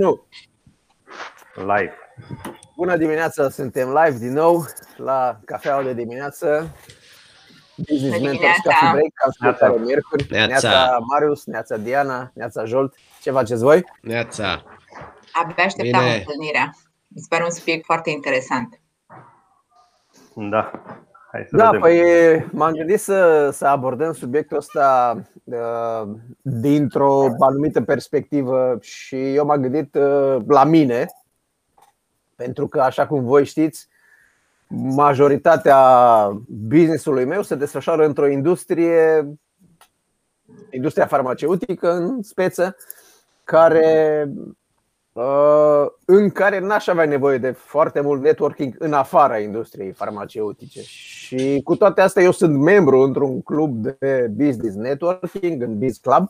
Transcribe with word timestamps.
nu? 0.00 0.26
Live. 1.54 1.94
Bună 2.76 2.96
dimineața, 2.96 3.48
suntem 3.48 3.88
live 3.88 4.18
din 4.18 4.32
nou 4.32 4.64
la 4.96 5.40
cafeaua 5.44 5.82
de 5.82 5.94
dimineață. 5.94 6.76
Business 7.76 8.18
Bună 8.18 8.30
Mentors 8.30 8.32
dimineața. 8.32 8.62
Coffee 8.62 8.90
Break, 8.90 9.12
ca 9.14 9.30
fiecare 9.40 9.78
miercuri. 9.84 10.26
Neața. 10.30 10.46
Neața 10.68 10.98
Marius, 10.98 11.44
Neața 11.44 11.76
Diana, 11.76 12.30
Neața 12.34 12.64
Jolt. 12.64 12.94
Ce 13.22 13.30
faceți 13.30 13.62
voi? 13.62 13.84
Neața. 14.02 14.62
Abia 15.32 15.64
așteptam 15.64 16.02
Bine. 16.02 16.14
întâlnirea. 16.14 16.70
Mi 17.08 17.20
se 17.20 17.26
pare 17.28 17.44
un 17.44 17.50
subiect 17.50 17.84
foarte 17.84 18.10
interesant. 18.10 18.80
Da. 20.34 20.70
Hai 21.32 21.46
să 21.48 21.56
Da, 21.56 21.64
vedem. 21.64 21.80
păi 21.80 22.48
m-am 22.52 22.72
gândit 22.72 23.00
să, 23.00 23.50
să 23.52 23.66
abordăm 23.66 24.12
subiectul 24.12 24.56
ăsta 24.56 25.20
uh, 25.44 26.08
dintr-o 26.42 27.28
anumită 27.38 27.82
perspectivă 27.82 28.78
și 28.80 29.34
eu 29.34 29.44
m-am 29.46 29.60
gândit 29.60 29.94
uh, 29.94 30.36
la 30.46 30.64
mine, 30.64 31.06
pentru 32.36 32.68
că, 32.68 32.80
așa 32.80 33.06
cum 33.06 33.24
voi 33.24 33.44
știți, 33.44 33.88
majoritatea 34.68 35.78
business-ului 36.48 37.24
meu 37.24 37.42
se 37.42 37.54
desfășoară 37.54 38.06
într-o 38.06 38.28
industrie, 38.28 39.28
industria 40.70 41.06
farmaceutică 41.06 41.92
în 41.92 42.22
speță, 42.22 42.76
care 43.44 44.24
uh, 44.36 44.48
în 46.04 46.30
care 46.30 46.58
n-aș 46.58 46.86
avea 46.86 47.04
nevoie 47.04 47.38
de 47.38 47.50
foarte 47.50 48.00
mult 48.00 48.22
networking 48.22 48.74
în 48.78 48.92
afara 48.92 49.38
industriei 49.38 49.92
farmaceutice. 49.92 50.82
Și 50.82 51.60
cu 51.64 51.76
toate 51.76 52.00
astea, 52.00 52.22
eu 52.22 52.30
sunt 52.30 52.58
membru 52.58 53.00
într-un 53.00 53.42
club 53.42 53.86
de 53.86 54.30
business 54.30 54.76
networking, 54.76 55.62
în 55.62 55.78
Biz 55.78 55.96
Club, 55.96 56.28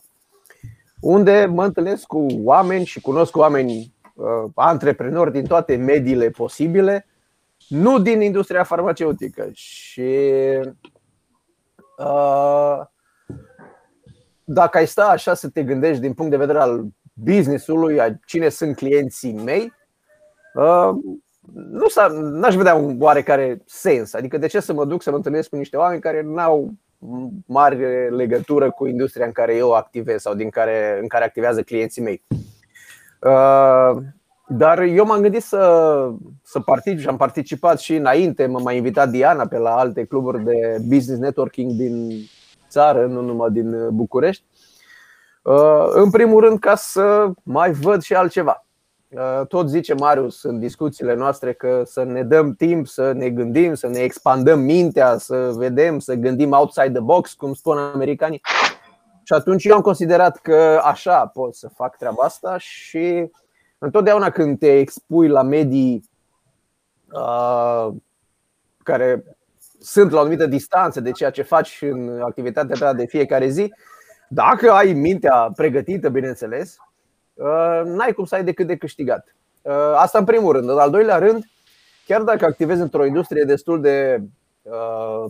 unde 1.00 1.46
mă 1.52 1.64
întâlnesc 1.64 2.06
cu 2.06 2.26
oameni 2.42 2.84
și 2.84 3.00
cunosc 3.00 3.36
oameni 3.36 3.94
uh, 4.14 4.50
antreprenori 4.54 5.32
din 5.32 5.44
toate 5.44 5.76
mediile 5.76 6.30
posibile, 6.30 7.06
nu 7.68 7.98
din 7.98 8.20
industria 8.20 8.62
farmaceutică. 8.62 9.48
Și 9.52 10.10
uh, 11.98 12.80
dacă 14.44 14.78
ai 14.78 14.86
sta 14.86 15.04
așa 15.04 15.34
să 15.34 15.48
te 15.48 15.62
gândești 15.62 16.00
din 16.00 16.12
punct 16.12 16.30
de 16.30 16.36
vedere 16.36 16.58
al 16.58 16.84
business-ului, 17.24 18.00
a 18.00 18.18
cine 18.26 18.48
sunt 18.48 18.76
clienții 18.76 19.32
mei, 19.32 19.72
uh, 20.54 20.90
nu 21.70 21.88
s 21.88 21.96
n-aș 22.20 22.54
vedea 22.54 22.74
un 22.74 22.96
oarecare 23.00 23.62
sens. 23.66 24.14
Adică 24.14 24.38
de 24.38 24.46
ce 24.46 24.60
să 24.60 24.72
mă 24.72 24.84
duc 24.84 25.02
să 25.02 25.10
mă 25.10 25.16
întâlnesc 25.16 25.48
cu 25.48 25.56
niște 25.56 25.76
oameni 25.76 26.00
care 26.00 26.22
nu 26.22 26.38
au 26.38 26.70
mare 27.46 28.08
legătură 28.10 28.70
cu 28.70 28.86
industria 28.86 29.26
în 29.26 29.32
care 29.32 29.56
eu 29.56 29.72
activez 29.72 30.20
sau 30.20 30.34
din 30.34 30.50
care, 30.50 30.98
în 31.00 31.08
care 31.08 31.24
activează 31.24 31.62
clienții 31.62 32.02
mei. 32.02 32.22
Uh, 33.20 34.02
Dar 34.52 34.80
eu 34.82 35.04
m-am 35.04 35.20
gândit 35.20 35.42
să, 35.42 36.10
să 36.42 36.60
particip 36.60 36.98
și 36.98 37.08
am 37.08 37.16
participat 37.16 37.78
și 37.78 37.94
înainte, 37.94 38.46
m-a 38.46 38.58
mai 38.58 38.76
invitat 38.76 39.08
Diana 39.10 39.46
pe 39.46 39.58
la 39.58 39.76
alte 39.76 40.04
cluburi 40.04 40.44
de 40.44 40.76
business 40.88 41.20
networking 41.20 41.72
din 41.72 42.10
țară, 42.68 43.06
nu 43.06 43.20
numai 43.20 43.50
din 43.50 43.88
București. 43.90 44.44
Uh, 45.42 45.86
În 45.90 46.10
primul 46.10 46.40
rând 46.40 46.58
ca 46.58 46.74
să 46.74 47.30
mai 47.42 47.72
văd 47.72 48.02
și 48.02 48.14
altceva. 48.14 48.66
Uh, 49.08 49.46
Tot 49.46 49.68
zice 49.68 49.94
Marius 49.94 50.42
în 50.42 50.58
discuțiile 50.58 51.14
noastre 51.14 51.52
că 51.52 51.82
să 51.84 52.02
ne 52.02 52.22
dăm 52.22 52.54
timp 52.54 52.86
să 52.86 53.12
ne 53.12 53.30
gândim, 53.30 53.74
să 53.74 53.86
ne 53.86 53.98
expandăm 53.98 54.60
mintea, 54.60 55.18
să 55.18 55.52
vedem, 55.54 55.98
să 55.98 56.14
gândim 56.14 56.52
outside 56.52 56.90
the 56.90 57.00
box, 57.00 57.32
cum 57.32 57.54
spun 57.54 57.78
americanii. 57.78 58.40
Și 59.22 59.32
atunci 59.32 59.64
eu 59.64 59.74
am 59.74 59.80
considerat 59.80 60.36
că 60.36 60.80
așa 60.84 61.26
pot 61.26 61.54
să 61.54 61.68
fac 61.68 61.96
treaba 61.96 62.22
asta 62.24 62.58
și 62.58 63.30
întotdeauna 63.78 64.30
când 64.30 64.58
te 64.58 64.78
expui 64.78 65.28
la 65.28 65.42
medii 65.42 66.04
uh, 67.12 67.88
care 68.82 69.24
sunt 69.80 70.10
la 70.10 70.16
o 70.16 70.20
anumită 70.20 70.46
distanță 70.46 71.00
de 71.00 71.10
ceea 71.10 71.30
ce 71.30 71.42
faci 71.42 71.78
în 71.80 72.20
activitatea 72.22 72.76
ta 72.78 72.92
de 72.92 73.06
fiecare 73.06 73.48
zi, 73.48 73.72
dacă 74.32 74.70
ai 74.70 74.92
mintea 74.92 75.50
pregătită, 75.56 76.08
bineînțeles, 76.08 76.76
uh, 77.34 77.82
n-ai 77.84 78.12
cum 78.12 78.24
să 78.24 78.34
ai 78.34 78.44
decât 78.44 78.66
de 78.66 78.76
câștigat. 78.76 79.34
Uh, 79.62 79.72
Asta 79.96 80.18
în 80.18 80.24
primul 80.24 80.52
rând. 80.52 80.68
În 80.68 80.78
al 80.78 80.90
doilea 80.90 81.18
rând, 81.18 81.44
chiar 82.06 82.22
dacă 82.22 82.44
activezi 82.44 82.80
într-o 82.80 83.04
industrie 83.04 83.44
destul 83.44 83.80
de 83.80 84.22
uh, 84.62 85.24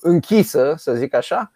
închisă, 0.00 0.74
să 0.76 0.94
zic 0.94 1.14
așa, 1.14 1.52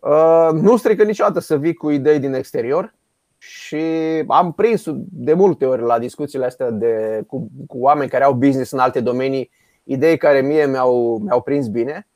uh, 0.00 0.48
nu 0.52 0.76
strică 0.76 1.04
niciodată 1.04 1.40
să 1.40 1.56
vii 1.56 1.74
cu 1.74 1.90
idei 1.90 2.18
din 2.18 2.34
exterior 2.34 2.94
și 3.38 3.82
am 4.26 4.52
prins 4.52 4.84
de 5.10 5.32
multe 5.32 5.66
ori 5.66 5.82
la 5.82 5.98
discuțiile 5.98 6.44
astea 6.44 6.70
de, 6.70 7.22
cu, 7.26 7.50
cu 7.66 7.78
oameni 7.78 8.10
care 8.10 8.24
au 8.24 8.32
business 8.32 8.70
în 8.70 8.78
alte 8.78 9.00
domenii 9.00 9.50
idei 9.84 10.16
care 10.16 10.40
mie 10.40 10.66
mi-au, 10.66 11.18
mi-au 11.24 11.40
prins 11.42 11.66
bine. 11.68 12.08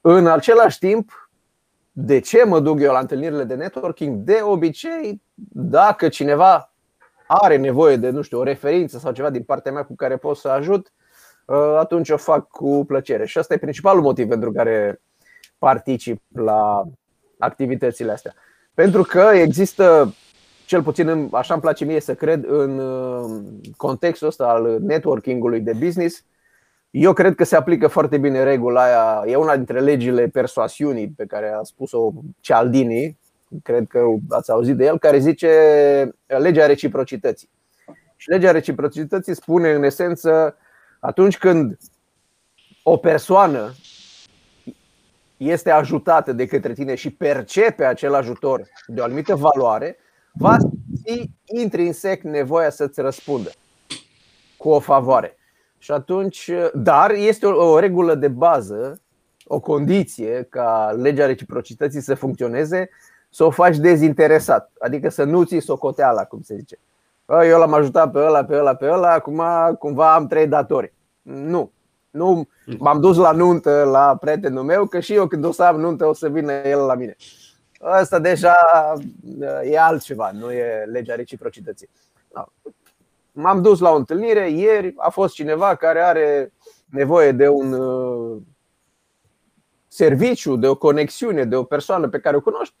În 0.00 0.26
același 0.26 0.78
timp, 0.78 1.23
de 1.96 2.18
ce 2.18 2.44
mă 2.44 2.60
duc 2.60 2.80
eu 2.80 2.92
la 2.92 2.98
întâlnirile 2.98 3.44
de 3.44 3.54
networking? 3.54 4.16
De 4.16 4.40
obicei, 4.42 5.22
dacă 5.52 6.08
cineva 6.08 6.72
are 7.26 7.56
nevoie 7.56 7.96
de, 7.96 8.10
nu 8.10 8.22
știu, 8.22 8.38
o 8.38 8.42
referință 8.42 8.98
sau 8.98 9.12
ceva 9.12 9.30
din 9.30 9.42
partea 9.42 9.72
mea 9.72 9.84
cu 9.84 9.94
care 9.94 10.16
pot 10.16 10.36
să 10.36 10.48
ajut, 10.48 10.92
atunci 11.78 12.10
o 12.10 12.16
fac 12.16 12.48
cu 12.48 12.84
plăcere. 12.86 13.26
Și 13.26 13.38
asta 13.38 13.54
e 13.54 13.58
principalul 13.58 14.02
motiv 14.02 14.28
pentru 14.28 14.52
care 14.52 15.00
particip 15.58 16.22
la 16.34 16.84
activitățile 17.38 18.12
astea. 18.12 18.34
Pentru 18.74 19.02
că 19.02 19.30
există, 19.34 20.14
cel 20.66 20.82
puțin 20.82 21.28
așa 21.32 21.52
îmi 21.52 21.62
place 21.62 21.84
mie 21.84 22.00
să 22.00 22.14
cred, 22.14 22.44
în 22.48 22.80
contextul 23.76 24.28
ăsta 24.28 24.46
al 24.48 24.78
networkingului 24.80 25.60
de 25.60 25.72
business, 25.72 26.24
eu 26.96 27.12
cred 27.12 27.34
că 27.34 27.44
se 27.44 27.56
aplică 27.56 27.86
foarte 27.86 28.18
bine 28.18 28.42
regula 28.42 28.82
aia. 28.82 29.32
E 29.32 29.36
una 29.36 29.56
dintre 29.56 29.80
legile 29.80 30.28
persoasiunii 30.28 31.08
pe 31.08 31.26
care 31.26 31.50
a 31.50 31.62
spus-o 31.62 32.12
Cialdini, 32.40 33.18
cred 33.62 33.86
că 33.88 34.00
ați 34.28 34.50
auzit 34.50 34.76
de 34.76 34.84
el, 34.84 34.98
care 34.98 35.18
zice 35.18 35.50
legea 36.26 36.66
reciprocității. 36.66 37.48
Și 38.16 38.28
legea 38.28 38.50
reciprocității 38.50 39.34
spune 39.34 39.70
în 39.70 39.82
esență 39.82 40.56
atunci 41.00 41.38
când 41.38 41.78
o 42.82 42.96
persoană 42.96 43.72
este 45.36 45.70
ajutată 45.70 46.32
de 46.32 46.46
către 46.46 46.72
tine 46.72 46.94
și 46.94 47.10
percepe 47.10 47.84
acel 47.84 48.14
ajutor 48.14 48.62
de 48.86 49.00
o 49.00 49.04
anumită 49.04 49.34
valoare, 49.34 49.96
va 50.32 50.56
fi 51.04 51.30
intrinsec 51.44 52.22
nevoia 52.22 52.70
să-ți 52.70 53.00
răspundă 53.00 53.50
cu 54.56 54.68
o 54.68 54.78
favoare. 54.78 55.38
Și 55.84 55.92
atunci, 55.92 56.50
dar 56.74 57.10
este 57.10 57.46
o, 57.46 57.72
o 57.72 57.78
regulă 57.78 58.14
de 58.14 58.28
bază, 58.28 59.00
o 59.44 59.60
condiție 59.60 60.46
ca 60.50 60.94
legea 60.96 61.26
reciprocității 61.26 62.00
să 62.00 62.14
funcționeze, 62.14 62.88
să 63.30 63.44
o 63.44 63.50
faci 63.50 63.76
dezinteresat, 63.76 64.72
adică 64.78 65.08
să 65.08 65.24
nu 65.24 65.42
ții 65.42 65.60
socoteala, 65.60 66.24
cum 66.24 66.42
se 66.42 66.56
zice. 66.56 66.78
Eu 67.48 67.58
l-am 67.58 67.72
ajutat 67.72 68.10
pe 68.10 68.18
ăla, 68.18 68.44
pe 68.44 68.56
ăla, 68.56 68.74
pe 68.74 68.90
ăla, 68.90 69.12
acum 69.12 69.42
cumva 69.78 70.14
am 70.14 70.26
trei 70.26 70.46
datori. 70.46 70.92
Nu, 71.22 71.72
nu 72.10 72.48
m-am 72.78 73.00
dus 73.00 73.16
la 73.16 73.32
nuntă 73.32 73.82
la 73.90 74.16
prietenul 74.20 74.62
meu, 74.62 74.86
că 74.86 75.00
și 75.00 75.14
eu 75.14 75.26
când 75.26 75.44
o 75.44 75.52
să 75.52 75.62
am 75.62 75.80
nuntă 75.80 76.06
o 76.06 76.12
să 76.12 76.28
vină 76.28 76.52
el 76.52 76.80
la 76.80 76.94
mine. 76.94 77.16
Asta 77.80 78.18
deja 78.18 78.56
e 79.62 79.78
altceva, 79.78 80.30
nu 80.32 80.52
e 80.52 80.84
legea 80.84 81.14
reciprocității. 81.14 81.88
M-am 83.36 83.62
dus 83.62 83.80
la 83.80 83.90
o 83.90 83.96
întâlnire 83.96 84.50
ieri, 84.50 84.94
a 84.96 85.10
fost 85.10 85.34
cineva 85.34 85.74
care 85.74 86.00
are 86.00 86.52
nevoie 86.90 87.32
de 87.32 87.48
un 87.48 87.72
uh, 87.72 88.42
serviciu, 89.88 90.56
de 90.56 90.66
o 90.66 90.74
conexiune, 90.74 91.44
de 91.44 91.56
o 91.56 91.62
persoană 91.62 92.08
pe 92.08 92.18
care 92.18 92.36
o 92.36 92.40
cunoști. 92.40 92.74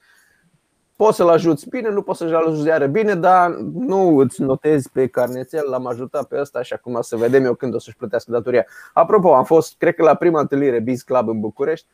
Poți 0.96 1.16
să-l 1.16 1.28
ajuți 1.28 1.68
bine, 1.68 1.90
nu 1.90 2.02
poți 2.02 2.18
să-l 2.18 2.34
ajuți 2.34 2.66
iară 2.66 2.86
bine, 2.86 3.14
dar 3.14 3.50
nu 3.74 4.16
îți 4.16 4.42
notezi 4.42 4.90
pe 4.90 5.06
carnețel, 5.06 5.68
l-am 5.68 5.86
ajutat 5.86 6.24
pe 6.28 6.40
ăsta 6.40 6.62
și 6.62 6.72
acum 6.72 7.00
să 7.00 7.16
vedem 7.16 7.44
eu 7.44 7.54
când 7.54 7.74
o 7.74 7.78
să-și 7.78 7.96
plătească 7.96 8.30
datoria. 8.30 8.66
Apropo, 8.92 9.34
am 9.34 9.44
fost, 9.44 9.74
cred 9.78 9.94
că 9.94 10.02
la 10.02 10.14
prima 10.14 10.40
întâlnire 10.40 10.80
Biz 10.80 11.02
Club 11.02 11.28
în 11.28 11.40
București, 11.40 11.86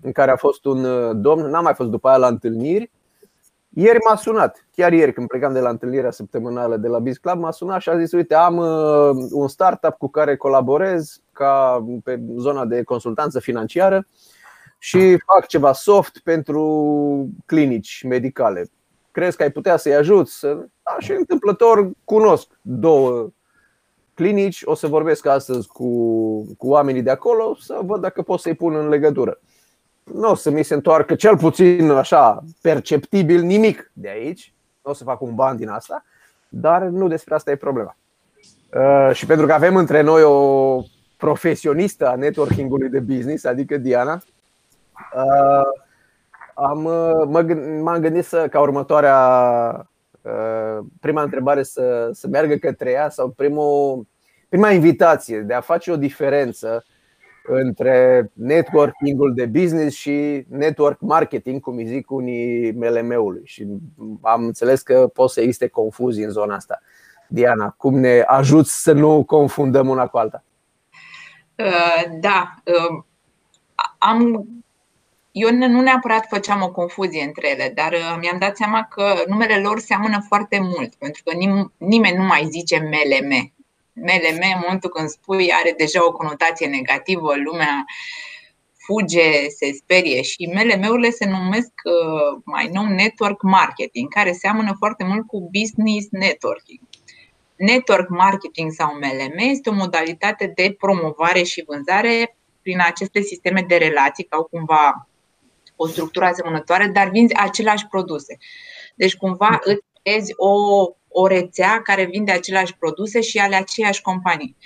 în 0.00 0.12
care 0.12 0.30
a 0.30 0.36
fost 0.36 0.64
un 0.64 0.84
uh, 0.84 1.10
domn, 1.14 1.46
n-am 1.46 1.62
mai 1.62 1.74
fost 1.74 1.90
după 1.90 2.08
aia 2.08 2.16
la 2.16 2.26
întâlniri, 2.26 2.90
ieri 3.80 3.98
m-a 4.08 4.16
sunat, 4.16 4.66
chiar 4.74 4.92
ieri 4.92 5.12
când 5.12 5.28
plecam 5.28 5.52
de 5.52 5.60
la 5.60 5.68
întâlnirea 5.68 6.10
săptămânală 6.10 6.76
de 6.76 6.88
la 6.88 6.98
Biz 6.98 7.16
Club, 7.16 7.38
m-a 7.38 7.50
sunat 7.50 7.80
și 7.80 7.88
a 7.88 7.98
zis, 7.98 8.12
uite, 8.12 8.34
am 8.34 8.56
un 9.30 9.48
startup 9.48 9.94
cu 9.98 10.08
care 10.08 10.36
colaborez 10.36 11.20
ca 11.32 11.84
pe 12.04 12.20
zona 12.36 12.64
de 12.64 12.82
consultanță 12.82 13.40
financiară 13.40 14.06
și 14.78 15.18
fac 15.26 15.46
ceva 15.46 15.72
soft 15.72 16.18
pentru 16.18 17.28
clinici 17.46 18.02
medicale. 18.08 18.70
Crezi 19.10 19.36
că 19.36 19.42
ai 19.42 19.50
putea 19.50 19.76
să-i 19.76 19.94
ajuți? 19.94 20.40
Da, 20.82 20.96
și 20.98 21.12
întâmplător 21.12 21.90
cunosc 22.04 22.46
două 22.62 23.28
clinici, 24.14 24.60
o 24.64 24.74
să 24.74 24.86
vorbesc 24.86 25.26
astăzi 25.26 25.68
cu, 25.68 25.88
cu 26.56 26.68
oamenii 26.68 27.02
de 27.02 27.10
acolo 27.10 27.56
să 27.60 27.80
văd 27.82 28.00
dacă 28.00 28.22
pot 28.22 28.40
să-i 28.40 28.54
pun 28.54 28.74
în 28.74 28.88
legătură 28.88 29.40
nu 30.14 30.30
o 30.30 30.34
să 30.34 30.50
mi 30.50 30.62
se 30.62 30.74
întoarcă 30.74 31.14
cel 31.14 31.36
puțin 31.36 31.90
așa 31.90 32.44
perceptibil 32.60 33.42
nimic 33.42 33.90
de 33.92 34.08
aici, 34.08 34.54
nu 34.84 34.90
o 34.90 34.94
să 34.94 35.04
fac 35.04 35.20
un 35.20 35.34
ban 35.34 35.56
din 35.56 35.68
asta, 35.68 36.04
dar 36.48 36.82
nu 36.82 37.08
despre 37.08 37.34
asta 37.34 37.50
e 37.50 37.56
problema. 37.56 37.96
Uh, 38.74 39.10
și 39.12 39.26
pentru 39.26 39.46
că 39.46 39.52
avem 39.52 39.76
între 39.76 40.00
noi 40.00 40.22
o 40.22 40.80
profesionistă 41.16 42.08
a 42.08 42.14
networkingului 42.14 42.88
de 42.88 43.00
business, 43.00 43.44
adică 43.44 43.76
Diana, 43.76 44.22
uh, 45.14 45.82
am, 46.54 46.82
m-am 47.82 48.00
gândit 48.00 48.24
să, 48.24 48.48
ca 48.48 48.60
următoarea 48.60 49.90
prima 51.00 51.22
întrebare 51.22 51.62
să, 51.62 52.10
să 52.12 52.28
meargă 52.28 52.54
către 52.54 52.90
ea 52.90 53.08
sau 53.08 53.28
primul, 53.28 54.06
prima 54.48 54.70
invitație 54.70 55.40
de 55.40 55.54
a 55.54 55.60
face 55.60 55.90
o 55.90 55.96
diferență 55.96 56.84
între 57.48 58.30
networking-ul 58.32 59.34
de 59.34 59.46
business 59.46 59.96
și 59.96 60.44
network 60.48 61.00
marketing, 61.00 61.60
cum 61.60 61.76
îi 61.76 61.86
zic 61.86 62.10
unii 62.10 62.72
MLM-ului. 62.72 63.42
Și 63.44 63.66
am 64.22 64.44
înțeles 64.44 64.82
că 64.82 65.10
pot 65.12 65.30
să 65.30 65.40
existe 65.40 65.66
confuzii 65.66 66.24
în 66.24 66.30
zona 66.30 66.54
asta. 66.54 66.80
Diana, 67.28 67.74
cum 67.78 67.98
ne 67.98 68.20
ajuți 68.26 68.82
să 68.82 68.92
nu 68.92 69.24
confundăm 69.24 69.88
una 69.88 70.06
cu 70.06 70.18
alta? 70.18 70.44
Uh, 71.54 72.18
da, 72.20 72.54
uh, 72.64 73.02
am 73.98 74.46
eu 75.32 75.50
nu 75.52 75.80
neapărat 75.80 76.26
făceam 76.28 76.62
o 76.62 76.70
confuzie 76.70 77.22
între 77.22 77.50
ele, 77.50 77.72
dar 77.74 77.92
uh, 77.92 78.16
mi-am 78.20 78.38
dat 78.38 78.56
seama 78.56 78.84
că 78.84 79.14
numele 79.26 79.60
lor 79.60 79.78
seamănă 79.78 80.24
foarte 80.26 80.58
mult, 80.60 80.94
pentru 80.94 81.22
că 81.24 81.32
nim- 81.36 81.72
nimeni 81.76 82.16
nu 82.16 82.24
mai 82.24 82.48
zice 82.50 82.78
MLM. 82.78 83.52
MLM, 84.00 84.40
în 84.54 84.60
momentul 84.62 84.90
când 84.90 85.08
spui, 85.08 85.52
are 85.52 85.74
deja 85.76 86.06
o 86.06 86.12
conotație 86.12 86.66
negativă, 86.66 87.34
lumea 87.36 87.84
fuge, 88.88 89.48
se 89.48 89.72
sperie 89.72 90.22
și 90.22 90.50
MLM-urile 90.54 91.10
se 91.10 91.26
numesc 91.26 91.72
uh, 91.84 92.40
mai 92.44 92.68
nou 92.72 92.84
network 92.84 93.42
marketing, 93.42 94.12
care 94.12 94.32
seamănă 94.32 94.74
foarte 94.78 95.04
mult 95.04 95.26
cu 95.26 95.50
business 95.58 96.06
networking. 96.10 96.80
Network 97.56 98.08
marketing 98.08 98.72
sau 98.72 98.94
MLM 98.94 99.36
este 99.36 99.70
o 99.70 99.72
modalitate 99.72 100.52
de 100.54 100.76
promovare 100.78 101.42
și 101.42 101.64
vânzare 101.66 102.36
prin 102.62 102.80
aceste 102.80 103.20
sisteme 103.20 103.64
de 103.68 103.76
relații, 103.76 104.24
ca 104.24 104.36
cumva 104.36 105.08
o 105.76 105.86
structură 105.86 106.24
asemănătoare, 106.24 106.86
dar 106.86 107.08
vinzi 107.08 107.34
aceleași 107.34 107.86
produse. 107.86 108.36
Deci 108.94 109.16
cumva 109.16 109.58
îți 109.62 109.84
creezi 110.08 110.32
o 110.36 110.52
o 111.08 111.26
rețea 111.26 111.80
care 111.82 112.04
vinde 112.04 112.32
aceleași 112.32 112.76
produse 112.78 113.20
și 113.20 113.38
ale 113.38 113.56
aceiași 113.56 114.02
companii. 114.02 114.56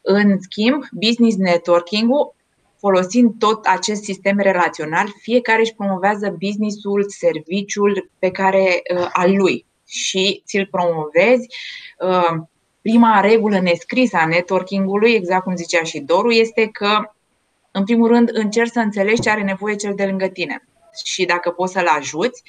În 0.00 0.38
schimb, 0.40 0.84
business 0.92 1.36
networking-ul, 1.36 2.34
folosind 2.78 3.34
tot 3.38 3.64
acest 3.64 4.02
sistem 4.02 4.38
relațional, 4.38 5.06
fiecare 5.20 5.60
își 5.60 5.74
promovează 5.74 6.36
businessul, 6.38 7.04
serviciul 7.08 8.10
pe 8.18 8.30
care 8.30 8.82
uh, 8.94 9.08
al 9.12 9.36
lui 9.36 9.66
și 9.86 10.42
ți-l 10.46 10.68
promovezi. 10.70 11.48
Uh, 11.98 12.42
prima 12.82 13.20
regulă 13.20 13.60
nescrisă 13.60 14.16
a 14.16 14.26
networking-ului, 14.26 15.12
exact 15.12 15.42
cum 15.42 15.56
zicea 15.56 15.82
și 15.82 16.00
Doru, 16.00 16.30
este 16.30 16.68
că, 16.68 17.14
în 17.70 17.84
primul 17.84 18.08
rând, 18.08 18.30
încerci 18.32 18.70
să 18.70 18.78
înțelegi 18.78 19.20
ce 19.20 19.30
are 19.30 19.42
nevoie 19.42 19.74
cel 19.74 19.94
de 19.94 20.04
lângă 20.04 20.26
tine 20.26 20.64
și 21.04 21.24
dacă 21.24 21.50
poți 21.50 21.72
să-l 21.72 21.86
ajuți 21.86 22.42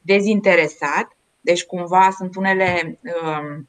dezinteresat 0.00 1.17
deci, 1.48 1.64
cumva, 1.64 2.10
sunt 2.16 2.36
unele 2.36 2.98
um, 3.22 3.68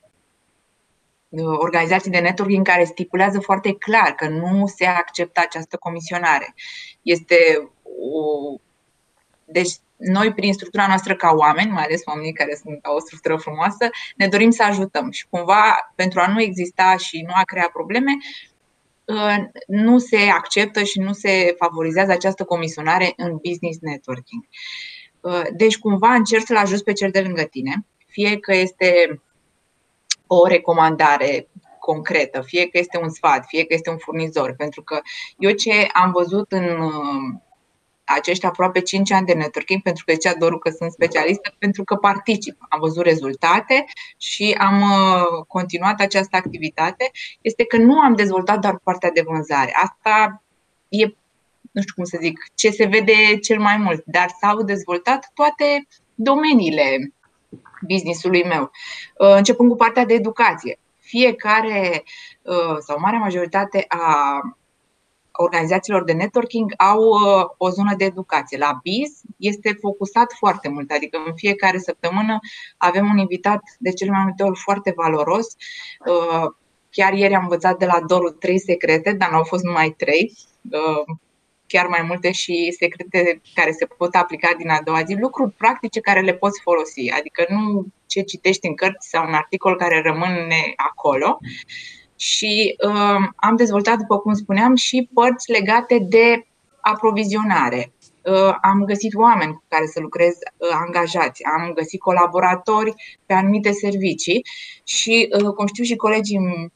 organizații 1.57 2.11
de 2.11 2.19
networking 2.19 2.67
care 2.67 2.83
stipulează 2.83 3.39
foarte 3.39 3.73
clar 3.73 4.11
că 4.15 4.27
nu 4.27 4.67
se 4.67 4.85
acceptă 4.85 5.39
această 5.43 5.77
comisionare. 5.77 6.55
Este 7.01 7.35
o. 7.83 8.55
Deci, 9.45 9.71
noi, 9.97 10.33
prin 10.33 10.53
structura 10.53 10.87
noastră 10.87 11.15
ca 11.15 11.31
oameni, 11.35 11.71
mai 11.71 11.83
ales 11.83 12.01
oamenii 12.05 12.33
care 12.33 12.59
sunt 12.63 12.81
ca 12.81 12.91
o 12.91 12.99
structură 12.99 13.35
frumoasă, 13.35 13.89
ne 14.15 14.27
dorim 14.27 14.49
să 14.49 14.63
ajutăm 14.63 15.11
și 15.11 15.27
cumva, 15.29 15.91
pentru 15.95 16.19
a 16.19 16.27
nu 16.27 16.41
exista 16.41 16.97
și 16.97 17.21
nu 17.21 17.33
a 17.33 17.43
crea 17.43 17.69
probleme, 17.73 18.11
uh, 19.05 19.37
nu 19.67 19.97
se 19.97 20.17
acceptă 20.17 20.83
și 20.83 20.99
nu 20.99 21.13
se 21.13 21.55
favorizează 21.57 22.11
această 22.11 22.43
comisionare 22.43 23.13
în 23.15 23.37
business 23.43 23.79
networking. 23.81 24.43
Uh, 24.43 24.98
deci, 25.53 25.77
cumva, 25.77 26.13
încerci 26.13 26.45
să-l 26.45 26.57
ajuți 26.57 26.83
pe 26.83 26.93
cel 26.93 27.11
de 27.11 27.21
lângă 27.21 27.43
tine, 27.43 27.85
fie 28.05 28.37
că 28.37 28.55
este 28.55 29.21
o 30.27 30.47
recomandare 30.47 31.47
concretă, 31.79 32.41
fie 32.41 32.65
că 32.67 32.77
este 32.77 32.99
un 33.01 33.09
sfat, 33.09 33.45
fie 33.47 33.65
că 33.65 33.73
este 33.73 33.89
un 33.89 33.97
furnizor. 33.97 34.53
Pentru 34.57 34.81
că 34.81 34.99
eu 35.37 35.51
ce 35.51 35.87
am 35.93 36.11
văzut 36.11 36.51
în 36.51 36.63
uh, 36.63 37.39
acești 38.03 38.45
aproape 38.45 38.79
5 38.79 39.11
ani 39.11 39.25
de 39.25 39.33
networking, 39.33 39.81
pentru 39.81 40.03
că 40.05 40.13
zicea 40.13 40.35
Doru 40.35 40.57
că 40.57 40.69
sunt 40.69 40.91
specialistă, 40.91 41.55
pentru 41.57 41.83
că 41.83 41.95
particip. 41.95 42.55
Am 42.69 42.79
văzut 42.79 43.03
rezultate 43.03 43.85
și 44.17 44.55
am 44.59 44.81
uh, 44.81 45.45
continuat 45.47 45.99
această 45.99 46.35
activitate, 46.35 47.11
este 47.41 47.65
că 47.65 47.77
nu 47.77 47.99
am 47.99 48.15
dezvoltat 48.15 48.59
doar 48.59 48.79
partea 48.83 49.11
de 49.11 49.23
vânzare. 49.25 49.71
Asta 49.83 50.43
e 50.87 51.05
nu 51.71 51.81
știu 51.81 51.93
cum 51.95 52.03
să 52.03 52.17
zic, 52.21 52.39
ce 52.53 52.69
se 52.69 52.85
vede 52.85 53.37
cel 53.41 53.59
mai 53.59 53.77
mult, 53.77 54.03
dar 54.05 54.29
s-au 54.41 54.63
dezvoltat 54.63 55.31
toate 55.33 55.87
domeniile 56.15 57.13
businessului 57.87 58.43
meu, 58.43 58.71
uh, 59.17 59.35
începând 59.35 59.69
cu 59.69 59.75
partea 59.75 60.05
de 60.05 60.13
educație. 60.13 60.79
Fiecare 60.99 62.03
uh, 62.41 62.77
sau 62.79 62.99
marea 62.99 63.19
majoritate 63.19 63.85
a 63.87 64.39
organizațiilor 65.31 66.03
de 66.03 66.13
networking 66.13 66.73
au 66.77 67.03
uh, 67.03 67.45
o 67.57 67.69
zonă 67.69 67.95
de 67.97 68.05
educație. 68.05 68.57
La 68.57 68.79
BIS 68.83 69.21
este 69.37 69.77
focusat 69.79 70.33
foarte 70.37 70.69
mult, 70.69 70.91
adică 70.91 71.17
în 71.25 71.33
fiecare 71.35 71.77
săptămână 71.77 72.39
avem 72.77 73.09
un 73.09 73.17
invitat 73.17 73.61
de 73.79 73.91
cel 73.91 74.09
mai 74.09 74.21
multe 74.23 74.43
ori 74.43 74.59
foarte 74.59 74.93
valoros. 74.95 75.47
Chiar 76.91 77.13
ieri 77.13 77.35
am 77.35 77.41
învățat 77.41 77.77
de 77.77 77.85
la 77.85 78.01
Doru 78.07 78.29
trei 78.29 78.59
secrete, 78.59 79.13
dar 79.13 79.29
nu 79.29 79.37
au 79.37 79.43
fost 79.43 79.63
numai 79.63 79.89
trei 79.97 80.33
chiar 81.69 81.87
mai 81.87 82.01
multe 82.07 82.31
și 82.31 82.75
secrete 82.79 83.41
care 83.53 83.71
se 83.71 83.85
pot 83.85 84.15
aplica 84.15 84.53
din 84.57 84.69
a 84.69 84.81
doua 84.85 85.03
zi, 85.03 85.15
lucruri 85.19 85.51
practice 85.51 85.99
care 85.99 86.21
le 86.21 86.33
poți 86.33 86.61
folosi, 86.61 87.09
adică 87.09 87.45
nu 87.49 87.85
ce 88.05 88.21
citești 88.21 88.67
în 88.67 88.75
cărți 88.75 89.09
sau 89.09 89.27
un 89.27 89.33
articol 89.33 89.75
care 89.75 90.01
rămâne 90.01 90.73
acolo. 90.75 91.37
Și 92.15 92.75
uh, 92.87 93.27
am 93.35 93.55
dezvoltat, 93.55 93.97
după 93.97 94.19
cum 94.19 94.33
spuneam, 94.33 94.75
și 94.75 95.09
părți 95.13 95.51
legate 95.51 95.97
de 96.09 96.45
aprovizionare. 96.81 97.93
Uh, 98.23 98.55
am 98.61 98.83
găsit 98.85 99.15
oameni 99.15 99.53
cu 99.53 99.63
care 99.67 99.85
să 99.85 99.99
lucrez 99.99 100.33
uh, 100.57 100.69
angajați, 100.71 101.43
am 101.43 101.71
găsit 101.73 101.99
colaboratori 101.99 102.93
pe 103.25 103.33
anumite 103.33 103.71
servicii 103.71 104.45
și, 104.83 105.29
uh, 105.31 105.53
cum 105.53 105.67
știu 105.67 105.83
și 105.83 105.95
colegii 105.95 106.71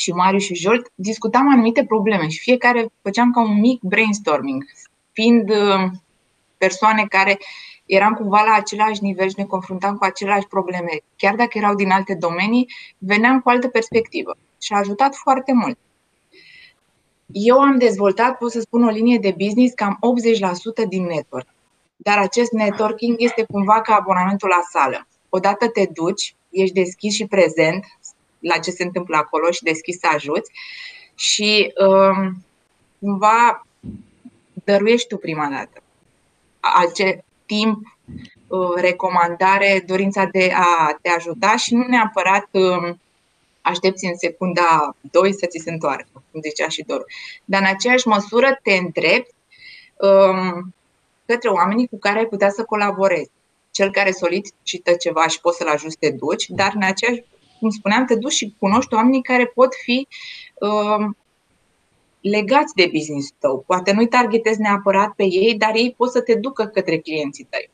și 0.00 0.12
Mariu 0.12 0.38
și 0.38 0.54
Jolt, 0.54 0.92
discutam 0.94 1.50
anumite 1.52 1.84
probleme 1.84 2.28
și 2.28 2.38
fiecare 2.38 2.86
făceam 3.02 3.32
ca 3.32 3.40
un 3.42 3.60
mic 3.60 3.80
brainstorming, 3.80 4.64
fiind 5.12 5.50
uh, 5.50 5.90
persoane 6.58 7.04
care 7.08 7.38
eram 7.86 8.14
cumva 8.14 8.42
la 8.42 8.54
același 8.54 9.02
nivel 9.02 9.28
și 9.28 9.34
ne 9.36 9.44
confruntam 9.44 9.96
cu 9.96 10.04
aceleași 10.04 10.46
probleme, 10.46 11.00
chiar 11.16 11.34
dacă 11.34 11.58
erau 11.58 11.74
din 11.74 11.90
alte 11.90 12.14
domenii, 12.14 12.72
veneam 12.98 13.40
cu 13.40 13.48
altă 13.48 13.68
perspectivă 13.68 14.36
și 14.60 14.72
a 14.72 14.78
ajutat 14.78 15.14
foarte 15.14 15.52
mult. 15.52 15.78
Eu 17.32 17.60
am 17.60 17.78
dezvoltat, 17.78 18.38
pot 18.38 18.50
să 18.50 18.60
spun, 18.60 18.84
o 18.84 18.88
linie 18.88 19.18
de 19.18 19.34
business 19.38 19.74
cam 19.74 19.98
80% 20.84 20.88
din 20.88 21.04
network. 21.04 21.46
Dar 21.96 22.18
acest 22.18 22.52
networking 22.52 23.14
este 23.18 23.44
cumva 23.44 23.80
ca 23.80 23.94
abonamentul 23.94 24.48
la 24.48 24.60
sală. 24.70 25.06
Odată 25.28 25.68
te 25.68 25.88
duci, 25.92 26.34
ești 26.50 26.74
deschis 26.74 27.14
și 27.14 27.26
prezent, 27.26 27.84
la 28.40 28.58
ce 28.58 28.70
se 28.70 28.82
întâmplă 28.82 29.16
acolo 29.16 29.50
și 29.50 29.62
deschis 29.62 29.98
să 29.98 30.08
ajuți 30.14 30.50
și 31.14 31.72
um, 31.86 32.44
cumva 32.98 33.66
dăruiești 34.64 35.08
tu 35.08 35.16
prima 35.16 35.48
dată 35.48 35.82
acel 36.60 37.24
timp, 37.46 37.96
uh, 38.46 38.74
recomandare, 38.74 39.82
dorința 39.86 40.24
de 40.24 40.52
a 40.54 40.98
te 41.02 41.08
ajuta 41.08 41.56
și 41.56 41.74
nu 41.74 41.86
neapărat 41.86 42.48
um, 42.50 43.00
aștepți 43.60 44.04
în 44.04 44.16
secunda 44.16 44.96
2 45.00 45.32
să 45.32 45.46
ți 45.46 45.62
se 45.64 45.70
întoarcă, 45.70 46.22
cum 46.30 46.40
zicea 46.40 46.68
și 46.68 46.84
Doru. 46.86 47.04
Dar 47.44 47.60
în 47.60 47.66
aceeași 47.66 48.08
măsură 48.08 48.58
te 48.62 48.72
întrebi 48.72 49.26
um, 49.96 50.74
către 51.26 51.48
oamenii 51.48 51.88
cu 51.88 51.98
care 51.98 52.18
ai 52.18 52.26
putea 52.26 52.50
să 52.50 52.64
colaborezi. 52.64 53.30
Cel 53.70 53.90
care 53.90 54.10
solicită 54.10 54.92
ceva 54.92 55.26
și 55.26 55.40
poți 55.40 55.56
să-l 55.56 55.68
ajuți, 55.68 55.96
te 55.96 56.10
duci, 56.10 56.46
dar 56.48 56.72
în 56.74 56.82
aceeași 56.82 57.22
cum 57.60 57.70
spuneam, 57.70 58.04
te 58.04 58.14
duci 58.14 58.32
și 58.32 58.54
cunoști 58.58 58.94
oamenii 58.94 59.22
care 59.22 59.46
pot 59.46 59.74
fi 59.74 60.08
uh, 60.54 61.06
legați 62.20 62.74
de 62.74 62.90
business 62.92 63.34
tău. 63.38 63.64
Poate 63.66 63.92
nu-i 63.92 64.08
targetezi 64.08 64.60
neapărat 64.60 65.12
pe 65.12 65.24
ei, 65.24 65.54
dar 65.54 65.74
ei 65.74 65.94
pot 65.96 66.10
să 66.10 66.20
te 66.20 66.34
ducă 66.34 66.64
către 66.64 66.98
clienții 66.98 67.46
tăi. 67.50 67.70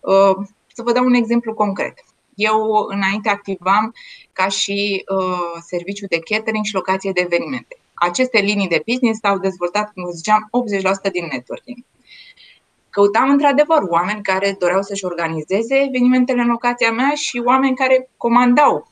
Uh, 0.00 0.46
să 0.74 0.82
vă 0.82 0.92
dau 0.92 1.04
un 1.04 1.14
exemplu 1.14 1.54
concret. 1.54 2.04
Eu 2.34 2.86
înainte 2.88 3.28
activam 3.28 3.94
ca 4.32 4.48
și 4.48 5.04
uh, 5.08 5.62
serviciu 5.66 6.06
de 6.06 6.18
catering 6.18 6.64
și 6.64 6.74
locație 6.74 7.12
de 7.12 7.20
evenimente. 7.20 7.78
Aceste 7.94 8.38
linii 8.38 8.68
de 8.68 8.82
business 8.86 9.20
s-au 9.20 9.38
dezvoltat, 9.38 9.92
cum 9.92 10.10
ziceam, 10.10 10.50
80% 11.08 11.10
din 11.12 11.28
networking. 11.32 11.84
Căutam 12.94 13.30
într-adevăr 13.30 13.82
oameni 13.88 14.22
care 14.22 14.56
doreau 14.58 14.82
să-și 14.82 15.04
organizeze 15.04 15.74
evenimentele 15.88 16.40
în 16.40 16.48
locația 16.48 16.92
mea 16.92 17.14
și 17.14 17.42
oameni 17.44 17.76
care 17.76 18.08
comandau 18.16 18.88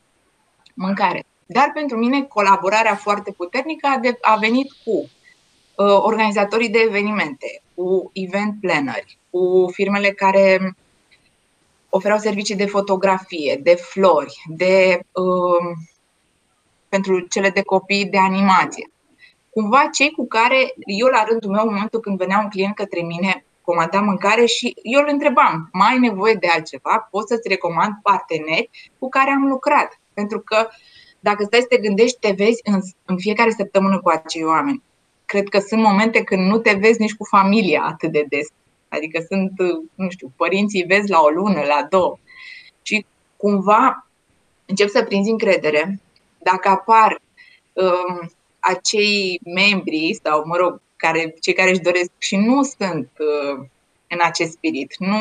mâncare. 0.74 1.24
Dar 1.46 1.70
pentru 1.74 1.96
mine 1.96 2.22
colaborarea 2.22 2.94
foarte 2.94 3.30
puternică 3.30 3.86
a, 3.86 3.98
de, 3.98 4.18
a 4.20 4.36
venit 4.36 4.72
cu 4.84 4.90
uh, 4.92 5.98
organizatorii 6.02 6.68
de 6.68 6.78
evenimente, 6.78 7.62
cu 7.74 8.10
event 8.12 8.60
planneri, 8.60 9.18
cu 9.30 9.70
firmele 9.72 10.10
care 10.10 10.76
oferau 11.88 12.18
servicii 12.18 12.56
de 12.56 12.66
fotografie, 12.66 13.60
de 13.62 13.74
flori, 13.74 14.42
de 14.46 15.00
uh, 15.12 15.76
pentru 16.88 17.20
cele 17.20 17.50
de 17.50 17.62
copii 17.62 18.06
de 18.06 18.18
animație. 18.18 18.90
Cumva 19.50 19.88
cei 19.92 20.10
cu 20.10 20.26
care 20.26 20.74
eu 20.86 21.06
la 21.06 21.24
rândul 21.28 21.50
meu, 21.50 21.62
în 21.62 21.72
momentul 21.72 22.00
când 22.00 22.18
venea 22.18 22.38
un 22.38 22.48
client 22.48 22.74
către 22.74 23.00
mine, 23.00 23.44
comanda 23.64 24.00
mâncare 24.00 24.44
și 24.44 24.74
eu 24.82 25.00
îl 25.00 25.08
întrebam, 25.10 25.68
mai 25.72 25.92
ai 25.92 25.98
nevoie 25.98 26.34
de 26.34 26.46
altceva? 26.46 27.08
Pot 27.10 27.28
să-ți 27.28 27.48
recomand 27.48 27.92
parteneri 28.02 28.70
cu 28.98 29.08
care 29.08 29.30
am 29.30 29.46
lucrat. 29.46 30.00
Pentru 30.14 30.40
că 30.40 30.68
dacă 31.20 31.44
stai 31.44 31.60
să 31.60 31.66
te 31.66 31.76
gândești, 31.76 32.18
te 32.18 32.32
vezi 32.36 32.60
în, 32.64 32.80
în 33.04 33.18
fiecare 33.18 33.50
săptămână 33.50 34.00
cu 34.00 34.08
acei 34.08 34.44
oameni. 34.44 34.82
Cred 35.24 35.48
că 35.48 35.58
sunt 35.58 35.82
momente 35.82 36.22
când 36.22 36.46
nu 36.46 36.58
te 36.58 36.72
vezi 36.72 37.00
nici 37.00 37.14
cu 37.14 37.24
familia 37.24 37.82
atât 37.82 38.12
de 38.12 38.24
des. 38.28 38.48
Adică 38.88 39.24
sunt, 39.28 39.52
nu 39.94 40.10
știu, 40.10 40.32
părinții 40.36 40.84
vezi 40.84 41.10
la 41.10 41.20
o 41.20 41.28
lună, 41.28 41.60
la 41.60 41.86
două. 41.90 42.18
Și 42.82 43.06
cumva 43.36 44.06
încep 44.66 44.88
să 44.88 45.02
prinzi 45.02 45.30
încredere. 45.30 46.00
Dacă 46.38 46.68
apar 46.68 47.20
um, 47.72 48.30
acei 48.58 49.40
membri 49.44 50.18
sau, 50.22 50.42
mă 50.46 50.56
rog, 50.56 50.80
care, 51.04 51.34
cei 51.40 51.52
care 51.52 51.70
își 51.70 51.86
doresc 51.88 52.10
și 52.18 52.36
nu 52.36 52.62
sunt 52.62 53.10
uh, 53.18 53.64
în 54.08 54.18
acest 54.22 54.52
spirit, 54.52 54.94
nu 54.98 55.18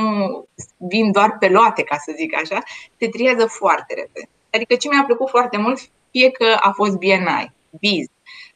vin 0.77 1.11
doar 1.11 1.37
pe 1.37 1.47
loate, 1.49 1.83
ca 1.83 1.97
să 1.97 2.13
zic 2.17 2.35
așa, 2.35 2.59
te 2.97 3.07
triază 3.07 3.45
foarte 3.45 3.93
repede. 3.93 4.29
Adică 4.51 4.75
ce 4.75 4.87
mi-a 4.89 5.03
plăcut 5.05 5.29
foarte 5.29 5.57
mult, 5.57 5.79
fie 6.11 6.29
că 6.29 6.57
a 6.59 6.71
fost 6.71 6.95
BNI, 6.97 7.53
Biz, 7.79 8.05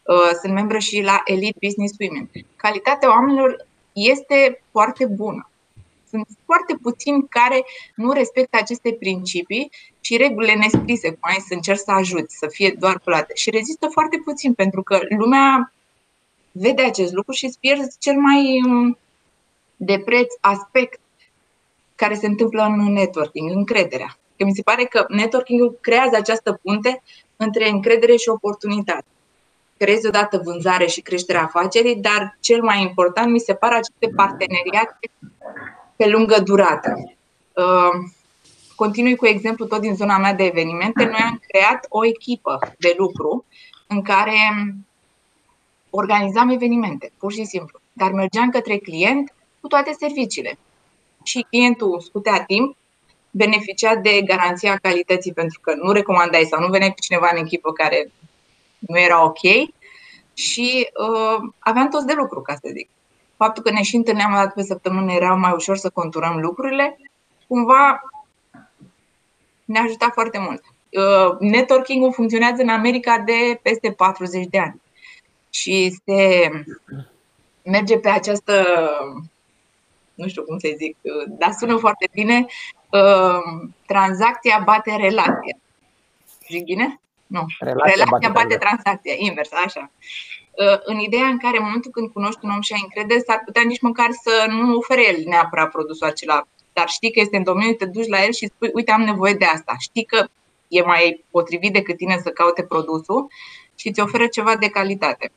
uh, 0.03 0.31
sunt 0.41 0.53
membră 0.53 0.77
și 0.77 1.01
la 1.01 1.21
Elite 1.25 1.57
Business 1.61 1.93
Women. 1.99 2.29
Calitatea 2.55 3.09
oamenilor 3.09 3.65
este 3.93 4.61
foarte 4.71 5.05
bună. 5.05 5.49
Sunt 6.09 6.27
foarte 6.45 6.75
puțini 6.81 7.27
care 7.29 7.63
nu 7.95 8.11
respectă 8.11 8.57
aceste 8.61 8.93
principii 8.99 9.71
și 10.01 10.17
regulile 10.17 10.53
nescrise, 10.53 11.07
cum 11.09 11.19
ai 11.21 11.45
să 11.47 11.53
încerci 11.53 11.79
să 11.79 11.91
ajuți, 11.91 12.37
să 12.37 12.47
fie 12.47 12.75
doar 12.79 12.99
plate. 12.99 13.33
Și 13.35 13.49
rezistă 13.49 13.87
foarte 13.87 14.21
puțin, 14.23 14.53
pentru 14.53 14.83
că 14.83 14.99
lumea 15.17 15.73
vede 16.57 16.81
acest 16.81 17.13
lucru 17.13 17.31
și 17.31 17.45
îți 17.45 17.59
pierzi 17.59 17.97
cel 17.99 18.15
mai 18.19 18.61
um, 18.65 18.97
de 19.75 20.01
preț 20.05 20.33
aspect 20.41 20.99
care 21.95 22.15
se 22.15 22.25
întâmplă 22.25 22.63
în 22.63 22.93
networking, 22.93 23.51
încrederea. 23.51 24.17
Că 24.37 24.45
mi 24.45 24.55
se 24.55 24.61
pare 24.61 24.83
că 24.83 25.05
networking-ul 25.09 25.77
creează 25.81 26.15
această 26.15 26.59
punte 26.61 27.03
între 27.35 27.69
încredere 27.69 28.15
și 28.15 28.29
oportunitate. 28.29 29.05
Creezi 29.77 30.07
odată 30.07 30.41
vânzare 30.43 30.85
și 30.85 31.01
creșterea 31.01 31.43
afacerii, 31.43 31.95
dar 31.95 32.37
cel 32.39 32.61
mai 32.61 32.81
important 32.81 33.31
mi 33.31 33.39
se 33.39 33.53
pare 33.53 33.75
aceste 33.75 34.07
parteneriate 34.15 34.99
pe 35.95 36.07
lungă 36.07 36.39
durată. 36.39 37.15
Uh, 37.53 38.09
continui 38.75 39.15
cu 39.15 39.25
exemplu 39.25 39.65
tot 39.65 39.81
din 39.81 39.95
zona 39.95 40.17
mea 40.17 40.33
de 40.33 40.43
evenimente. 40.43 41.03
Noi 41.03 41.21
am 41.25 41.41
creat 41.47 41.85
o 41.89 42.05
echipă 42.05 42.59
de 42.77 42.95
lucru 42.97 43.45
în 43.87 44.01
care 44.01 44.35
organizam 45.95 46.49
evenimente, 46.49 47.11
pur 47.17 47.31
și 47.31 47.43
simplu, 47.43 47.79
dar 47.93 48.11
mergeam 48.11 48.49
către 48.49 48.77
client 48.77 49.33
cu 49.61 49.67
toate 49.67 49.95
serviciile. 49.99 50.57
Și 51.23 51.45
clientul 51.49 51.99
scutea 51.99 52.43
timp, 52.43 52.77
beneficia 53.31 53.95
de 53.95 54.21
garanția 54.21 54.77
calității 54.81 55.33
pentru 55.33 55.59
că 55.59 55.73
nu 55.81 55.91
recomandai 55.91 56.47
sau 56.49 56.61
nu 56.61 56.67
venea 56.67 56.89
cu 56.89 56.99
cineva 56.99 57.29
în 57.31 57.37
echipă 57.37 57.71
care 57.71 58.11
nu 58.79 58.99
era 58.99 59.23
ok 59.23 59.39
și 60.33 60.89
uh, 60.99 61.49
aveam 61.59 61.87
toți 61.87 62.05
de 62.05 62.13
lucru, 62.13 62.41
ca 62.41 62.53
să 62.53 62.69
zic. 62.73 62.89
Faptul 63.37 63.63
că 63.63 63.71
ne 63.71 63.81
și 63.81 63.95
întâlneam 63.95 64.31
o 64.33 64.35
dată 64.35 64.51
pe 64.55 64.63
săptămână 64.63 65.13
era 65.13 65.33
mai 65.33 65.51
ușor 65.55 65.77
să 65.77 65.89
conturăm 65.89 66.39
lucrurile, 66.39 66.97
cumva 67.47 68.01
ne 69.65 69.79
ajuta 69.79 70.09
foarte 70.13 70.39
mult. 70.39 70.63
Uh, 70.89 71.37
networking-ul 71.39 72.13
funcționează 72.13 72.61
în 72.61 72.69
America 72.69 73.19
de 73.19 73.59
peste 73.61 73.91
40 73.91 74.45
de 74.45 74.59
ani 74.59 74.81
și 75.55 75.95
se 76.05 76.49
merge 77.63 77.97
pe 77.97 78.09
această, 78.09 78.65
nu 80.13 80.27
știu 80.27 80.43
cum 80.43 80.57
să 80.57 80.73
zic, 80.77 80.97
dar 81.27 81.51
sună 81.51 81.77
foarte 81.77 82.09
bine, 82.11 82.45
uh, 82.91 83.69
tranzacția 83.85 84.61
bate 84.65 84.95
relația. 84.95 85.57
Zic 86.49 86.63
bine? 86.63 86.99
Nu. 87.27 87.45
Relația, 87.59 87.93
relația 87.93 88.29
bate, 88.31 88.47
bate 88.47 88.57
tranzacția, 88.57 89.13
invers, 89.17 89.51
așa. 89.51 89.91
Uh, 90.51 90.79
în 90.83 90.99
ideea 90.99 91.27
în 91.27 91.37
care 91.37 91.57
în 91.57 91.63
momentul 91.63 91.91
când 91.91 92.11
cunoști 92.11 92.39
un 92.43 92.49
om 92.49 92.61
și 92.61 92.73
ai 92.73 92.81
încredere, 92.83 93.19
s-ar 93.19 93.41
putea 93.45 93.61
nici 93.61 93.81
măcar 93.81 94.09
să 94.11 94.45
nu 94.49 94.75
ofere 94.75 95.07
el 95.07 95.23
neapărat 95.25 95.71
produsul 95.71 96.07
acela, 96.07 96.47
dar 96.73 96.87
știi 96.87 97.11
că 97.11 97.19
este 97.19 97.37
în 97.37 97.43
domeniu, 97.43 97.73
te 97.73 97.85
duci 97.85 98.07
la 98.07 98.23
el 98.23 98.31
și 98.31 98.47
spui, 98.47 98.69
uite, 98.73 98.91
am 98.91 99.01
nevoie 99.01 99.33
de 99.33 99.45
asta. 99.45 99.75
Știi 99.79 100.03
că 100.03 100.27
e 100.67 100.81
mai 100.81 101.23
potrivit 101.31 101.73
decât 101.73 101.97
tine 101.97 102.19
să 102.23 102.29
caute 102.29 102.63
produsul 102.63 103.27
și 103.75 103.91
ți 103.91 103.99
oferă 103.99 104.27
ceva 104.27 104.55
de 104.55 104.69
calitate. 104.69 105.31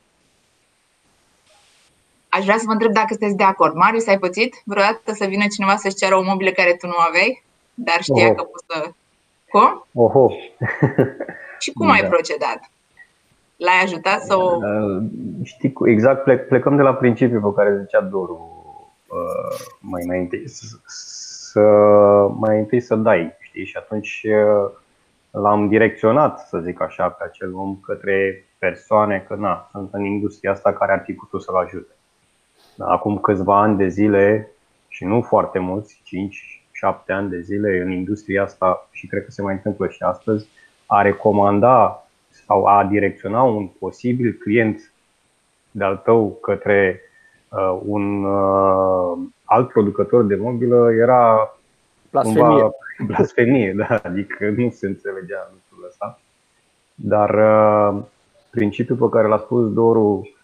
Aș 2.29 2.43
vrea 2.43 2.57
să 2.57 2.63
vă 2.65 2.71
întreb 2.71 2.91
dacă 2.91 3.07
sunteți 3.09 3.35
de 3.35 3.43
acord. 3.43 3.75
Marius, 3.75 4.07
ai 4.07 4.19
pățit 4.19 4.61
vreodată 4.65 5.13
să 5.13 5.25
vină 5.25 5.43
cineva 5.51 5.75
să-și 5.75 5.95
ceară 5.95 6.15
o 6.15 6.23
mobilă 6.23 6.49
care 6.49 6.73
tu 6.79 6.87
nu 6.87 6.97
aveai, 7.07 7.43
dar 7.73 8.01
știa 8.01 8.25
Oho. 8.25 8.33
că 8.33 8.43
poți 8.43 8.65
să... 8.67 8.91
Cum? 9.49 9.85
Oho! 9.93 10.29
Și 11.63 11.71
cum 11.71 11.87
da. 11.87 11.93
ai 11.93 12.07
procedat? 12.07 12.71
L-ai 13.55 13.83
ajutat 13.83 14.21
să 14.21 14.35
o... 14.37 14.55
Uh, 14.55 15.03
știi, 15.43 15.73
exact, 15.85 16.23
plecăm 16.47 16.75
de 16.75 16.81
la 16.81 16.93
principiul 16.93 17.41
pe 17.41 17.61
care 17.61 17.79
zicea 17.81 18.01
Doru 18.01 18.63
uh, 19.07 19.59
mai 19.79 20.03
înainte. 20.05 20.43
Să, 20.85 21.61
mai 22.37 22.57
întâi 22.57 22.81
să 22.81 22.95
dai, 22.95 23.37
știi? 23.39 23.65
Și 23.65 23.77
atunci 23.77 24.21
uh, 24.23 24.71
l-am 25.31 25.67
direcționat, 25.67 26.47
să 26.47 26.59
zic 26.59 26.81
așa, 26.81 27.09
pe 27.09 27.23
acel 27.23 27.53
om 27.53 27.79
către 27.85 28.45
persoane 28.57 29.25
că 29.27 29.35
na, 29.35 29.69
sunt 29.71 29.89
în 29.91 30.05
industria 30.05 30.51
asta 30.51 30.73
care 30.73 30.91
ar 30.91 31.01
fi 31.05 31.13
putut 31.13 31.41
să-l 31.41 31.55
ajute 31.55 31.93
acum 32.79 33.17
câțiva 33.17 33.61
ani 33.61 33.77
de 33.77 33.87
zile 33.87 34.51
și 34.87 35.05
nu 35.05 35.21
foarte 35.21 35.59
mulți, 35.59 36.01
5-7 36.91 37.05
ani 37.07 37.29
de 37.29 37.39
zile 37.39 37.81
în 37.81 37.91
industria 37.91 38.43
asta 38.43 38.87
și 38.91 39.07
cred 39.07 39.23
că 39.25 39.31
se 39.31 39.41
mai 39.41 39.53
întâmplă 39.53 39.87
și 39.87 40.03
astăzi, 40.03 40.47
a 40.85 41.01
recomanda 41.01 42.07
sau 42.29 42.65
a 42.65 42.83
direcționa 42.83 43.41
un 43.41 43.67
posibil 43.67 44.33
client 44.33 44.91
de-al 45.71 45.97
tău 45.97 46.37
către 46.41 47.01
uh, 47.49 47.79
un 47.85 48.23
uh, 48.23 49.17
alt 49.43 49.67
producător 49.67 50.23
de 50.23 50.35
mobilă 50.35 50.91
era 50.93 51.55
blasfemie. 52.11 52.41
Cumva, 52.41 52.71
blasfemie, 53.07 53.73
da, 53.73 53.99
adică 54.03 54.49
nu 54.57 54.69
se 54.69 54.87
înțelegea 54.87 55.51
lucrul 55.51 55.87
ăsta. 55.87 56.19
Dar 56.95 57.29
uh, 57.29 58.03
principiul 58.49 58.97
pe 58.97 59.09
care 59.09 59.27
l-a 59.27 59.37
spus 59.37 59.73
Doru 59.73 60.29
Uh, 60.33 60.38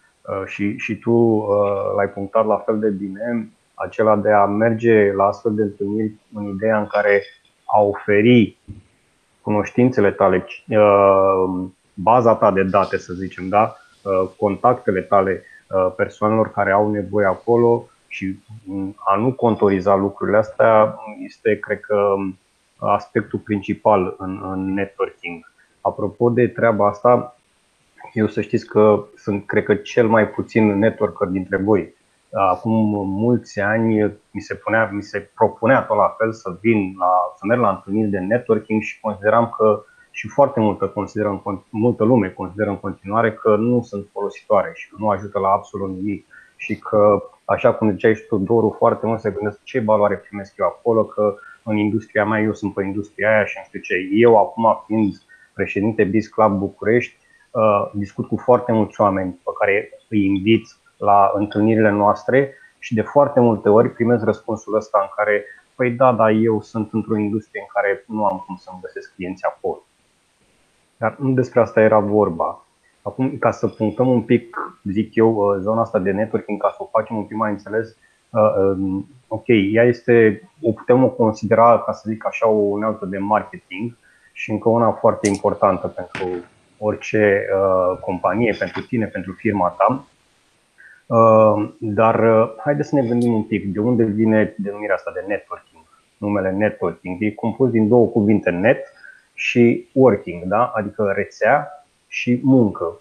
și, 0.46 0.78
și 0.78 0.96
tu 0.96 1.12
uh, 1.12 1.48
l-ai 1.96 2.10
punctat 2.10 2.46
la 2.46 2.58
fel 2.58 2.80
de 2.80 2.90
bine, 2.90 3.50
acela 3.74 4.16
de 4.16 4.32
a 4.32 4.46
merge 4.46 5.12
la 5.14 5.26
astfel 5.26 5.54
de 5.56 5.62
întâlniri 5.62 6.14
în 6.34 6.46
ideea 6.46 6.80
în 6.80 6.88
care 6.88 7.24
a 7.66 7.82
oferi 7.82 8.58
cunoștințele 9.42 10.12
tale, 10.12 10.46
uh, 10.68 11.66
baza 11.94 12.36
ta 12.36 12.52
de 12.52 12.64
date, 12.64 12.98
să 12.98 13.14
zicem, 13.14 13.48
da? 13.48 13.76
contactele 14.38 15.02
tale 15.02 15.44
persoanelor 15.96 16.52
care 16.52 16.72
au 16.72 16.92
nevoie 16.92 17.26
acolo 17.26 17.90
și 18.08 18.40
a 18.96 19.16
nu 19.16 19.34
contoriza 19.34 19.96
lucrurile 19.96 20.38
astea 20.38 21.00
este, 21.26 21.60
cred 21.60 21.80
că, 21.80 22.16
aspectul 22.78 23.40
principal 23.40 24.16
în, 24.18 24.40
în 24.52 24.74
networking. 24.74 25.52
Apropo 25.82 26.30
de 26.30 26.48
treaba 26.48 26.88
asta, 26.88 27.38
eu 28.14 28.28
să 28.28 28.42
știți 28.42 28.68
că 28.68 29.06
sunt, 29.16 29.46
cred 29.46 29.64
că, 29.64 29.76
cel 29.76 30.08
mai 30.08 30.30
puțin 30.30 30.80
networker 30.80 31.28
dintre 31.28 31.58
voi. 31.58 31.94
Acum 32.32 32.72
mulți 33.10 33.60
ani 33.60 34.20
mi 34.32 34.42
se, 34.42 34.56
punea, 34.56 34.90
mi 34.92 35.02
se 35.02 35.30
propunea 35.36 35.82
tot 35.82 35.98
la 35.98 36.16
fel 36.18 36.34
să 36.34 36.58
vin 36.62 36.96
la, 36.98 37.12
să 37.36 37.46
merg 37.48 37.62
la 37.62 37.70
întâlniri 37.70 38.10
de 38.10 38.20
networking 38.20 38.82
și 38.82 39.00
consideram 39.00 39.50
că 39.58 39.84
și 40.12 40.28
foarte 40.28 40.60
multă, 40.60 40.88
consideră, 40.88 41.44
multă 41.70 42.04
lume 42.04 42.30
consideră 42.30 42.70
în 42.70 42.80
continuare 42.80 43.34
că 43.34 43.56
nu 43.56 43.82
sunt 43.82 44.08
folositoare 44.12 44.72
și 44.74 44.90
că 44.90 44.96
nu 45.00 45.10
ajută 45.10 45.40
la 45.40 45.50
absolut 45.50 45.90
nimic 45.90 46.26
și 46.56 46.80
că, 46.80 47.24
așa 47.46 47.74
cum 47.74 47.92
ziceai 47.92 48.16
și 48.16 48.26
tu, 48.28 48.38
Doru, 48.38 48.76
foarte 48.78 49.06
mult 49.06 49.20
se 49.20 49.32
gândesc 49.32 49.64
ce 49.64 49.80
valoare 49.80 50.16
primesc 50.16 50.54
eu 50.58 50.66
acolo, 50.66 51.06
că 51.06 51.36
în 51.64 51.78
industria 51.78 52.26
mea 52.26 52.42
eu 52.42 52.54
sunt 52.54 52.74
pe 52.74 52.84
industria 52.84 53.30
aia 53.30 53.46
și 53.46 53.56
nu 53.58 53.64
știu 53.68 53.80
ce. 53.80 53.96
Eu 54.12 54.38
acum, 54.38 54.84
fiind 54.86 55.14
președinte 55.54 56.04
Biz 56.04 56.28
Club 56.28 56.58
București, 56.58 57.18
Uh, 57.18 57.25
discut 57.94 58.28
cu 58.28 58.38
foarte 58.38 58.72
mulți 58.72 59.02
oameni 59.02 59.40
pe 59.44 59.52
care 59.60 59.90
îi 60.10 60.26
invit 60.26 60.66
la 60.98 61.32
întâlnirile 61.34 61.90
noastre 61.90 62.54
Și 62.80 62.94
de 62.94 63.02
foarte 63.02 63.40
multe 63.40 63.70
ori 63.70 63.90
primesc 63.90 64.24
răspunsul 64.24 64.76
ăsta 64.76 65.00
în 65.02 65.08
care, 65.16 65.46
păi 65.76 65.92
da, 65.92 66.12
dar 66.12 66.30
eu 66.30 66.62
sunt 66.62 66.94
într-o 66.94 67.18
industrie 67.18 67.62
în 67.62 67.68
care 67.74 68.04
nu 68.08 68.26
am 68.26 68.44
cum 68.46 68.56
să-mi 68.56 68.80
găsesc 68.82 69.14
clienți 69.16 69.46
acolo. 69.46 69.82
Dar 70.98 71.16
nu 71.20 71.34
despre 71.34 71.60
asta 71.60 71.82
era 71.82 72.00
vorba. 72.00 72.66
Acum, 73.02 73.38
ca 73.38 73.52
să 73.52 73.68
punctăm 73.68 74.08
un 74.08 74.22
pic, 74.22 74.58
zic 74.84 75.16
eu, 75.16 75.36
uh, 75.36 75.58
zona 75.60 75.82
asta 75.82 76.00
de 76.00 76.12
networking, 76.12 76.62
ca 76.62 76.70
să 76.70 76.76
o 76.80 76.90
facem 76.92 77.16
un 77.16 77.24
pic 77.24 77.38
mai 77.38 77.52
înțeles, 77.52 77.98
uh, 78.30 78.54
um, 78.58 79.08
ok, 79.28 79.46
ea 79.48 79.84
este, 79.84 80.42
o 80.62 80.72
putem 80.72 81.04
o 81.04 81.10
considera, 81.10 81.80
ca 81.80 81.92
să 81.92 82.04
zic 82.08 82.26
așa, 82.26 82.48
o 82.48 82.60
unealtă 82.60 83.06
de 83.06 83.18
marketing 83.18 83.98
și 84.32 84.52
încă 84.52 84.70
una 84.70 84.92
foarte 84.92 85.28
importantă 85.28 85.88
pentru 85.88 86.44
orice 86.78 87.46
uh, 87.56 88.00
companie, 88.00 88.56
pentru 88.60 88.82
tine, 88.82 89.06
pentru 89.06 89.32
firma 89.32 89.68
ta. 89.70 90.06
Uh, 91.06 91.70
dar 91.80 92.20
uh, 92.20 92.54
haideți 92.64 92.90
să 92.90 92.96
ne 92.96 93.08
gândim 93.08 93.34
un 93.34 93.44
pic 93.44 93.74
de 93.74 93.80
unde 93.80 94.04
vine 94.04 94.56
denumirea 94.58 94.96
asta 94.96 95.12
de 95.14 95.24
networking. 95.28 95.84
Numele 96.18 96.52
networking 96.52 97.22
e 97.22 97.32
compus 97.32 97.70
din 97.70 97.88
două 97.88 98.08
cuvinte, 98.08 98.50
net 98.50 98.94
și 99.34 99.88
working, 99.94 100.44
da? 100.44 100.66
adică 100.76 101.12
rețea 101.16 101.86
și 102.08 102.40
muncă. 102.44 103.00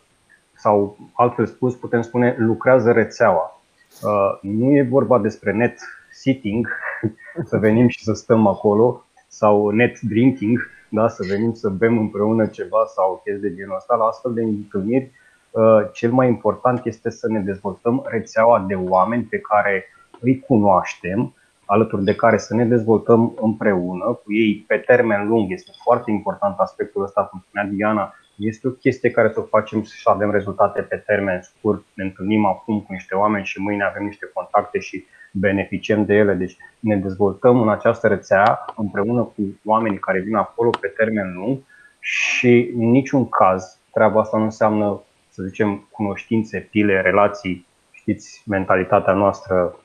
Sau 0.56 0.98
altfel 1.12 1.46
spus, 1.46 1.74
putem 1.74 2.02
spune 2.02 2.34
lucrează 2.38 2.92
rețeaua. 2.92 3.60
Uh, 4.02 4.38
nu 4.40 4.76
e 4.76 4.82
vorba 4.82 5.18
despre 5.18 5.52
net 5.52 5.78
sitting, 6.10 6.68
să 7.50 7.56
venim 7.58 7.88
și 7.88 8.04
să 8.04 8.12
stăm 8.12 8.46
acolo, 8.46 9.04
sau 9.28 9.70
net 9.70 10.00
drinking, 10.00 10.58
da? 10.94 11.08
să 11.08 11.24
venim 11.28 11.52
să 11.52 11.68
bem 11.68 11.98
împreună 11.98 12.46
ceva 12.46 12.84
sau 12.94 13.20
chestii 13.24 13.48
de 13.48 13.54
genul 13.54 13.76
ăsta. 13.76 13.94
La 13.94 14.04
astfel 14.04 14.32
de 14.34 14.42
întâlniri, 14.42 15.10
uh, 15.50 15.80
cel 15.92 16.12
mai 16.12 16.28
important 16.28 16.84
este 16.84 17.10
să 17.10 17.28
ne 17.28 17.40
dezvoltăm 17.40 18.06
rețeaua 18.06 18.64
de 18.68 18.74
oameni 18.74 19.22
pe 19.22 19.38
care 19.38 19.84
îi 20.20 20.40
cunoaștem, 20.40 21.34
alături 21.66 22.04
de 22.04 22.14
care 22.14 22.38
să 22.38 22.54
ne 22.54 22.64
dezvoltăm 22.64 23.34
împreună 23.40 24.04
cu 24.04 24.32
ei 24.32 24.64
pe 24.68 24.76
termen 24.76 25.28
lung. 25.28 25.52
Este 25.52 25.70
foarte 25.82 26.10
important 26.10 26.58
aspectul 26.58 27.02
ăsta, 27.02 27.22
cum 27.22 27.44
spunea 27.46 27.66
Diana, 27.66 28.14
este 28.36 28.68
o 28.68 28.70
chestie 28.70 29.10
care 29.10 29.30
să 29.32 29.40
o 29.40 29.42
facem 29.42 29.82
și 29.82 30.02
să 30.02 30.10
avem 30.10 30.30
rezultate 30.30 30.82
pe 30.82 30.96
termen 30.96 31.40
scurt. 31.42 31.84
Ne 31.94 32.04
întâlnim 32.04 32.46
acum 32.46 32.80
cu 32.80 32.92
niște 32.92 33.14
oameni 33.14 33.44
și 33.44 33.60
mâine 33.60 33.84
avem 33.84 34.04
niște 34.04 34.30
contacte 34.34 34.78
și 34.78 35.04
beneficiem 35.34 36.04
de 36.04 36.14
ele. 36.14 36.34
Deci 36.34 36.56
ne 36.80 36.96
dezvoltăm 36.96 37.60
în 37.60 37.68
această 37.68 38.08
rețea 38.08 38.64
împreună 38.76 39.22
cu 39.22 39.42
oamenii 39.64 39.98
care 39.98 40.20
vin 40.20 40.34
acolo 40.34 40.70
pe 40.80 40.86
termen 40.96 41.34
lung 41.34 41.58
și 42.00 42.72
în 42.76 42.90
niciun 42.90 43.28
caz 43.28 43.78
treaba 43.92 44.20
asta 44.20 44.38
nu 44.38 44.44
înseamnă, 44.44 45.02
să 45.28 45.42
zicem, 45.42 45.88
cunoștințe, 45.90 46.68
pile, 46.70 47.00
relații, 47.00 47.66
știți, 47.90 48.42
mentalitatea 48.46 49.12
noastră 49.12 49.76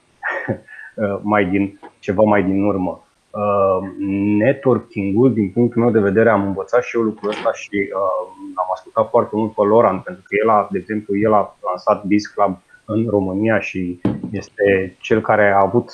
mai 1.32 1.46
din 1.46 1.80
ceva 2.00 2.24
mai 2.24 2.44
din 2.44 2.64
urmă. 2.64 3.04
Uh, 3.30 3.88
networking-ul, 4.38 5.34
din 5.34 5.52
punctul 5.52 5.82
meu 5.82 5.92
de 5.92 6.00
vedere, 6.00 6.30
am 6.30 6.46
învățat 6.46 6.84
și 6.84 6.96
eu 6.96 7.02
lucrul 7.02 7.30
ăsta 7.30 7.52
și 7.54 7.70
uh, 7.74 8.52
am 8.54 8.68
ascultat 8.74 9.10
foarte 9.10 9.36
mult 9.36 9.54
pe 9.54 9.62
Loran, 9.62 10.00
pentru 10.00 10.24
că 10.26 10.36
el 10.44 10.50
a, 10.50 10.68
de 10.72 10.78
exemplu, 10.78 11.18
el 11.18 11.34
a 11.34 11.58
lansat 11.70 12.06
Biz 12.06 12.26
Club 12.26 12.58
în 12.86 13.06
România 13.10 13.60
și 13.60 14.02
este 14.32 14.96
cel 15.00 15.22
care 15.22 15.52
a 15.52 15.62
avut 15.62 15.92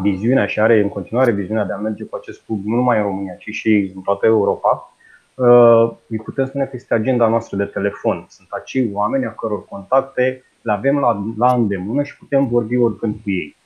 viziunea 0.00 0.46
și 0.46 0.60
are 0.60 0.80
în 0.80 0.88
continuare 0.88 1.30
viziunea 1.30 1.64
de 1.64 1.72
a 1.72 1.76
merge 1.76 2.04
cu 2.04 2.16
acest 2.16 2.42
club 2.46 2.64
nu 2.64 2.74
numai 2.74 2.96
în 2.96 3.02
România, 3.02 3.34
ci 3.34 3.54
și 3.54 3.92
în 3.94 4.02
toată 4.02 4.26
Europa. 4.26 4.94
Uh, 5.34 5.90
îi 6.06 6.18
putem 6.18 6.46
spune 6.46 6.64
că 6.64 6.70
este 6.74 6.94
agenda 6.94 7.28
noastră 7.28 7.56
de 7.56 7.64
telefon. 7.64 8.26
Sunt 8.28 8.48
acei 8.50 8.90
oameni 8.92 9.26
a 9.26 9.30
căror 9.30 9.64
contacte 9.64 10.44
le 10.62 10.72
avem 10.72 10.98
la, 10.98 11.24
la 11.38 11.52
îndemână 11.52 12.02
și 12.02 12.16
putem 12.16 12.48
vorbi 12.48 12.76
oricând 12.76 13.14
cu 13.22 13.30
ei 13.30 13.56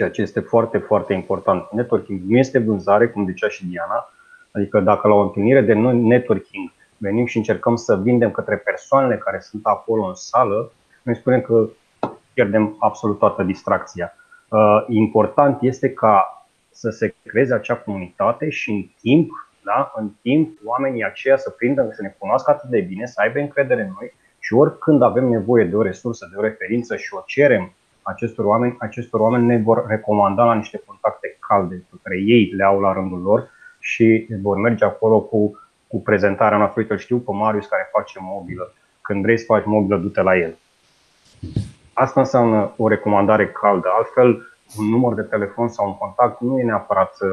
ceea 0.00 0.12
ce 0.12 0.22
este 0.22 0.40
foarte, 0.40 0.78
foarte 0.78 1.12
important. 1.12 1.68
Networking 1.70 2.20
nu 2.26 2.38
este 2.38 2.58
vânzare, 2.58 3.08
cum 3.08 3.26
zicea 3.26 3.48
și 3.48 3.66
Diana, 3.66 4.12
adică 4.50 4.80
dacă 4.80 5.08
la 5.08 5.14
o 5.14 5.22
întâlnire 5.22 5.60
de 5.60 5.72
networking 5.72 6.72
venim 6.96 7.26
și 7.26 7.36
încercăm 7.36 7.76
să 7.76 7.96
vindem 7.96 8.30
către 8.30 8.56
persoanele 8.56 9.16
care 9.16 9.40
sunt 9.40 9.66
acolo 9.66 10.04
în 10.04 10.14
sală, 10.14 10.72
noi 11.02 11.16
spunem 11.16 11.40
că 11.40 11.68
pierdem 12.40 12.76
absolut 12.78 13.18
toată 13.18 13.42
distracția. 13.42 14.12
Uh, 14.48 14.84
important 14.88 15.62
este 15.62 15.92
ca 15.92 16.46
să 16.70 16.90
se 16.90 17.14
creeze 17.24 17.54
acea 17.54 17.76
comunitate 17.76 18.50
și 18.50 18.70
în 18.70 18.82
timp, 19.00 19.30
da, 19.64 19.92
în 19.96 20.10
timp, 20.22 20.58
oamenii 20.64 21.04
aceia 21.04 21.36
să 21.36 21.50
prindă, 21.50 21.88
să 21.92 22.02
ne 22.02 22.14
cunoască 22.18 22.50
atât 22.50 22.70
de 22.70 22.80
bine, 22.80 23.06
să 23.06 23.20
aibă 23.20 23.38
încredere 23.38 23.82
în 23.82 23.92
noi 23.98 24.14
și 24.38 24.54
oricând 24.54 25.02
avem 25.02 25.24
nevoie 25.24 25.64
de 25.64 25.76
o 25.76 25.82
resursă, 25.82 26.28
de 26.30 26.38
o 26.38 26.42
referință 26.42 26.96
și 26.96 27.14
o 27.14 27.22
cerem 27.26 27.72
acestor 28.02 28.44
oameni, 28.44 28.76
acestor 28.78 29.20
oameni 29.20 29.46
ne 29.46 29.58
vor 29.58 29.84
recomanda 29.88 30.44
la 30.44 30.54
niște 30.54 30.82
contacte 30.86 31.36
calde 31.48 31.84
pe 31.90 31.96
care 32.02 32.16
ei 32.16 32.52
le 32.56 32.64
au 32.64 32.80
la 32.80 32.92
rândul 32.92 33.20
lor 33.20 33.50
și 33.78 34.26
vor 34.42 34.56
merge 34.56 34.84
acolo 34.84 35.20
cu, 35.20 35.60
cu 35.86 36.02
prezentarea 36.02 36.58
noastră. 36.58 36.80
Uite, 36.80 36.96
știu 36.96 37.18
pe 37.18 37.32
Marius 37.32 37.66
care 37.66 37.88
face 37.92 38.18
mobilă. 38.22 38.74
Când 39.00 39.22
vrei 39.22 39.38
să 39.38 39.44
faci 39.44 39.64
mobilă, 39.64 39.96
du-te 39.96 40.22
la 40.22 40.36
el. 40.36 40.58
Asta 42.00 42.20
înseamnă 42.20 42.72
o 42.76 42.88
recomandare 42.88 43.48
caldă. 43.48 43.88
Altfel, 43.96 44.28
un 44.78 44.88
număr 44.88 45.14
de 45.14 45.22
telefon 45.22 45.68
sau 45.68 45.86
un 45.86 45.96
contact 45.96 46.40
nu 46.40 46.58
e 46.58 46.62
neapărat 46.62 47.16
uh, 47.20 47.30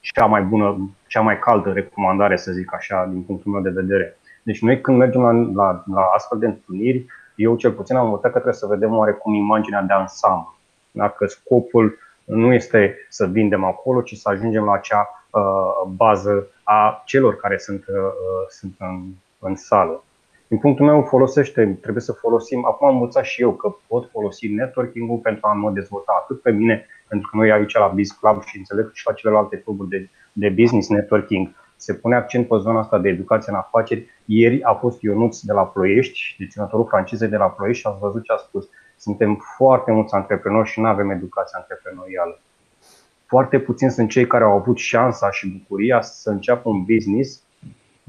cea 0.00 0.26
mai 0.26 0.42
bună, 0.42 0.90
cea 1.06 1.20
mai 1.20 1.38
caldă 1.38 1.72
recomandare, 1.72 2.36
să 2.36 2.52
zic 2.52 2.74
așa, 2.74 3.08
din 3.10 3.22
punctul 3.22 3.52
meu 3.52 3.60
de 3.60 3.80
vedere. 3.80 4.18
Deci 4.42 4.62
noi 4.62 4.80
când 4.80 4.98
mergem 4.98 5.22
la, 5.22 5.32
la, 5.32 5.82
la 5.94 6.00
astfel 6.14 6.38
de 6.38 6.46
întâlniri, 6.46 7.06
eu 7.34 7.56
cel 7.56 7.72
puțin 7.72 7.96
am 7.96 8.04
învățat 8.04 8.32
că 8.32 8.38
trebuie 8.38 8.54
să 8.54 8.66
vedem 8.66 8.96
oarecum 8.96 9.34
imaginea 9.34 9.82
de 9.82 9.92
ansamblu. 9.92 10.56
Dacă 10.90 11.26
scopul 11.26 11.98
nu 12.24 12.52
este 12.52 13.06
să 13.08 13.26
vindem 13.26 13.64
acolo, 13.64 14.02
ci 14.02 14.16
să 14.16 14.28
ajungem 14.28 14.64
la 14.64 14.72
acea 14.72 15.26
uh, 15.30 15.90
bază 15.96 16.46
a 16.62 17.02
celor 17.04 17.36
care 17.36 17.58
sunt, 17.58 17.84
uh, 17.88 17.96
uh, 17.96 18.46
sunt 18.48 18.74
în, 18.78 19.02
în 19.38 19.56
sală. 19.56 20.04
Din 20.50 20.58
punctul 20.58 20.86
meu, 20.86 21.02
folosește, 21.02 21.78
trebuie 21.80 22.02
să 22.02 22.12
folosim. 22.12 22.64
Acum 22.64 22.88
am 22.88 22.94
învățat 22.94 23.24
și 23.24 23.42
eu 23.42 23.52
că 23.52 23.74
pot 23.86 24.10
folosi 24.10 24.48
networking-ul 24.48 25.18
pentru 25.18 25.46
a 25.46 25.52
mă 25.52 25.70
dezvolta 25.70 26.12
atât 26.22 26.42
pe 26.42 26.50
mine, 26.50 26.86
pentru 27.08 27.28
că 27.30 27.36
noi 27.36 27.50
aici 27.52 27.74
la 27.74 27.86
Biz 27.86 28.10
Club 28.10 28.42
și 28.42 28.56
înțeleg 28.56 28.90
și 28.92 29.06
la 29.06 29.12
celelalte 29.12 29.56
cluburi 29.56 29.88
de, 29.88 30.08
de 30.32 30.48
business 30.48 30.88
networking, 30.88 31.50
se 31.76 31.94
pune 31.94 32.16
accent 32.16 32.48
pe 32.48 32.56
zona 32.58 32.78
asta 32.78 32.98
de 32.98 33.08
educație 33.08 33.52
în 33.52 33.58
afaceri. 33.58 34.06
Ieri 34.24 34.62
a 34.62 34.74
fost 34.74 35.02
Ionuț 35.02 35.40
de 35.40 35.52
la 35.52 35.66
Ploiești, 35.66 36.36
deținătorul 36.38 36.86
francizei 36.86 37.28
de 37.28 37.36
la 37.36 37.50
Ploiești 37.50 37.80
și 37.80 37.86
ați 37.86 38.00
văzut 38.00 38.22
ce 38.22 38.32
a 38.32 38.36
spus. 38.36 38.68
Suntem 38.96 39.44
foarte 39.56 39.92
mulți 39.92 40.14
antreprenori 40.14 40.68
și 40.68 40.80
nu 40.80 40.86
avem 40.86 41.10
educație 41.10 41.58
antreprenorială. 41.58 42.40
Foarte 43.26 43.58
puțini 43.58 43.90
sunt 43.90 44.10
cei 44.10 44.26
care 44.26 44.44
au 44.44 44.52
avut 44.52 44.78
șansa 44.78 45.30
și 45.30 45.58
bucuria 45.58 46.00
să 46.00 46.30
înceapă 46.30 46.68
un 46.68 46.84
business 46.84 47.42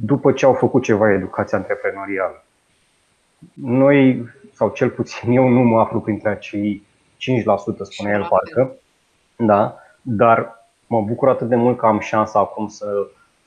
după 0.06 0.32
ce 0.32 0.46
au 0.46 0.54
făcut 0.54 0.84
ceva 0.84 1.12
educație 1.12 1.58
antreprenorială. 1.58 2.44
Noi, 3.54 4.26
sau 4.54 4.70
cel 4.70 4.90
puțin 4.90 5.32
eu, 5.32 5.48
nu 5.48 5.60
mă 5.60 5.80
aflu 5.80 6.00
printre 6.00 6.30
acei 6.30 6.84
5%, 6.84 7.18
spune 7.82 8.12
el 8.12 8.28
parcă, 8.30 8.76
da, 9.36 9.76
dar 10.02 10.70
mă 10.88 11.02
bucur 11.02 11.30
atât 11.30 11.48
de 11.48 11.56
mult 11.56 11.78
că 11.78 11.86
am 11.86 12.00
șansa 12.00 12.40
acum 12.40 12.68
să 12.68 12.86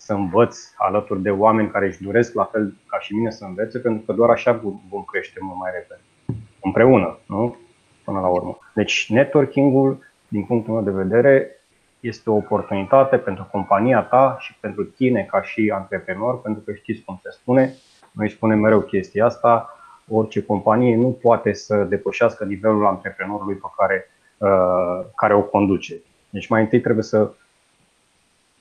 să 0.05 0.13
învăț 0.13 0.59
alături 0.77 1.23
de 1.23 1.31
oameni 1.31 1.71
care 1.71 1.87
își 1.87 2.03
doresc 2.03 2.35
la 2.35 2.45
fel 2.45 2.75
ca 2.87 2.99
și 2.99 3.15
mine 3.15 3.31
să 3.31 3.45
învețe, 3.45 3.79
pentru 3.79 4.03
că 4.07 4.13
doar 4.13 4.31
așa 4.31 4.61
vom 4.89 5.03
crește 5.03 5.39
mult 5.41 5.59
mai 5.59 5.71
repede. 5.75 6.01
Împreună, 6.61 7.19
nu? 7.27 7.57
Până 8.05 8.21
la 8.21 8.29
urmă. 8.29 8.59
Deci 8.75 9.11
networking-ul, 9.11 9.99
din 10.29 10.45
punctul 10.45 10.75
meu 10.75 10.83
de 10.83 10.91
vedere, 10.91 11.64
este 12.07 12.31
o 12.31 12.35
oportunitate 12.35 13.17
pentru 13.17 13.49
compania 13.51 14.03
ta 14.03 14.37
și 14.41 14.57
pentru 14.61 14.85
tine 14.85 15.23
ca 15.31 15.43
și 15.43 15.73
antreprenor, 15.75 16.41
pentru 16.41 16.63
că 16.63 16.73
știți 16.73 17.03
cum 17.03 17.21
se 17.23 17.31
spune, 17.31 17.75
noi 18.11 18.31
spunem 18.31 18.59
mereu 18.59 18.81
chestia 18.81 19.25
asta, 19.25 19.79
orice 20.09 20.43
companie 20.43 20.97
nu 20.97 21.19
poate 21.23 21.53
să 21.53 21.85
depășească 21.85 22.45
nivelul 22.45 22.87
antreprenorului 22.87 23.55
pe 23.55 23.67
care, 23.77 24.11
uh, 24.39 25.07
care 25.15 25.35
o 25.35 25.43
conduce. 25.43 25.95
Deci 26.31 26.49
mai 26.49 26.61
întâi 26.61 26.81
trebuie 26.81 27.05
să 27.05 27.31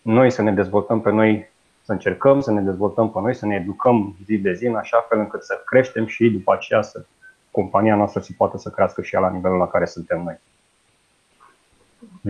noi 0.02 0.32
să 0.32 0.42
ne 0.42 0.52
dezvoltăm 0.52 1.02
pe 1.02 1.12
noi, 1.12 1.52
să 1.82 1.92
încercăm 1.92 2.40
să 2.40 2.52
ne 2.52 2.62
dezvoltăm 2.62 3.12
pe 3.12 3.20
noi, 3.20 3.36
să 3.36 3.46
ne 3.46 3.56
educăm 3.56 4.16
zi 4.26 4.38
de 4.38 4.54
zi 4.54 4.66
în 4.66 4.76
așa 4.76 5.06
fel 5.10 5.20
încât 5.20 5.44
să 5.44 5.62
creștem 5.66 6.06
și 6.06 6.30
după 6.30 6.54
aceea 6.54 6.82
să 6.82 7.06
compania 7.52 7.96
noastră 7.96 8.22
să 8.22 8.32
poată 8.38 8.58
să 8.58 8.70
crească 8.70 9.02
și 9.02 9.16
ea 9.16 9.22
la 9.22 9.30
nivelul 9.30 9.58
la 9.58 9.68
care 9.68 9.86
suntem 9.86 10.22
noi. 10.24 10.40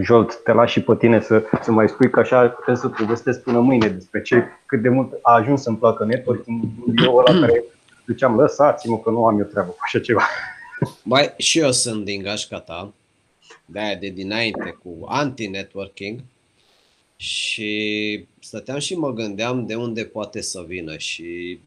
Jolt, 0.01 0.43
te 0.43 0.51
las 0.51 0.69
și 0.69 0.81
pe 0.81 0.95
tine 0.95 1.21
să, 1.21 1.43
să 1.61 1.71
mai 1.71 1.89
spui 1.89 2.09
că 2.09 2.19
așa 2.19 2.47
putem 2.47 2.75
să 2.75 2.89
povestesc 2.89 3.43
până 3.43 3.59
mâine 3.59 3.87
despre 3.87 4.21
ce, 4.21 4.43
cât 4.65 4.81
de 4.81 4.89
mult 4.89 5.19
a 5.21 5.33
ajuns 5.33 5.61
să-mi 5.61 5.77
placă 5.77 6.05
networking. 6.05 6.63
Eu 7.03 7.15
ăla 7.15 7.39
care 7.39 7.63
ziceam, 8.07 8.35
lăsați-mă 8.35 8.99
că 8.99 9.09
nu 9.09 9.25
am 9.25 9.39
eu 9.39 9.45
treabă 9.45 9.69
cu 9.69 9.77
așa 9.83 9.99
ceva. 9.99 10.21
Mai 11.03 11.33
și 11.37 11.59
eu 11.59 11.71
sunt 11.71 12.05
din 12.05 12.21
gașca 12.21 12.59
ta, 12.59 12.93
de 13.65 13.97
de 13.99 14.07
dinainte 14.07 14.77
cu 14.83 15.05
anti-networking, 15.07 16.19
și 17.15 18.25
stăteam 18.39 18.79
și 18.79 18.95
mă 18.95 19.13
gândeam 19.13 19.65
de 19.65 19.75
unde 19.75 20.03
poate 20.03 20.41
să 20.41 20.63
vină 20.67 20.97
și 20.97 21.59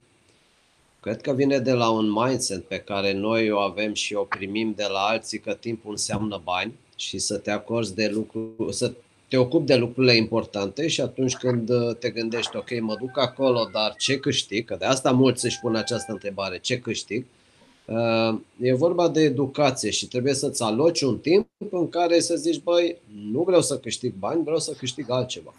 Cred 1.01 1.21
că 1.21 1.33
vine 1.33 1.59
de 1.59 1.73
la 1.73 1.91
un 1.91 2.11
mindset 2.13 2.65
pe 2.65 2.79
care 2.79 3.13
noi 3.13 3.51
o 3.51 3.59
avem 3.59 3.95
și 3.95 4.15
o 4.15 4.23
primim 4.23 4.73
de 4.77 4.87
la 4.89 4.99
alții 4.99 5.39
că 5.39 5.55
timpul 5.55 5.91
înseamnă 5.91 6.41
bani 6.45 6.73
și 6.97 7.19
să 7.19 7.37
te 7.37 7.51
acorzi 7.51 7.95
de 7.95 8.09
lucruri, 8.09 8.75
să 8.75 8.93
te 9.29 9.37
ocupi 9.37 9.67
de 9.67 9.77
lucrurile 9.77 10.17
importante 10.17 10.89
și 10.89 11.01
atunci 11.01 11.37
când 11.37 11.69
uh, 11.69 11.97
te 11.99 12.11
gândești, 12.11 12.57
ok, 12.57 12.81
mă 12.81 12.97
duc 13.01 13.19
acolo, 13.19 13.69
dar 13.73 13.95
ce 13.99 14.19
câștig? 14.19 14.65
Că 14.65 14.77
de 14.79 14.85
asta 14.85 15.11
mulți 15.11 15.45
își 15.45 15.61
pun 15.61 15.75
această 15.75 16.13
întrebare, 16.13 16.59
ce 16.59 16.79
câștig? 16.79 17.25
Uh, 17.85 18.39
e 18.61 18.75
vorba 18.75 19.09
de 19.09 19.21
educație 19.21 19.91
și 19.91 20.09
trebuie 20.09 20.35
să-ți 20.35 20.63
aloci 20.63 21.01
un 21.01 21.19
timp 21.19 21.49
în 21.71 21.89
care 21.89 22.21
să 22.21 22.37
zici, 22.37 22.63
băi, 22.63 22.97
nu 23.33 23.43
vreau 23.43 23.63
să 23.63 23.79
câștig 23.79 24.15
bani, 24.19 24.43
vreau 24.43 24.59
să 24.59 24.73
câștig 24.73 25.11
altceva. 25.11 25.55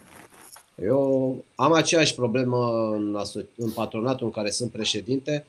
Eu 0.82 1.44
am 1.54 1.72
aceeași 1.72 2.14
problemă 2.14 2.90
în, 2.94 3.18
în 3.56 3.70
patronatul 3.70 4.26
în 4.26 4.32
care 4.32 4.50
sunt 4.50 4.70
președinte. 4.70 5.46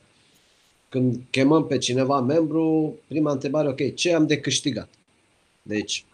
Când 0.89 1.21
chemăm 1.29 1.67
pe 1.67 1.77
cineva 1.77 2.21
membru, 2.21 2.95
prima 3.07 3.31
întrebare, 3.31 3.67
ok, 3.67 3.93
ce 3.95 4.13
am 4.13 4.27
de 4.27 4.39
câștigat? 4.39 4.89
Deci, 5.69 6.05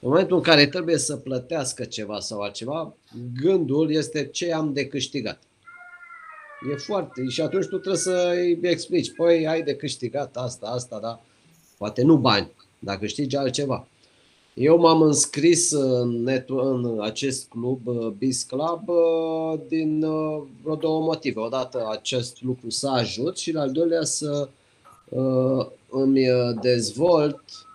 în 0.00 0.08
momentul 0.08 0.36
în 0.36 0.42
care 0.42 0.66
trebuie 0.66 0.98
să 0.98 1.16
plătească 1.16 1.84
ceva 1.84 2.20
sau 2.20 2.40
altceva, 2.40 2.94
gândul 3.40 3.90
este 3.90 4.26
ce 4.26 4.52
am 4.52 4.72
de 4.72 4.86
câștigat. 4.86 5.42
E 6.72 6.76
foarte. 6.76 7.24
Și 7.28 7.40
atunci 7.40 7.66
tu 7.66 7.78
trebuie 7.78 8.00
să-i 8.00 8.58
explici. 8.62 9.12
Păi, 9.16 9.46
ai 9.46 9.62
de 9.62 9.76
câștigat 9.76 10.36
asta, 10.36 10.66
asta, 10.66 10.98
da. 11.00 11.20
Poate 11.78 12.02
nu 12.02 12.16
bani, 12.16 12.50
dar 12.78 12.98
câștigi 12.98 13.36
altceva. 13.36 13.86
Eu 14.54 14.78
m-am 14.78 15.02
înscris 15.02 15.70
în, 15.70 16.22
net, 16.22 16.48
în 16.48 16.98
acest 17.00 17.48
club, 17.48 17.86
uh, 17.86 18.06
BIS 18.06 18.42
Club, 18.42 18.88
uh, 18.88 19.60
din 19.68 20.02
uh, 20.02 20.42
vreo 20.62 20.74
două 20.74 21.00
motive. 21.00 21.40
Odată 21.40 21.88
acest 21.90 22.42
lucru 22.42 22.70
să 22.70 22.88
ajut 22.88 23.38
și 23.38 23.52
al 23.56 23.70
doilea 23.70 24.04
să 24.04 24.48
uh, 25.08 25.66
îmi 25.90 26.26
dezvolt 26.60 27.65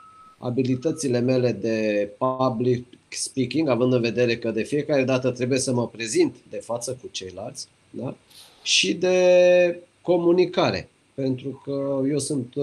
abilitățile 0.42 1.20
mele 1.20 1.52
de 1.52 2.10
public 2.18 2.86
speaking, 3.10 3.68
având 3.68 3.94
în 3.94 4.02
vedere 4.02 4.38
că 4.38 4.52
de 4.52 4.64
fiecare 4.64 5.04
dată 5.04 5.32
trebuie 5.32 5.60
să 5.60 5.74
mă 5.74 5.88
prezint 5.88 6.36
de 6.50 6.58
față 6.58 6.98
cu 7.02 7.08
ceilalți, 7.12 7.68
da? 7.90 8.16
și 8.64 8.94
de 8.94 9.80
comunicare, 10.02 10.90
pentru 11.14 11.62
că 11.64 12.02
eu 12.10 12.20
sunt 12.20 12.54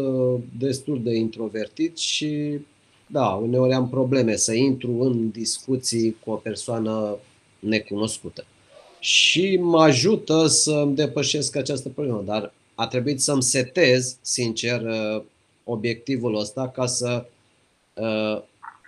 destul 0.59 1.03
de 1.03 1.15
introvertit 1.15 1.99
și 1.99 2.59
da, 3.07 3.29
uneori 3.29 3.73
am 3.73 3.89
probleme 3.89 4.37
să 4.37 4.55
intru 4.55 5.01
în 5.01 5.31
discuții 5.31 6.17
cu 6.25 6.31
o 6.31 6.35
persoană 6.35 7.17
necunoscută. 7.59 8.45
Și 9.01 9.59
mă 9.61 9.83
ajută 9.83 10.47
să 10.47 10.73
îmi 10.73 10.95
depășesc 10.95 11.57
această 11.57 11.89
problemă, 11.89 12.23
dar 12.27 12.53
a 12.75 12.87
trebuit 12.87 13.21
să-mi 13.21 13.43
setez, 13.43 14.17
sincer, 14.21 14.83
uh, 14.83 15.23
obiectivul 15.65 16.39
ăsta 16.39 16.69
ca 16.69 16.87
să 16.87 17.25
uh, 17.25 17.38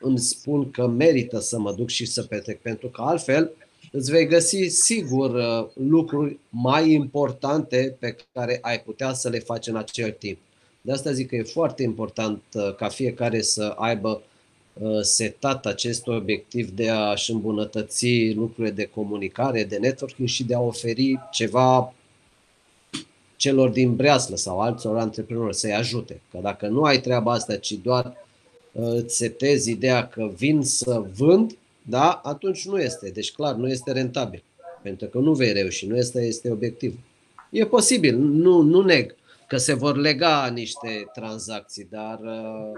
îmi 0.01 0.19
spun 0.19 0.71
că 0.71 0.87
merită 0.87 1.41
să 1.41 1.59
mă 1.59 1.73
duc 1.73 1.89
și 1.89 2.07
să 2.07 2.23
petrec, 2.23 2.61
pentru 2.61 2.89
că 2.89 3.03
altfel 3.03 3.51
îți 3.93 4.11
vei 4.11 4.27
găsi 4.27 4.69
sigur 4.69 5.35
uh, 5.35 5.67
lucruri 5.75 6.39
mai 6.49 6.93
importante 6.93 7.97
pe 7.99 8.17
care 8.33 8.59
ai 8.63 8.81
putea 8.81 9.13
să 9.13 9.29
le 9.29 9.39
faci 9.39 9.67
în 9.67 9.77
acel 9.77 10.11
timp. 10.11 10.39
De 10.81 10.93
asta 10.93 11.13
zic 11.13 11.29
că 11.29 11.37
e 11.37 11.43
foarte 11.43 11.83
important 11.83 12.43
uh, 12.55 12.75
ca 12.75 12.89
fiecare 12.89 13.41
să 13.41 13.75
aibă 13.77 14.23
uh, 14.73 15.01
setat 15.01 15.67
acest 15.67 16.07
obiectiv 16.07 16.71
de 16.71 16.89
a-și 16.89 17.31
îmbunătăți 17.31 18.33
lucrurile 18.35 18.75
de 18.75 18.85
comunicare, 18.85 19.65
de 19.65 19.77
networking 19.77 20.29
și 20.29 20.45
de 20.45 20.55
a 20.55 20.61
oferi 20.61 21.19
ceva 21.31 21.95
celor 23.37 23.69
din 23.69 23.97
breaslă 23.97 24.37
sau 24.37 24.61
alților 24.61 24.99
antreprenori 24.99 25.57
să-i 25.57 25.75
ajute. 25.75 26.21
Că 26.31 26.39
dacă 26.43 26.67
nu 26.67 26.83
ai 26.83 27.01
treaba 27.01 27.33
asta, 27.33 27.57
ci 27.57 27.73
doar 27.73 28.05
uh, 28.05 28.13
îți 28.73 29.17
setezi 29.17 29.71
ideea 29.71 30.09
că 30.09 30.31
vin 30.37 30.63
să 30.63 31.05
vând, 31.17 31.57
da, 31.83 32.21
atunci 32.23 32.67
nu 32.67 32.79
este. 32.79 33.11
Deci 33.11 33.33
clar, 33.33 33.55
nu 33.55 33.69
este 33.69 33.93
rentabil. 33.93 34.43
Pentru 34.83 35.07
că 35.07 35.19
nu 35.19 35.33
vei 35.33 35.53
reuși, 35.53 35.87
nu 35.87 35.97
este, 35.97 36.21
este 36.21 36.51
obiectiv. 36.51 36.99
E 37.51 37.67
posibil, 37.67 38.17
nu, 38.17 38.61
nu 38.61 38.81
neg 38.81 39.15
că 39.49 39.57
se 39.57 39.75
vor 39.75 39.97
lega 39.97 40.47
niște 40.47 41.11
tranzacții, 41.15 41.89
dar 41.91 42.21
uh, 42.21 42.73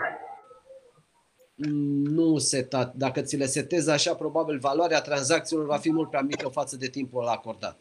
nu 2.05 2.39
setat. 2.39 2.95
Dacă 2.95 3.21
ți 3.21 3.37
le 3.37 3.47
setezi 3.47 3.91
așa, 3.91 4.15
probabil 4.15 4.59
valoarea 4.59 5.01
tranzacțiilor 5.01 5.67
va 5.67 5.77
fi 5.77 5.93
mult 5.93 6.09
prea 6.09 6.21
mică 6.21 6.49
față 6.49 6.77
de 6.77 6.87
timpul 6.87 7.27
acordat. 7.27 7.81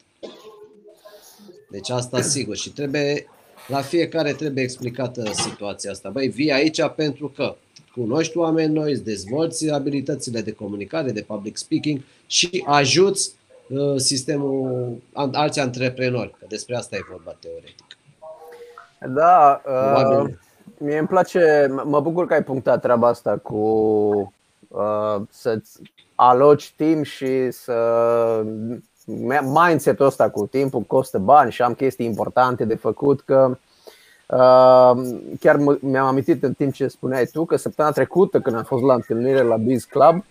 Deci 1.69 1.89
asta 1.89 2.21
sigur 2.21 2.56
și 2.56 2.71
trebuie 2.71 3.28
la 3.67 3.82
fiecare 3.82 4.34
trebuie 4.34 4.63
explicată 4.63 5.32
situația 5.34 5.91
asta. 5.91 6.10
Băi, 6.10 6.28
vii 6.28 6.52
aici 6.52 6.82
pentru 6.95 7.30
că 7.30 7.56
cunoști 7.93 8.38
oameni 8.38 8.73
noi, 8.73 8.91
îți 8.91 9.04
dezvolți 9.04 9.69
abilitățile 9.69 10.41
de 10.41 10.51
comunicare, 10.51 11.12
de 11.12 11.21
public 11.21 11.58
speaking 11.58 12.01
și 12.25 12.63
ajuți 12.67 13.36
uh, 13.69 13.95
sistemul, 13.95 14.97
alți 15.13 15.60
antreprenori, 15.60 16.36
că 16.39 16.45
despre 16.49 16.75
asta 16.75 16.95
e 16.95 16.99
vorba 17.10 17.36
teoretic. 17.39 17.86
Da, 19.08 19.62
uh, 19.65 20.34
mie 20.77 20.97
îmi 20.97 21.08
place, 21.08 21.67
mă 21.86 21.99
bucur 21.99 22.27
că 22.27 22.34
ai 22.34 22.43
punctat 22.43 22.82
treaba 22.82 23.08
asta 23.08 23.38
cu 23.38 23.58
uh, 24.67 25.21
să-ți 25.30 25.80
aloci 26.15 26.73
timp 26.75 27.06
și 27.06 27.51
să 27.51 27.75
mindset-ul 29.41 30.06
ăsta 30.06 30.30
cu 30.30 30.47
timpul 30.47 30.82
costă 30.82 31.17
bani 31.17 31.51
și 31.51 31.62
am 31.62 31.73
chestii 31.73 32.06
importante 32.06 32.65
de 32.65 32.75
făcut 32.75 33.21
că 33.21 33.47
uh, 33.49 33.58
chiar 35.39 35.58
mi-am 35.80 36.06
amintit 36.06 36.44
în 36.44 36.54
timp 36.54 36.74
ce 36.74 36.88
spuneai 36.88 37.26
tu 37.26 37.46
că 37.46 37.56
săptămâna 37.56 37.94
trecută 37.94 38.39
când 38.39 38.56
am 38.56 38.63
fost 38.63 38.84
la 38.84 38.94
întâlnire 38.94 39.41
la 39.41 39.56
Biz 39.58 39.84
Club 39.84 40.24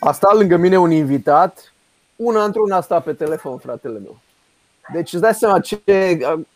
a 0.00 0.12
stat 0.12 0.34
lângă 0.34 0.56
mine 0.56 0.78
un 0.78 0.90
invitat, 0.90 1.72
una 2.16 2.44
într-una 2.44 2.76
a 2.76 2.80
stat 2.80 3.02
pe 3.04 3.12
telefon 3.12 3.58
fratele 3.58 3.98
meu. 3.98 4.18
Deci 4.92 5.12
îți 5.12 5.22
dai 5.22 5.34
seama 5.34 5.60
ce 5.60 5.80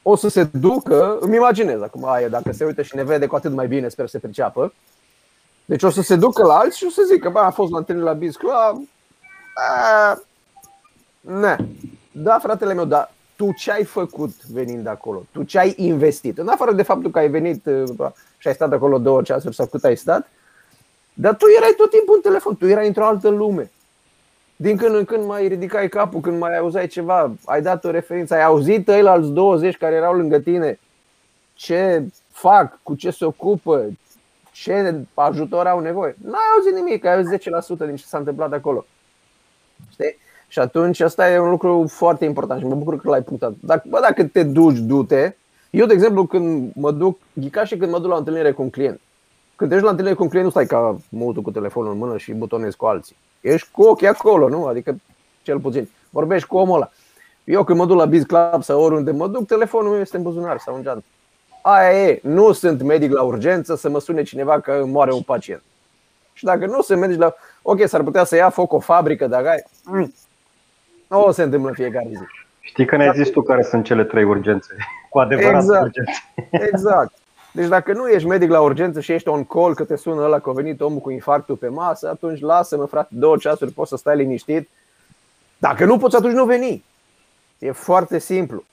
o 0.03 0.17
să 0.17 0.29
se 0.29 0.45
ducă, 0.45 1.19
îmi 1.21 1.37
imaginez 1.37 1.83
acum 1.83 2.09
aia, 2.09 2.29
dacă 2.29 2.53
se 2.53 2.65
uită 2.65 2.83
și 2.83 2.97
ne 2.97 3.03
vede 3.03 3.27
cu 3.27 3.37
atât 3.37 3.53
mai 3.53 3.67
bine, 3.67 3.89
sper 3.89 4.07
să 4.07 4.11
se 4.11 4.19
priceapă. 4.19 4.73
Deci 5.65 5.83
o 5.83 5.91
să 5.91 6.03
se 6.03 6.17
ducă 6.17 6.47
la 6.47 6.55
alții 6.55 6.79
și 6.79 6.87
o 6.87 6.91
să 6.91 7.03
zică, 7.13 7.29
bă, 7.29 7.39
am 7.39 7.53
fost 7.53 7.71
la 7.71 7.79
întâlnire 7.79 8.09
la 8.09 8.15
Biz 8.15 8.37
Club, 8.37 8.89
ne. 11.21 11.57
Da, 12.13 12.39
fratele 12.39 12.75
meu, 12.75 12.85
dar 12.85 13.13
tu 13.37 13.53
ce 13.53 13.71
ai 13.71 13.85
făcut 13.85 14.45
venind 14.45 14.87
acolo? 14.87 15.27
Tu 15.33 15.43
ce 15.43 15.59
ai 15.59 15.75
investit? 15.77 16.39
În 16.39 16.49
afară 16.49 16.73
de 16.73 16.83
faptul 16.83 17.11
că 17.11 17.19
ai 17.19 17.29
venit 17.29 17.67
uh, 17.67 18.11
și 18.39 18.49
ai 18.49 18.55
stat 18.55 18.73
acolo 18.73 18.99
două 18.99 19.23
ceasuri 19.23 19.55
sau 19.55 19.67
cât 19.67 19.85
ai 19.85 19.97
stat, 19.97 20.29
dar 21.15 21.35
tu 21.35 21.45
erai 21.57 21.75
tot 21.77 21.91
timpul 21.91 22.15
în 22.15 22.21
telefon, 22.21 22.57
tu 22.57 22.67
erai 22.67 22.87
într-o 22.87 23.05
altă 23.05 23.29
lume. 23.29 23.71
Din 24.57 24.77
când 24.77 24.95
în 24.95 25.05
când 25.05 25.25
mai 25.27 25.49
ridicai 25.49 25.89
capul, 25.89 26.21
când 26.21 26.39
mai 26.39 26.59
auzeai 26.59 26.87
ceva, 26.87 27.33
ai 27.45 27.63
dat 27.63 27.85
o 27.85 27.91
referință, 27.91 28.35
ai 28.35 28.45
auzit 28.45 28.89
ăi 28.89 29.07
alți 29.07 29.31
20 29.31 29.77
care 29.77 29.95
erau 29.95 30.15
lângă 30.15 30.39
tine, 30.39 30.79
ce 31.55 32.03
fac, 32.31 32.79
cu 32.83 32.95
ce 32.95 33.11
se 33.11 33.25
ocupă, 33.25 33.87
ce 34.53 35.05
ajutor 35.15 35.67
au 35.67 35.81
nevoie. 35.81 36.17
N-ai 36.25 36.41
auzit 36.57 36.75
nimic, 36.75 37.05
ai 37.05 37.15
auzit 37.15 37.41
10% 37.41 37.87
din 37.87 37.97
ce 37.97 38.05
s-a 38.05 38.19
întâmplat 38.19 38.53
acolo. 38.53 38.87
Știi? 39.91 40.17
Și 40.55 40.61
atunci 40.61 41.01
asta 41.01 41.31
e 41.31 41.39
un 41.39 41.51
lucru 41.51 41.85
foarte 41.89 42.25
important 42.25 42.61
și 42.61 42.67
mă 42.67 42.75
bucur 42.75 43.01
că 43.01 43.09
l-ai 43.09 43.23
punctat. 43.23 43.53
Dacă, 43.61 43.83
bă, 43.89 43.99
dacă 44.01 44.25
te 44.25 44.43
duci, 44.43 44.79
du-te. 44.79 45.37
Eu, 45.71 45.87
de 45.87 45.93
exemplu, 45.93 46.27
când 46.27 46.73
mă 46.75 46.91
duc, 46.91 47.19
e 47.33 47.49
ca 47.49 47.65
și 47.65 47.77
când 47.77 47.91
mă 47.91 47.99
duc 47.99 48.09
la 48.09 48.15
o 48.15 48.19
întâlnire 48.19 48.53
cu 48.53 48.63
un 48.63 48.71
client. 48.71 49.01
Când 49.57 49.71
te 49.71 49.77
duci 49.77 49.85
la 49.85 49.91
întâlnire 49.91 50.17
cu 50.17 50.23
un 50.23 50.29
client, 50.29 50.47
nu 50.47 50.53
stai 50.53 50.67
ca 50.67 50.97
multul 51.09 51.43
cu 51.43 51.51
telefonul 51.51 51.93
în 51.93 51.99
mână 51.99 52.17
și 52.17 52.33
butonezi 52.33 52.77
cu 52.77 52.87
alții. 52.87 53.17
Ești 53.41 53.69
cu 53.73 53.83
ochii 53.83 54.07
acolo, 54.07 54.49
nu? 54.49 54.67
Adică 54.67 54.97
cel 55.43 55.61
puțin. 55.61 55.89
Vorbești 56.11 56.49
cu 56.49 56.57
omul 56.57 56.75
ăla. 56.75 56.91
Eu 57.45 57.65
când 57.65 57.79
mă 57.79 57.87
duc 57.87 57.97
la 57.97 58.05
Biz 58.05 58.23
Club 58.23 58.63
sau 58.63 58.83
oriunde 58.83 59.11
mă 59.11 59.29
duc, 59.29 59.47
telefonul 59.47 59.91
meu 59.91 60.01
este 60.01 60.17
în 60.17 60.23
buzunar 60.23 60.59
sau 60.59 60.75
în 60.75 60.83
geantă. 60.83 61.05
Aia 61.63 62.09
e, 62.09 62.21
nu 62.23 62.53
sunt 62.53 62.83
medic 62.83 63.13
la 63.13 63.23
urgență 63.23 63.75
să 63.75 63.89
mă 63.89 64.01
sune 64.01 64.23
cineva 64.23 64.61
că 64.61 64.85
moare 64.87 65.13
un 65.13 65.23
pacient. 65.23 65.63
Și 66.33 66.45
dacă 66.45 66.67
nu 66.67 66.83
sunt 66.83 67.01
medic 67.01 67.19
la... 67.19 67.35
Ok, 67.63 67.89
s-ar 67.89 68.03
putea 68.03 68.25
să 68.25 68.37
ia 68.37 68.51
foc 68.51 68.73
o 68.73 68.79
fabrică, 68.79 69.27
dacă 69.27 69.49
ai... 69.49 69.65
Mm, 71.15 71.21
nu 71.21 71.27
o 71.27 71.31
se 71.31 71.43
întâmplă 71.43 71.69
în 71.69 71.75
fiecare 71.75 72.09
zi. 72.11 72.23
Știi 72.61 72.87
că 72.87 72.97
ne-ai 72.97 73.13
zis 73.15 73.29
tu 73.29 73.43
care 73.43 73.63
sunt 73.63 73.85
cele 73.85 74.05
trei 74.05 74.25
urgențe, 74.25 74.77
cu 75.11 75.19
adevărat 75.19 75.63
exact. 75.63 75.83
urgențe. 75.83 76.13
Exact. 76.73 77.13
Deci 77.53 77.69
dacă 77.69 77.93
nu 77.93 78.09
ești 78.09 78.29
medic 78.29 78.51
la 78.51 78.61
urgență 78.61 79.01
și 79.01 79.13
ești 79.13 79.29
on 79.29 79.45
call 79.45 79.75
că 79.75 79.85
te 79.85 79.97
sună 79.97 80.23
ăla 80.23 80.39
că 80.39 80.51
a 80.51 80.53
venit 80.53 80.81
omul 80.81 80.99
cu 80.99 81.11
infarctul 81.11 81.57
pe 81.57 81.69
masă, 81.69 82.09
atunci 82.09 82.41
lasă-mă 82.41 82.85
frate, 82.85 83.09
două 83.11 83.37
ceasuri 83.37 83.73
poți 83.73 83.89
să 83.89 83.97
stai 83.97 84.17
liniștit. 84.17 84.69
Dacă 85.59 85.85
nu 85.85 85.99
poți, 85.99 86.17
atunci 86.17 86.35
nu 86.35 86.45
veni. 86.45 86.85
E 87.59 87.73
foarte 87.73 88.19
simplu. 88.19 88.65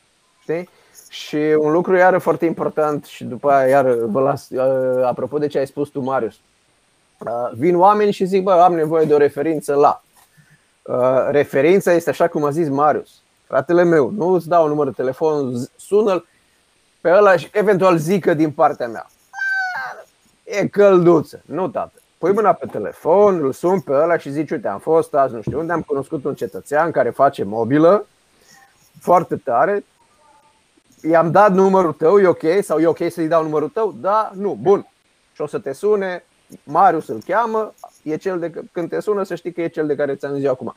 Știi? 0.41 0.69
Și 1.09 1.35
un 1.35 1.71
lucru 1.71 1.95
iară 1.95 2.17
foarte 2.17 2.45
important 2.45 3.05
și 3.05 3.23
după 3.23 3.51
aia 3.51 3.67
iar 3.67 3.93
vă 3.93 4.21
las, 4.21 4.49
uh, 4.49 5.05
apropo 5.05 5.37
de 5.37 5.47
ce 5.47 5.57
ai 5.57 5.67
spus 5.67 5.89
tu, 5.89 5.99
Marius. 5.99 6.39
Uh, 7.17 7.57
vin 7.57 7.77
oameni 7.77 8.11
și 8.11 8.25
zic, 8.25 8.43
bă, 8.43 8.51
am 8.51 8.73
nevoie 8.73 9.05
de 9.05 9.13
o 9.13 9.17
referință 9.17 9.75
la. 9.75 10.01
Uh, 10.81 11.27
referința 11.29 11.91
este 11.91 12.09
așa 12.09 12.27
cum 12.27 12.43
a 12.43 12.49
zis 12.49 12.69
Marius. 12.69 13.21
fratele 13.47 13.83
meu, 13.83 14.09
nu 14.09 14.27
îți 14.27 14.47
dau 14.47 14.67
numărul 14.67 14.91
de 14.91 15.01
telefon, 15.01 15.53
sună-l 15.75 16.27
pe 17.01 17.11
ăla 17.11 17.35
și 17.37 17.49
eventual 17.53 17.97
zică 17.97 18.33
din 18.33 18.51
partea 18.51 18.87
mea. 18.87 19.07
E 20.43 20.67
călduță. 20.67 21.41
Nu, 21.45 21.67
tată. 21.67 21.93
Pui 22.17 22.31
mâna 22.31 22.53
pe 22.53 22.65
telefon, 22.65 23.43
îl 23.43 23.51
sun 23.51 23.79
pe 23.79 23.91
ăla 23.91 24.17
și 24.17 24.31
zici, 24.31 24.51
uite, 24.51 24.67
am 24.67 24.79
fost 24.79 25.13
azi, 25.13 25.33
nu 25.33 25.41
știu 25.41 25.59
unde, 25.59 25.73
am 25.73 25.81
cunoscut 25.81 26.25
un 26.25 26.35
cetățean 26.35 26.91
care 26.91 27.09
face 27.09 27.43
mobilă, 27.43 28.05
foarte 28.99 29.35
tare, 29.35 29.85
i-am 31.09 31.31
dat 31.31 31.51
numărul 31.51 31.93
tău, 31.93 32.19
e 32.19 32.27
ok? 32.27 32.43
Sau 32.61 32.79
e 32.79 32.87
ok 32.87 32.99
să-i 33.09 33.27
dau 33.27 33.43
numărul 33.43 33.69
tău? 33.69 33.95
Da? 34.01 34.31
Nu, 34.33 34.57
bun. 34.61 34.87
Și 35.33 35.41
o 35.41 35.47
să 35.47 35.59
te 35.59 35.73
sune, 35.73 36.23
Marius 36.63 37.07
îl 37.07 37.21
cheamă, 37.25 37.73
e 38.03 38.15
cel 38.15 38.39
de, 38.39 38.51
când 38.71 38.89
te 38.89 38.99
sună 38.99 39.23
să 39.23 39.35
știi 39.35 39.51
că 39.51 39.61
e 39.61 39.67
cel 39.67 39.87
de 39.87 39.95
care 39.95 40.15
ți-am 40.15 40.33
zis 40.33 40.43
eu 40.43 40.51
acum. 40.51 40.75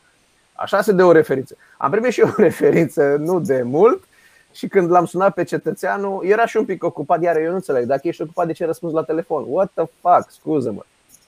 Așa 0.53 0.83
se 0.83 0.93
dă 0.93 1.05
o 1.05 1.13
referință. 1.13 1.57
Am 1.79 1.91
primit 1.91 2.13
și 2.13 2.21
eu 2.21 2.29
o 2.29 2.43
referință 2.49 3.17
nu 3.19 3.41
de 3.41 3.63
mult 3.63 4.05
și 4.53 4.69
când 4.69 4.91
l-am 4.91 5.07
sunat 5.07 5.35
pe 5.35 5.45
cetățeanul, 5.45 6.25
era 6.25 6.47
și 6.47 6.57
un 6.57 6.65
pic 6.65 6.85
ocupat, 6.85 7.23
iar 7.23 7.37
eu 7.37 7.49
nu 7.49 7.55
înțeleg. 7.55 7.85
Dacă 7.85 8.09
ești 8.09 8.23
ocupat, 8.23 8.47
de 8.47 8.53
ce 8.53 8.65
răspunzi 8.65 8.95
la 8.95 9.03
telefon? 9.03 9.45
What 9.49 9.71
the 9.75 9.85
fuck? 10.01 10.31
Scuză-mă. 10.31 10.85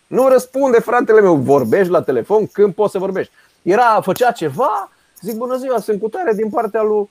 Nu 0.06 0.28
răspunde 0.28 0.80
fratele 0.80 1.20
meu, 1.20 1.36
vorbești 1.36 1.92
la 1.92 2.02
telefon 2.02 2.46
când 2.46 2.74
poți 2.74 2.92
să 2.92 2.98
vorbești. 2.98 3.32
Era, 3.62 4.00
făcea 4.00 4.30
ceva, 4.30 4.90
zic 5.20 5.36
bună 5.36 5.56
ziua, 5.56 5.78
sunt 5.78 6.00
cu 6.00 6.08
tare 6.08 6.34
din 6.34 6.50
partea 6.50 6.82
lui 6.82 7.08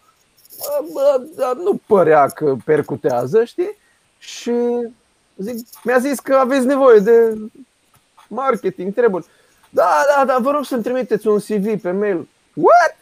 nu 1.63 1.80
părea 1.88 2.28
că 2.28 2.56
percutează, 2.65 3.43
știi? 3.43 3.78
Și 4.17 4.54
zic, 5.38 5.67
mi-a 5.84 5.98
zis 5.98 6.19
că 6.19 6.36
aveți 6.36 6.65
nevoie 6.65 7.00
de 7.00 7.38
marketing, 8.29 8.93
trebuie. 8.93 9.23
Da, 9.69 10.03
da, 10.15 10.25
da, 10.25 10.38
vă 10.41 10.51
rog 10.51 10.63
să-mi 10.63 10.83
trimiteți 10.83 11.27
un 11.27 11.39
CV 11.39 11.81
pe 11.81 11.91
mail. 11.91 12.27
What? 12.53 12.97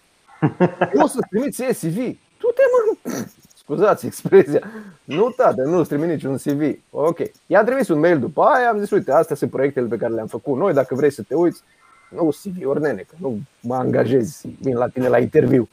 Nu 0.94 1.08
să 1.08 1.20
trimiți 1.30 1.64
CV. 1.64 1.96
Tu 2.38 2.48
te 2.48 2.62
mă... 2.72 3.12
Scuzați 3.56 4.06
expresia. 4.06 4.62
Nu, 5.04 5.30
tată, 5.30 5.62
nu 5.62 5.78
îți 5.78 5.90
trimit 5.90 6.08
niciun 6.08 6.38
CV. 6.38 6.80
Ok. 6.90 7.20
I-am 7.46 7.66
trimis 7.66 7.88
un 7.88 8.00
mail 8.00 8.20
după 8.20 8.44
aia, 8.44 8.70
am 8.70 8.80
zis, 8.80 8.92
uite, 8.92 9.12
astea 9.12 9.36
sunt 9.36 9.52
proiectele 9.52 9.88
pe 9.88 9.98
care 9.98 10.14
le-am 10.14 10.28
făcut 10.28 10.58
noi, 10.58 10.74
dacă 10.74 10.96
vrei 10.96 11.12
să 11.12 11.22
te 11.22 11.36
uiți. 11.36 11.64
Nu 12.10 12.30
CV-uri, 12.30 12.82
nene, 12.82 13.02
că 13.02 13.16
nu 13.20 13.40
mă 13.60 13.76
angajezi, 13.76 14.48
vin 14.62 14.78
la 14.78 14.88
tine 14.88 15.08
la 15.08 15.20
interviu. 15.20 15.70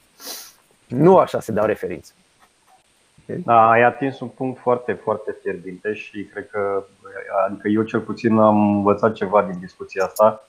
Nu 0.87 1.17
așa 1.17 1.41
se 1.41 1.53
dau 1.53 1.67
referințe. 1.67 2.13
Da, 3.45 3.71
ai 3.71 3.83
atins 3.83 4.21
un 4.21 4.29
punct 4.29 4.61
foarte, 4.61 4.93
foarte 4.93 5.37
fierbinte 5.43 5.93
și 5.95 6.25
cred 6.25 6.49
că, 6.51 6.85
adică 7.47 7.69
eu 7.69 7.83
cel 7.83 8.01
puțin 8.01 8.39
am 8.39 8.77
învățat 8.77 9.13
ceva 9.13 9.43
din 9.43 9.59
discuția 9.61 10.05
asta. 10.05 10.45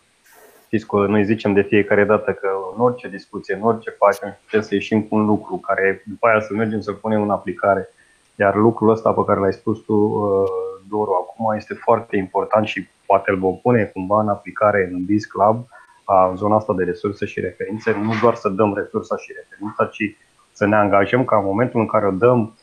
Știți 0.66 0.88
că 0.88 1.06
noi 1.08 1.26
zicem 1.26 1.54
de 1.54 1.62
fiecare 1.62 2.04
dată 2.04 2.32
că 2.32 2.50
în 2.76 2.82
orice 2.82 3.08
discuție, 3.08 3.56
în 3.56 3.62
orice 3.62 3.90
facem, 3.90 4.38
trebuie 4.40 4.70
să 4.70 4.74
ieșim 4.74 5.02
cu 5.02 5.16
un 5.16 5.26
lucru 5.26 5.58
care 5.58 6.04
după 6.06 6.28
aia 6.28 6.40
să 6.40 6.54
mergem 6.54 6.82
să 6.82 6.92
punem 6.92 7.22
în 7.22 7.30
aplicare. 7.30 7.90
Iar 8.36 8.56
lucrul 8.56 8.90
ăsta 8.90 9.12
pe 9.12 9.24
care 9.26 9.40
l-ai 9.40 9.54
spus 9.54 9.80
tu, 9.80 9.94
uh, 9.94 10.44
Doru, 10.90 11.12
acum 11.12 11.56
este 11.56 11.74
foarte 11.74 12.18
important 12.18 12.68
și 12.68 12.88
poate 13.06 13.32
îl 13.32 13.38
vom 13.38 13.58
pune 13.58 13.84
cumva 13.94 14.22
în 14.22 14.30
aplicare 14.30 14.90
în 14.92 15.06
Biz 15.06 15.26
Club, 15.26 15.68
a 16.04 16.34
zona 16.36 16.56
asta 16.56 16.74
de 16.74 16.84
resurse 16.84 17.26
și 17.26 17.40
referințe, 17.40 17.92
nu 17.92 18.14
doar 18.22 18.36
să 18.36 18.50
dăm 18.50 18.74
resursa 18.76 19.18
și 19.18 19.34
referința, 19.36 19.86
ci 19.86 20.18
să 20.52 20.66
ne 20.66 20.76
angajăm 20.76 21.26
ca 21.26 21.38
în 21.38 21.46
momentul 21.46 21.80
în 21.80 21.88
care 21.88 22.08
o 22.08 22.12
dăm, 22.12 22.58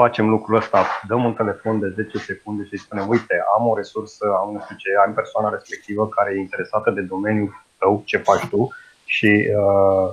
facem 0.00 0.28
lucrul 0.28 0.56
ăsta, 0.56 0.86
dăm 1.08 1.24
un 1.24 1.34
telefon 1.34 1.80
de 1.80 1.88
10 1.88 2.18
secunde 2.18 2.64
și 2.64 2.76
spunem, 2.76 3.08
uite, 3.08 3.34
am 3.58 3.66
o 3.66 3.76
resursă, 3.76 4.24
am 4.40 4.52
nu 4.52 4.60
știu 4.64 4.76
ce, 4.76 4.90
am 5.06 5.14
persoana 5.14 5.48
respectivă 5.56 6.08
care 6.08 6.34
e 6.34 6.38
interesată 6.46 6.90
de 6.90 7.00
domeniul 7.00 7.64
tău, 7.78 8.02
ce 8.04 8.16
faci 8.16 8.46
tu 8.46 8.68
și 9.04 9.30
uh, 9.62 10.08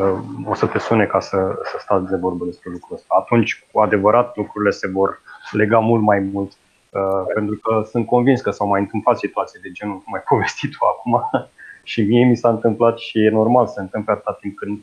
uh, 0.00 0.18
o 0.44 0.54
să 0.54 0.66
te 0.66 0.78
sune 0.78 1.04
ca 1.06 1.20
să, 1.20 1.38
să 1.70 1.76
stați 1.78 2.10
de 2.10 2.16
vorbă 2.16 2.44
despre 2.44 2.70
lucrul 2.70 2.96
ăsta. 2.96 3.14
Atunci, 3.18 3.66
cu 3.72 3.80
adevărat, 3.80 4.36
lucrurile 4.36 4.70
se 4.70 4.88
vor 4.88 5.20
lega 5.50 5.78
mult 5.78 6.02
mai 6.02 6.18
mult 6.18 6.52
Uh, 6.90 7.24
pentru 7.34 7.56
că 7.56 7.82
sunt 7.90 8.06
convins 8.06 8.40
că 8.40 8.50
s-au 8.50 8.66
mai 8.66 8.80
întâmplat 8.80 9.18
situații 9.18 9.60
de 9.60 9.70
genul 9.70 9.98
cum 9.98 10.14
ai 10.14 10.22
povestit 10.32 10.70
tu 10.70 10.78
acum 10.84 11.30
și 11.90 12.02
mie 12.02 12.24
mi 12.24 12.36
s-a 12.36 12.48
întâmplat 12.48 12.98
și 12.98 13.24
e 13.24 13.30
normal 13.30 13.66
să 13.66 13.72
se 13.76 13.80
întâmple 13.80 14.12
atâta 14.12 14.36
timp 14.40 14.56
când 14.56 14.78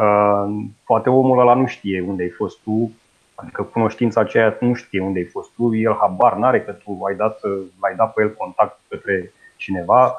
Uh, 0.00 0.64
poate 0.84 1.10
omul 1.10 1.38
ăla 1.38 1.54
nu 1.54 1.66
știe 1.66 2.04
unde 2.06 2.22
ai 2.22 2.28
fost 2.28 2.58
tu, 2.62 2.90
adică 3.36 3.62
cunoștința 3.62 4.20
aceea 4.20 4.56
nu 4.60 4.74
știe 4.74 5.00
unde 5.00 5.18
ai 5.18 5.24
fost 5.24 5.50
tu, 5.54 5.74
el 5.74 5.96
habar 6.00 6.36
n-are 6.36 6.62
că 6.62 6.72
tu 6.72 6.98
ai 7.08 7.14
dat, 7.14 7.40
ai 7.80 7.94
dat 7.96 8.12
pe 8.12 8.22
el 8.22 8.34
contact 8.34 8.78
către 8.88 9.32
cineva 9.56 10.16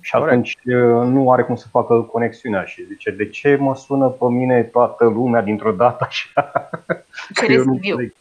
și 0.00 0.14
atunci 0.14 0.56
uh, 0.64 1.06
nu 1.06 1.32
are 1.32 1.42
cum 1.42 1.54
să 1.54 1.66
facă 1.70 2.00
conexiunea 2.00 2.64
și 2.64 2.86
zice, 2.86 3.10
de 3.10 3.28
ce 3.28 3.56
mă 3.56 3.76
sună 3.76 4.08
pe 4.08 4.24
mine 4.24 4.62
toată 4.62 5.04
lumea 5.04 5.42
dintr-o 5.42 5.72
dată 5.72 6.06
așa? 6.08 6.70
Cere 7.40 7.56
CV-ul. 7.56 8.14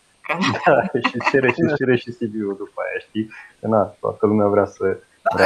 Da, 0.66 0.82
și 0.82 1.18
cere 1.32 1.52
și 1.52 1.76
cere 1.76 1.96
și 1.96 2.12
CV-ul 2.12 2.56
după 2.58 2.82
aia, 2.82 3.00
știi? 3.00 3.30
Că 3.60 3.68
na, 3.68 3.84
toată 4.00 4.26
lumea 4.26 4.48
vrea 4.48 4.66
să 4.66 4.84
da, 4.84 4.98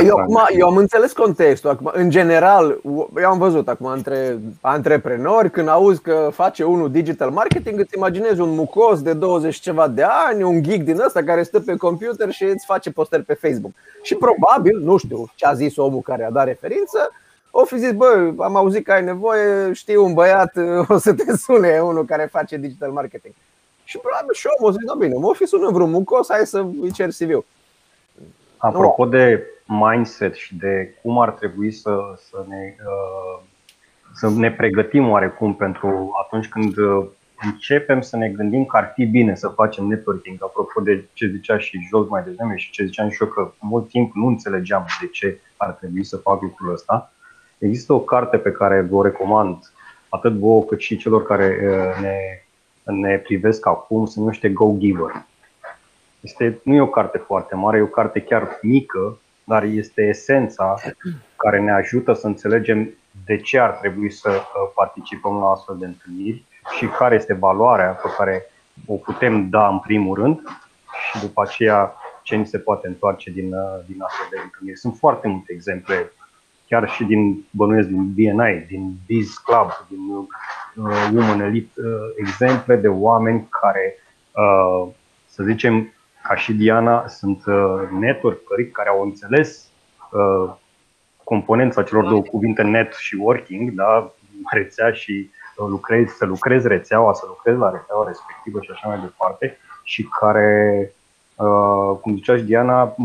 eu, 0.04 0.17
acum, 0.17 0.39
eu 0.58 0.67
am 0.67 0.78
înțeles 0.78 1.12
contextul. 1.12 1.69
Acum, 1.69 1.91
în 1.93 2.10
general, 2.10 2.80
eu 3.17 3.30
am 3.30 3.38
văzut 3.38 3.67
acum 3.67 3.88
între 3.88 4.39
antreprenori, 4.62 5.52
când 5.52 5.67
auzi 5.67 6.02
că 6.02 6.30
face 6.34 6.63
unul 6.63 6.91
digital 6.91 7.30
marketing, 7.30 7.80
îți 7.80 7.96
imaginezi 7.96 8.39
un 8.39 8.50
mucos 8.50 9.02
de 9.02 9.13
20 9.13 9.56
ceva 9.56 9.88
de 9.88 10.04
ani, 10.28 10.43
un 10.43 10.63
geek 10.63 10.84
din 10.84 11.00
ăsta 11.00 11.24
care 11.24 11.43
stă 11.43 11.60
pe 11.60 11.76
computer 11.76 12.32
și 12.32 12.43
îți 12.43 12.65
face 12.65 12.91
postări 12.91 13.24
pe 13.24 13.34
Facebook. 13.34 13.72
Și 14.02 14.15
probabil, 14.15 14.80
nu 14.80 14.98
știu 14.98 15.26
ce 15.36 15.46
a 15.46 15.54
zis 15.54 15.78
omul 15.78 16.02
care 16.02 16.26
a 16.26 16.32
dat 16.32 16.46
referință, 16.46 17.12
o 17.52 17.65
fi 17.65 17.78
zis, 17.78 17.91
bă, 17.91 18.32
am 18.38 18.56
auzit 18.56 18.84
că 18.84 18.91
ai 18.91 19.04
nevoie, 19.04 19.74
știu 19.74 20.06
un 20.06 20.13
băiat, 20.13 20.54
o 20.88 20.98
să 20.98 21.13
te 21.13 21.38
sune 21.38 21.80
unul 21.80 22.06
care 22.06 22.30
face 22.32 22.58
digital 22.58 22.91
marketing. 22.91 23.34
Și 23.84 23.98
probabil 23.98 24.34
și 24.34 24.48
omul 24.58 24.72
zice, 24.72 24.86
da 24.86 24.93
bine, 24.93 25.13
mă 25.17 25.34
fi 25.36 25.46
sună 25.46 25.69
vreun 25.72 25.89
mucos, 25.89 26.28
hai 26.30 26.46
să 26.46 26.65
îi 26.82 26.91
cer 26.91 27.10
CV-ul. 27.10 27.46
Apropo 28.58 29.06
de 29.06 29.48
mindset 29.65 30.36
și 30.36 30.56
de 30.56 30.95
cum 31.02 31.19
ar 31.19 31.32
trebui 31.32 31.71
să, 31.71 31.99
să, 32.30 32.45
ne, 32.47 32.76
uh, 32.86 33.43
să 34.13 34.30
ne 34.30 34.52
pregătim 34.52 35.10
oarecum 35.10 35.56
pentru 35.56 36.12
atunci 36.23 36.47
când 36.47 36.78
uh, 36.78 37.06
începem 37.43 38.02
să 38.02 38.17
ne 38.17 38.30
gândim 38.30 38.65
că 38.65 38.78
ar 38.78 38.91
fi 38.95 39.06
bine 39.06 39.36
să 39.36 39.47
facem 39.47 39.86
networking, 39.86 40.43
apropo 40.43 40.82
de 40.82 41.06
ce 41.13 41.28
zicea 41.28 41.58
și 41.58 41.88
Jos 41.89 42.08
mai 42.08 42.23
devreme 42.23 42.56
și 42.56 42.71
ce 42.71 42.86
ziceam 42.86 43.10
și 43.10 43.21
eu 43.21 43.28
că 43.28 43.52
mult 43.60 43.89
timp 43.89 44.15
nu 44.15 44.28
înțelegeam 44.28 44.86
de 45.02 45.08
ce 45.08 45.39
ar 45.58 45.71
trebui 45.71 46.04
să 46.04 46.17
fac 46.17 46.41
lucrul 46.41 46.73
ăsta. 46.73 47.13
Există 47.58 47.93
o 47.93 47.99
carte 47.99 48.38
pe 48.38 48.52
care 48.52 48.82
vă 48.82 49.04
recomand 49.04 49.71
atât 50.10 50.34
vouă 50.34 50.63
cât 50.63 50.80
și 50.80 50.97
celor 50.97 51.23
care 51.23 51.58
uh, 51.62 52.02
ne, 52.02 52.17
ne 52.84 53.17
privesc 53.17 53.67
acum, 53.67 54.06
se 54.06 54.19
numește 54.19 54.49
Go 54.49 54.76
Giver. 54.78 55.26
Este, 56.19 56.60
nu 56.63 56.73
e 56.73 56.82
o 56.82 56.88
carte 56.88 57.17
foarte 57.17 57.56
mare, 57.56 57.78
e 57.78 57.82
o 57.82 57.86
carte 57.86 58.21
chiar 58.21 58.60
mică, 58.62 59.19
dar 59.43 59.63
este 59.63 60.01
esența 60.01 60.75
care 61.36 61.60
ne 61.60 61.71
ajută 61.71 62.13
să 62.13 62.27
înțelegem 62.27 62.89
de 63.25 63.38
ce 63.38 63.60
ar 63.60 63.69
trebui 63.69 64.12
să 64.12 64.29
uh, 64.29 64.71
participăm 64.75 65.39
la 65.39 65.49
astfel 65.49 65.77
de 65.79 65.86
întâlniri 65.86 66.45
și 66.77 66.86
care 66.86 67.15
este 67.15 67.34
valoarea 67.34 67.89
pe 67.89 68.10
care 68.17 68.45
o 68.86 68.95
putem 68.95 69.49
da 69.49 69.67
în 69.67 69.79
primul 69.79 70.15
rând 70.15 70.41
și 71.10 71.19
după 71.19 71.41
aceea 71.41 71.93
ce 72.23 72.36
ni 72.36 72.45
se 72.45 72.58
poate 72.60 72.88
întoarce 72.88 73.32
din, 73.32 73.53
uh, 73.53 73.79
din 73.86 74.01
astfel 74.01 74.27
de 74.29 74.39
întâlniri. 74.43 74.79
Sunt 74.79 74.95
foarte 74.97 75.27
multe 75.27 75.53
exemple, 75.53 76.12
chiar 76.67 76.89
și 76.89 77.03
din 77.03 77.45
bănuiesc 77.51 77.88
din 77.88 78.13
BNI, 78.13 78.65
din 78.67 78.95
Biz 79.06 79.38
Club, 79.38 79.69
din 79.88 79.99
uh, 80.10 81.10
Women 81.13 81.39
Elite, 81.39 81.82
uh, 81.82 81.86
exemple 82.17 82.75
de 82.75 82.88
oameni 82.88 83.47
care, 83.49 83.95
uh, 84.32 84.91
să 85.25 85.43
zicem, 85.43 85.93
ca 86.24 86.36
și 86.36 86.54
Diana, 86.54 87.08
sunt 87.08 87.46
uh, 87.46 87.88
networkeri 88.00 88.72
care 88.72 88.90
au 88.90 89.02
înțeles 89.02 89.70
uh, 90.12 90.54
componența 91.24 91.84
celor 91.84 92.06
două 92.06 92.22
cuvinte 92.22 92.62
net 92.62 92.94
și 92.94 93.16
working, 93.16 93.72
da? 93.72 94.12
rețea 94.52 94.92
și 94.92 95.30
uh, 95.58 95.68
lucrezi, 95.70 96.14
să 96.14 96.26
lucrezi 96.26 96.68
rețeaua, 96.68 97.14
să 97.14 97.24
lucrezi 97.28 97.58
la 97.58 97.72
rețeaua 97.72 98.08
respectivă 98.08 98.60
și 98.62 98.72
așa 98.72 98.88
mai 98.88 99.00
departe 99.00 99.58
și 99.84 100.08
care, 100.20 100.92
cum 102.02 102.16
zicea 102.16 102.38
și 102.38 102.44
Diana, 102.44 102.96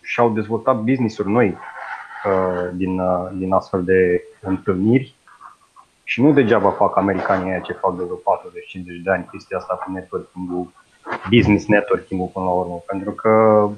și-au 0.00 0.30
dezvoltat 0.30 0.76
business-uri 0.76 1.30
noi 1.30 1.56
din, 2.72 3.00
din 3.32 3.52
astfel 3.52 3.84
de 3.84 4.22
întâlniri 4.40 5.14
și 6.04 6.22
nu 6.22 6.32
degeaba 6.32 6.70
fac 6.70 6.96
americanii 6.96 7.50
aia 7.50 7.60
ce 7.60 7.72
fac 7.72 7.96
de 7.96 8.02
vreo 8.02 8.16
40-50 8.16 9.02
de 9.02 9.10
ani 9.10 9.28
chestia 9.30 9.56
asta 9.56 9.74
cu 9.74 9.90
networking 9.90 10.68
business 11.30 11.66
networking 11.66 12.30
până 12.30 12.44
la 12.44 12.50
urmă, 12.50 12.82
pentru 12.86 13.12
că, 13.12 13.68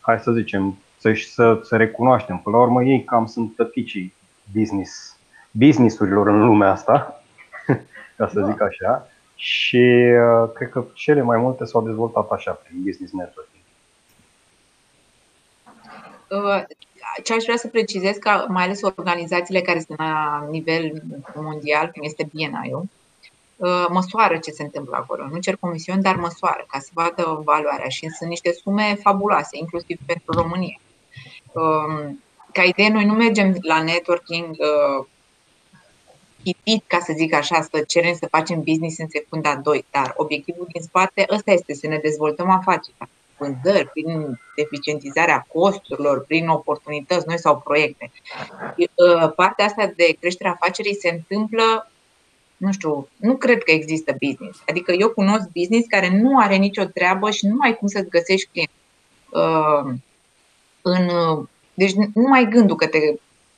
hai 0.00 0.18
să 0.18 0.32
zicem, 0.32 0.78
să, 0.98 1.12
să, 1.32 1.60
să 1.62 1.76
recunoaștem, 1.76 2.38
până 2.38 2.56
la 2.56 2.62
urmă 2.62 2.82
ei 2.82 3.04
cam 3.04 3.26
sunt 3.26 3.56
tăticii 3.56 4.14
business, 4.54 5.16
businessurilor 5.50 6.28
în 6.28 6.44
lumea 6.44 6.70
asta, 6.70 7.22
ca 8.16 8.28
să 8.28 8.46
zic 8.50 8.60
așa, 8.62 9.08
și 9.34 10.12
uh, 10.22 10.50
cred 10.54 10.68
că 10.68 10.84
cele 10.94 11.22
mai 11.22 11.38
multe 11.38 11.64
s-au 11.64 11.82
dezvoltat 11.82 12.30
așa, 12.30 12.50
prin 12.50 12.82
business 12.84 13.12
networking. 13.12 13.62
Uh, 16.30 16.64
ce 17.24 17.34
aș 17.34 17.42
vrea 17.42 17.56
să 17.56 17.68
precizez, 17.68 18.16
că 18.16 18.44
mai 18.48 18.64
ales 18.64 18.82
organizațiile 18.82 19.60
care 19.60 19.80
sunt 19.80 19.98
la 19.98 20.46
nivel 20.50 21.02
mondial, 21.34 21.90
cum 21.90 22.02
este 22.02 22.28
BNI-ul, 22.32 22.80
uh, 22.80 22.97
măsoară 23.88 24.36
ce 24.36 24.50
se 24.50 24.62
întâmplă 24.62 24.96
acolo. 24.96 25.28
Nu 25.30 25.38
cer 25.38 25.56
comisiuni, 25.56 26.02
dar 26.02 26.16
măsoară 26.16 26.64
ca 26.68 26.78
să 26.78 26.88
vadă 26.92 27.42
valoarea 27.44 27.88
și 27.88 28.08
sunt 28.08 28.28
niște 28.28 28.52
sume 28.52 28.98
fabuloase, 29.02 29.56
inclusiv 29.58 29.98
pentru 30.06 30.32
România. 30.32 30.80
Um, 31.52 32.22
ca 32.52 32.62
idee, 32.62 32.88
noi 32.88 33.04
nu 33.04 33.12
mergem 33.12 33.56
la 33.60 33.82
networking 33.82 34.56
uh, 34.58 35.06
chitit, 36.42 36.84
ca 36.86 36.98
să 36.98 37.12
zic 37.16 37.34
așa, 37.34 37.60
să 37.60 37.84
cerem 37.86 38.14
să 38.14 38.26
facem 38.30 38.62
business 38.62 38.98
în 38.98 39.08
secunda 39.08 39.56
2, 39.56 39.84
dar 39.90 40.12
obiectivul 40.16 40.66
din 40.72 40.82
spate 40.82 41.26
ăsta 41.30 41.50
este 41.50 41.74
să 41.74 41.86
ne 41.86 41.98
dezvoltăm 42.02 42.50
afacerea 42.50 43.08
vânzări, 43.38 43.88
prin 43.88 44.40
eficientizarea 44.54 45.46
costurilor, 45.52 46.24
prin 46.24 46.48
oportunități 46.48 47.26
noi 47.26 47.38
sau 47.38 47.60
proiecte. 47.64 48.10
Uh, 48.76 49.32
partea 49.36 49.64
asta 49.64 49.92
de 49.96 50.16
creșterea 50.20 50.52
afacerii 50.52 50.94
se 50.94 51.08
întâmplă, 51.08 51.90
nu 52.58 52.72
știu, 52.72 53.08
nu 53.16 53.36
cred 53.36 53.62
că 53.62 53.70
există 53.70 54.16
business. 54.26 54.62
Adică 54.66 54.92
eu 54.92 55.08
cunosc 55.08 55.48
business 55.52 55.86
care 55.88 56.20
nu 56.20 56.38
are 56.38 56.56
nicio 56.56 56.84
treabă 56.84 57.30
și 57.30 57.46
nu 57.46 57.56
ai 57.60 57.74
cum 57.74 57.88
să-ți 57.88 58.08
găsești 58.08 58.48
client. 58.52 58.70
Uh, 59.30 59.94
în, 60.82 61.08
deci 61.74 61.92
nu 61.92 62.28
mai 62.28 62.48
gândul 62.50 62.76
că 62.76 62.86
te, 62.86 62.98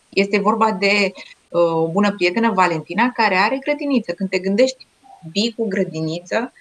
este 0.09 0.39
vorba 0.39 0.73
de 0.73 1.13
uh, 1.49 1.61
o 1.61 1.89
bună 1.89 2.13
prietenă, 2.13 2.53
Valentina, 2.53 3.11
care 3.15 3.35
are 3.35 3.59
grădiniță. 3.61 4.13
Când 4.13 4.31
te 4.31 4.39
gândești, 4.39 4.87
vii 5.33 5.55
cu 5.57 5.69
grădiniță, 5.69 6.53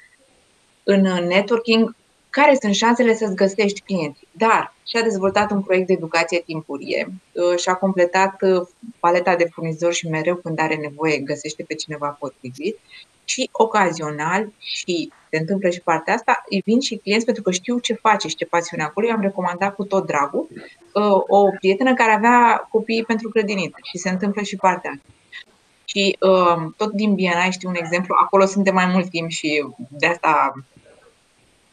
în 0.84 1.02
networking 1.02 1.95
care 2.39 2.58
sunt 2.62 2.75
șansele 2.75 3.13
să-ți 3.13 3.36
găsești 3.36 3.82
clienți. 3.82 4.19
Dar 4.32 4.73
și-a 4.88 5.02
dezvoltat 5.02 5.52
un 5.52 5.62
proiect 5.62 5.88
de 5.88 5.93
educație 5.93 6.41
timpurie, 6.45 7.12
uh, 7.32 7.58
și-a 7.58 7.73
completat 7.73 8.41
uh, 8.41 8.67
paleta 8.99 9.36
de 9.36 9.49
furnizori 9.52 9.95
și 9.95 10.08
mereu 10.08 10.36
când 10.36 10.60
are 10.60 10.75
nevoie 10.75 11.17
găsește 11.17 11.63
pe 11.63 11.73
cineva 11.73 12.17
potrivit 12.19 12.80
și 13.23 13.49
ocazional 13.52 14.52
și 14.60 15.12
se 15.30 15.38
întâmplă 15.38 15.69
și 15.69 15.82
partea 15.82 16.13
asta, 16.13 16.43
îi 16.49 16.62
vin 16.65 16.80
și 16.80 16.95
clienți 16.95 17.25
pentru 17.25 17.43
că 17.43 17.52
știu 17.52 17.80
ce 17.80 17.93
face 17.93 18.28
și 18.28 18.36
ce 18.36 18.45
pasiune 18.45 18.84
acolo. 18.84 19.08
Eu 19.08 19.13
am 19.13 19.21
recomandat 19.21 19.75
cu 19.75 19.84
tot 19.84 20.06
dragul 20.06 20.47
uh, 20.93 21.21
o 21.28 21.49
prietenă 21.60 21.93
care 21.93 22.12
avea 22.12 22.67
copii 22.71 23.04
pentru 23.04 23.30
grădiniță 23.30 23.78
și 23.84 23.97
se 23.97 24.10
întâmplă 24.10 24.41
și 24.41 24.56
partea 24.56 24.91
asta. 24.91 25.13
Și 25.86 26.17
tot 26.78 26.91
din 26.91 27.13
BNI 27.13 27.52
știu 27.52 27.69
un 27.69 27.75
exemplu, 27.75 28.15
acolo 28.23 28.45
sunt 28.45 28.63
de 28.63 28.71
mai 28.71 28.86
mult 28.86 29.10
timp 29.10 29.30
și 29.30 29.65
de 29.89 30.06
asta 30.06 30.54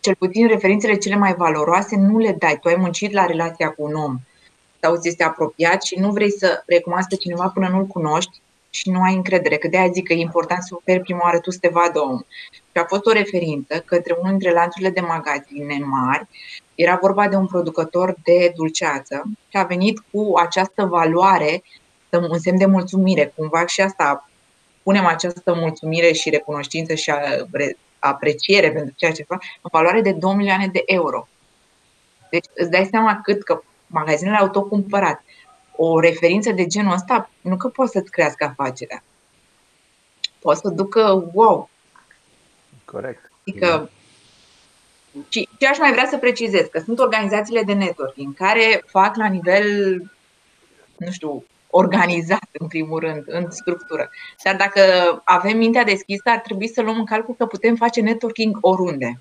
cel 0.06 0.14
puțin 0.14 0.46
referințele 0.46 0.96
cele 0.96 1.16
mai 1.16 1.34
valoroase 1.34 1.96
nu 1.96 2.18
le 2.18 2.36
dai. 2.38 2.58
Tu 2.60 2.68
ai 2.68 2.76
muncit 2.76 3.12
la 3.12 3.26
relația 3.26 3.68
cu 3.68 3.82
un 3.82 3.94
om 3.94 4.16
sau 4.80 4.96
ți 4.96 5.08
este 5.08 5.24
apropiat 5.24 5.82
și 5.82 5.98
nu 5.98 6.10
vrei 6.10 6.30
să 6.30 6.62
recunoască 6.66 7.14
cineva 7.14 7.48
până 7.54 7.68
nu-l 7.68 7.86
cunoști 7.86 8.40
și 8.70 8.90
nu 8.90 9.02
ai 9.02 9.14
încredere. 9.14 9.56
Că 9.56 9.68
de 9.68 9.78
aia 9.78 9.90
zic 9.92 10.06
că 10.06 10.12
e 10.12 10.20
important 10.20 10.62
să 10.62 10.74
oferi 10.74 11.00
prima 11.00 11.20
oară 11.22 11.38
tu 11.38 11.50
să 11.50 11.58
te 11.60 11.68
vadă 11.68 12.00
om. 12.00 12.18
Și 12.50 12.82
a 12.82 12.84
fost 12.84 13.06
o 13.06 13.12
referință 13.12 13.82
către 13.84 14.16
unul 14.18 14.30
dintre 14.30 14.52
lanțurile 14.52 14.90
de 14.90 15.00
magazine 15.00 15.78
mari. 15.84 16.26
Era 16.74 16.98
vorba 17.00 17.28
de 17.28 17.36
un 17.36 17.46
producător 17.46 18.14
de 18.22 18.52
dulceață 18.56 19.22
și 19.48 19.56
a 19.56 19.62
venit 19.62 19.98
cu 20.10 20.32
această 20.36 20.84
valoare, 20.84 21.62
un 22.30 22.38
semn 22.38 22.58
de 22.58 22.66
mulțumire. 22.66 23.32
Cumva 23.36 23.66
și 23.66 23.80
asta 23.80 24.30
punem 24.82 25.06
această 25.06 25.54
mulțumire 25.54 26.12
și 26.12 26.30
recunoștință 26.30 26.94
și 26.94 27.12
apreciere 28.06 28.72
pentru 28.72 28.94
ceea 28.96 29.12
ce 29.12 29.22
fac, 29.22 29.42
în 29.42 29.70
valoare 29.72 30.00
de 30.00 30.12
2 30.12 30.34
milioane 30.34 30.66
de 30.66 30.82
euro. 30.86 31.28
Deci 32.30 32.44
îți 32.54 32.70
dai 32.70 32.88
seama 32.90 33.20
cât 33.22 33.42
că 33.42 33.62
magazinele 33.86 34.36
au 34.36 34.48
tot 34.48 34.68
cumpărat. 34.68 35.22
O 35.76 36.00
referință 36.00 36.52
de 36.52 36.66
genul 36.66 36.92
ăsta 36.92 37.30
nu 37.40 37.56
că 37.56 37.68
poți 37.68 37.92
să-ți 37.92 38.10
crească 38.10 38.44
afacerea. 38.44 39.02
Poți 40.38 40.60
să 40.60 40.68
ducă 40.68 41.30
wow. 41.32 41.70
Corect. 42.84 43.30
Adică 43.40 43.66
da. 43.66 43.88
Și 45.28 45.48
ce 45.58 45.66
aș 45.66 45.78
mai 45.78 45.92
vrea 45.92 46.06
să 46.10 46.18
precizez, 46.18 46.66
că 46.66 46.78
sunt 46.78 46.98
organizațiile 46.98 47.62
de 47.62 47.72
networking 47.72 48.34
care 48.34 48.84
fac 48.86 49.16
la 49.16 49.26
nivel, 49.26 49.96
nu 50.96 51.10
știu, 51.10 51.44
organizat, 51.76 52.48
în 52.52 52.66
primul 52.66 52.98
rând, 53.00 53.22
în 53.26 53.50
structură. 53.50 54.10
Dar 54.44 54.56
dacă 54.56 54.80
avem 55.24 55.56
mintea 55.56 55.84
deschisă, 55.84 56.22
ar 56.24 56.38
trebui 56.38 56.68
să 56.68 56.82
luăm 56.82 56.98
în 56.98 57.04
calcul 57.04 57.34
că 57.38 57.46
putem 57.46 57.74
face 57.74 58.00
networking 58.00 58.58
oriunde. 58.60 59.20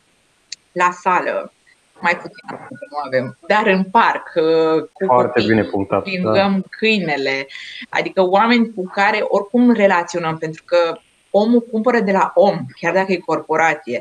La 0.72 0.90
sală, 0.92 1.54
mai 2.00 2.16
puțin 2.16 2.44
nu 2.90 2.98
avem, 3.06 3.38
dar 3.48 3.68
în 3.68 3.84
parc, 3.84 4.34
uh, 4.36 4.84
cu 4.94 5.06
Foarte 5.06 5.32
copii, 5.40 5.48
bine 5.48 5.64
punctat. 5.64 6.04
plimbăm 6.04 6.54
da. 6.54 6.68
câinele, 6.70 7.48
adică 7.90 8.22
oameni 8.22 8.74
cu 8.74 8.88
care 8.88 9.20
oricum 9.22 9.72
relaționăm, 9.72 10.38
pentru 10.38 10.64
că 10.66 10.98
omul 11.30 11.62
cumpără 11.72 12.00
de 12.00 12.12
la 12.12 12.32
om, 12.36 12.66
chiar 12.80 12.94
dacă 12.94 13.12
e 13.12 13.18
corporație. 13.18 13.98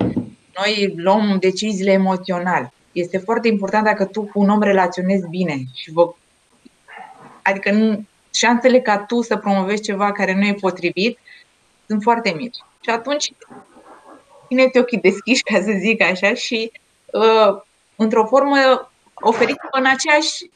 Noi 0.58 0.94
luăm 0.96 1.36
deciziile 1.40 1.92
emoțional. 1.92 2.72
Este 2.92 3.18
foarte 3.18 3.48
important 3.48 3.84
dacă 3.84 4.04
tu 4.04 4.22
cu 4.22 4.40
un 4.40 4.48
om 4.48 4.62
relaționezi 4.62 5.28
bine 5.28 5.56
și 5.74 5.92
vă 5.92 6.14
Adică 7.44 7.72
nu, 7.72 8.04
șansele 8.34 8.80
ca 8.80 8.98
tu 8.98 9.22
să 9.22 9.36
promovezi 9.36 9.82
ceva 9.82 10.12
care 10.12 10.34
nu 10.34 10.46
e 10.46 10.54
potrivit 10.60 11.18
sunt 11.86 12.02
foarte 12.02 12.34
mici. 12.36 12.56
Și 12.80 12.90
atunci, 12.90 13.32
țineți 14.46 14.78
ochii 14.78 14.98
deschiși, 14.98 15.42
ca 15.42 15.60
să 15.60 15.72
zic 15.78 16.02
așa, 16.02 16.34
și 16.34 16.72
uh, 17.06 17.62
într-o 17.96 18.26
formă 18.26 18.90
oferiți-vă 19.14 19.78
în 19.78 19.86
aceeași 19.86 20.50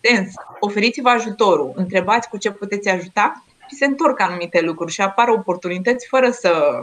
sens, 0.00 0.32
oferiți-vă 0.60 1.08
ajutorul, 1.08 1.72
întrebați 1.74 2.28
cu 2.28 2.36
ce 2.36 2.50
puteți 2.50 2.88
ajuta 2.88 3.44
și 3.68 3.74
se 3.74 3.84
întorc 3.84 4.20
anumite 4.20 4.60
lucruri 4.60 4.92
și 4.92 5.00
apar 5.00 5.28
oportunități 5.28 6.06
fără 6.06 6.30
să 6.30 6.82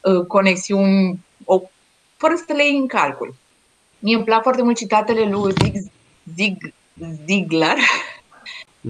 uh, 0.00 0.26
conexiuni, 0.26 1.18
o, 1.44 1.60
fără 2.16 2.34
să 2.46 2.52
le 2.52 2.64
iei 2.64 2.76
în 2.76 2.86
calcul. 2.86 3.34
Mie 3.98 4.16
îmi 4.16 4.24
plac 4.24 4.42
foarte 4.42 4.62
mult 4.62 4.76
citatele 4.76 5.24
lui 5.24 5.52
Zig, 5.62 5.74
Zig, 6.36 6.72
Ziglar, 7.26 7.76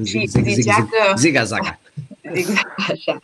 Zig, 0.00 0.28
zig, 0.28 0.44
zig, 0.44 0.62
zig, 0.62 0.74
că, 0.74 1.12
ziga 1.16 1.44
zaga. 1.44 1.78
Exact 2.20 2.78
așa. 2.90 3.20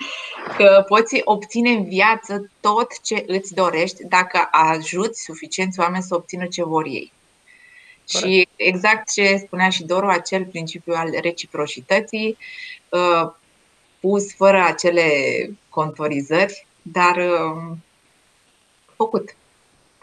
Că 0.56 0.84
poți 0.88 1.20
obține 1.24 1.70
în 1.70 1.84
viață 1.84 2.50
tot 2.60 3.00
ce 3.02 3.24
îți 3.26 3.54
dorești 3.54 4.04
dacă 4.04 4.48
ajuți 4.50 5.22
suficienți 5.22 5.80
oameni 5.80 6.02
să 6.02 6.14
obțină 6.14 6.46
ce 6.46 6.64
vor 6.64 6.86
ei. 6.86 7.12
Corect. 8.12 8.32
Și 8.32 8.48
exact 8.56 9.12
ce 9.12 9.36
spunea 9.36 9.68
și 9.68 9.84
Doru, 9.84 10.06
acel 10.06 10.44
principiu 10.44 10.92
al 10.96 11.10
reciprocității, 11.20 12.36
uh, 12.88 13.30
pus 14.00 14.34
fără 14.34 14.64
acele 14.64 15.06
contorizări, 15.68 16.66
dar 16.82 17.16
uh, 17.16 17.76
făcut. 18.96 19.36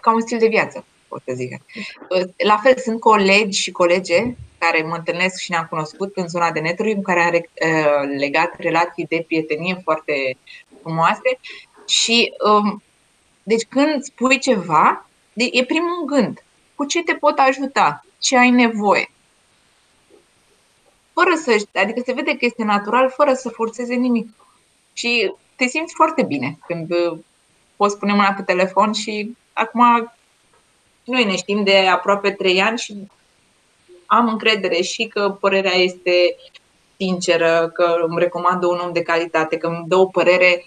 Ca 0.01 0.13
un 0.13 0.21
stil 0.21 0.38
de 0.38 0.47
viață, 0.47 0.86
pot 1.08 1.21
să 1.25 1.34
zic. 1.36 1.51
Uh, 1.51 2.30
la 2.38 2.58
fel, 2.58 2.78
sunt 2.78 2.99
colegi 2.99 3.62
și 3.62 3.71
colege 3.71 4.36
care 4.58 4.84
mă 4.84 4.96
întâlnesc 4.96 5.39
și 5.39 5.52
ne-am 5.52 5.68
cunoscut 5.70 6.15
în 6.15 6.28
zona 6.28 6.52
de 6.52 6.60
networking, 6.60 7.04
cu 7.04 7.12
care 7.12 7.22
am 7.22 7.34
uh, 7.34 8.18
legat 8.18 8.56
relații 8.58 9.06
de 9.06 9.24
prietenie 9.28 9.82
foarte 9.84 10.38
frumoase. 10.82 11.39
Și, 11.88 12.34
um, 12.46 12.84
deci, 13.44 13.65
când 13.70 14.04
spui 14.04 14.39
ceva, 14.39 15.10
e 15.34 15.65
primul 15.65 16.06
gând. 16.06 16.44
Cu 16.76 16.86
ce 16.86 17.04
te 17.04 17.13
pot 17.13 17.38
ajuta? 17.38 18.06
Ce 18.20 18.38
ai 18.38 18.50
nevoie? 18.50 19.10
Fără 21.13 21.36
să, 21.36 21.65
adică 21.74 22.02
se 22.06 22.13
vede 22.13 22.32
că 22.32 22.46
este 22.46 22.63
natural, 22.63 23.10
fără 23.10 23.34
să 23.34 23.50
forțeze 23.50 23.94
nimic. 23.94 24.30
Și 24.94 25.34
te 25.56 25.68
simți 25.68 25.94
foarte 25.94 26.24
bine 26.24 26.58
când 26.68 26.91
uh, 26.91 27.18
poți 27.76 27.98
pune 27.98 28.13
mâna 28.13 28.34
pe 28.34 28.41
telefon 28.41 28.94
și 28.94 29.36
acum 29.54 30.13
noi 31.04 31.26
ne 31.26 31.36
știm 31.36 31.63
de 31.63 31.78
aproape 31.78 32.32
trei 32.32 32.62
ani 32.62 32.78
și 32.78 33.08
am 34.15 34.28
încredere 34.28 34.82
și 34.82 35.08
că 35.08 35.38
părerea 35.39 35.73
este 35.73 36.12
sinceră, 36.97 37.69
că 37.73 37.95
îmi 38.08 38.19
recomandă 38.19 38.67
un 38.67 38.80
om 38.86 38.93
de 38.93 39.01
calitate, 39.01 39.58
că 39.58 39.67
îmi 39.67 39.84
dă 39.88 39.95
o 39.95 40.06
părere 40.06 40.65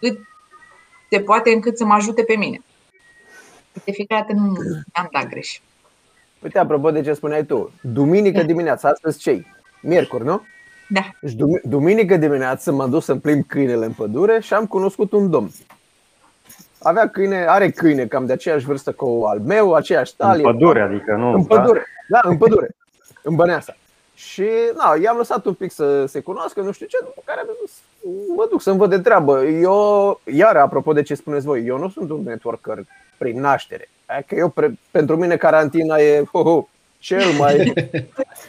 cât 0.00 0.18
se 1.10 1.20
poate 1.20 1.50
încât 1.50 1.76
să 1.76 1.84
mă 1.84 1.94
ajute 1.94 2.22
pe 2.22 2.36
mine. 2.36 2.62
De 3.84 3.92
fiecare 3.92 4.26
dată 4.28 4.40
nu 4.40 4.52
am 4.92 5.08
dat 5.12 5.26
greș. 5.28 5.60
Uite, 6.42 6.58
apropo 6.58 6.90
de 6.90 7.02
ce 7.02 7.12
spuneai 7.12 7.44
tu, 7.44 7.70
duminică 7.80 8.40
da. 8.40 8.46
dimineața, 8.46 8.88
astăzi 8.88 9.18
cei? 9.18 9.46
Miercuri, 9.80 10.24
nu? 10.24 10.42
Da. 10.88 11.00
Deci 11.20 11.32
duminică 11.62 12.16
dimineața 12.16 12.72
m-am 12.72 12.90
dus 12.90 13.04
să-mi 13.04 13.20
plimb 13.20 13.44
câinele 13.46 13.84
în 13.84 13.92
pădure 13.92 14.40
și 14.40 14.54
am 14.54 14.66
cunoscut 14.66 15.12
un 15.12 15.30
domn. 15.30 15.50
Avea 16.82 17.08
câine, 17.08 17.46
are 17.48 17.70
câine 17.70 18.06
cam 18.06 18.26
de 18.26 18.32
aceeași 18.32 18.64
vârstă 18.64 18.92
cu 18.92 19.24
al 19.26 19.40
meu, 19.40 19.74
aceeași 19.74 20.16
talie. 20.16 20.46
În 20.46 20.52
pădure, 20.52 20.80
adică 20.80 21.14
nu. 21.14 21.32
În 21.32 21.44
pădure. 21.44 21.86
Da, 22.08 22.20
în 22.22 22.36
pădure, 22.36 22.76
în 23.26 23.34
Băneasa. 23.34 23.76
Și 24.14 24.48
na, 24.74 24.96
i-am 25.02 25.16
lăsat 25.16 25.44
un 25.44 25.54
pic 25.54 25.72
să 25.72 26.06
se 26.06 26.20
cunoască, 26.20 26.60
nu 26.60 26.72
știu 26.72 26.86
ce, 26.86 26.98
după 27.00 27.22
care 27.24 27.40
am 27.40 27.46
zis, 27.66 27.78
mă 28.36 28.46
duc 28.50 28.62
să-mi 28.62 28.78
văd 28.78 28.90
de 28.90 28.98
treabă. 28.98 29.44
Eu, 29.44 30.20
iar 30.24 30.56
apropo 30.56 30.92
de 30.92 31.02
ce 31.02 31.14
spuneți 31.14 31.46
voi, 31.46 31.66
eu 31.66 31.78
nu 31.78 31.88
sunt 31.88 32.10
un 32.10 32.22
networker 32.22 32.84
prin 33.18 33.40
naștere. 33.40 33.88
Că 34.26 34.34
eu, 34.34 34.48
pre, 34.48 34.78
pentru 34.90 35.16
mine, 35.16 35.36
carantina 35.36 35.96
e, 35.96 36.24
ho, 36.32 36.42
ho, 36.42 36.68
cel 36.98 37.32
mai... 37.38 37.72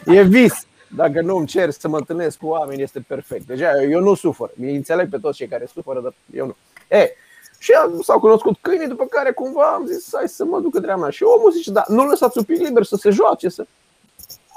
e 0.16 0.22
vis. 0.22 0.66
Dacă 0.96 1.20
nu 1.20 1.36
îmi 1.36 1.46
cer 1.46 1.70
să 1.70 1.88
mă 1.88 1.96
întâlnesc 1.96 2.38
cu 2.38 2.46
oameni, 2.46 2.82
este 2.82 3.04
perfect. 3.08 3.46
Deja 3.46 3.82
eu 3.82 4.00
nu 4.00 4.14
sufăr. 4.14 4.50
Mi 4.54 4.76
înțeleg 4.76 5.08
pe 5.08 5.18
toți 5.18 5.36
cei 5.36 5.48
care 5.48 5.66
suferă, 5.66 6.00
dar 6.00 6.14
eu 6.34 6.46
nu. 6.46 6.56
E, 6.96 7.10
și 7.58 7.72
s-au 8.02 8.20
cunoscut 8.20 8.56
câinii, 8.60 8.86
după 8.86 9.04
care 9.04 9.32
cumva 9.32 9.64
am 9.64 9.86
zis, 9.86 10.08
hai 10.12 10.28
să 10.28 10.44
mă 10.44 10.60
duc 10.60 10.72
către 10.72 10.94
mea. 10.94 11.10
Și 11.10 11.22
omul 11.22 11.50
zice, 11.50 11.70
da, 11.70 11.84
nu 11.88 12.06
lăsați 12.06 12.38
un 12.38 12.44
pic 12.44 12.60
liber 12.60 12.84
să 12.84 12.96
se 12.96 13.10
joace, 13.10 13.48
să... 13.48 13.66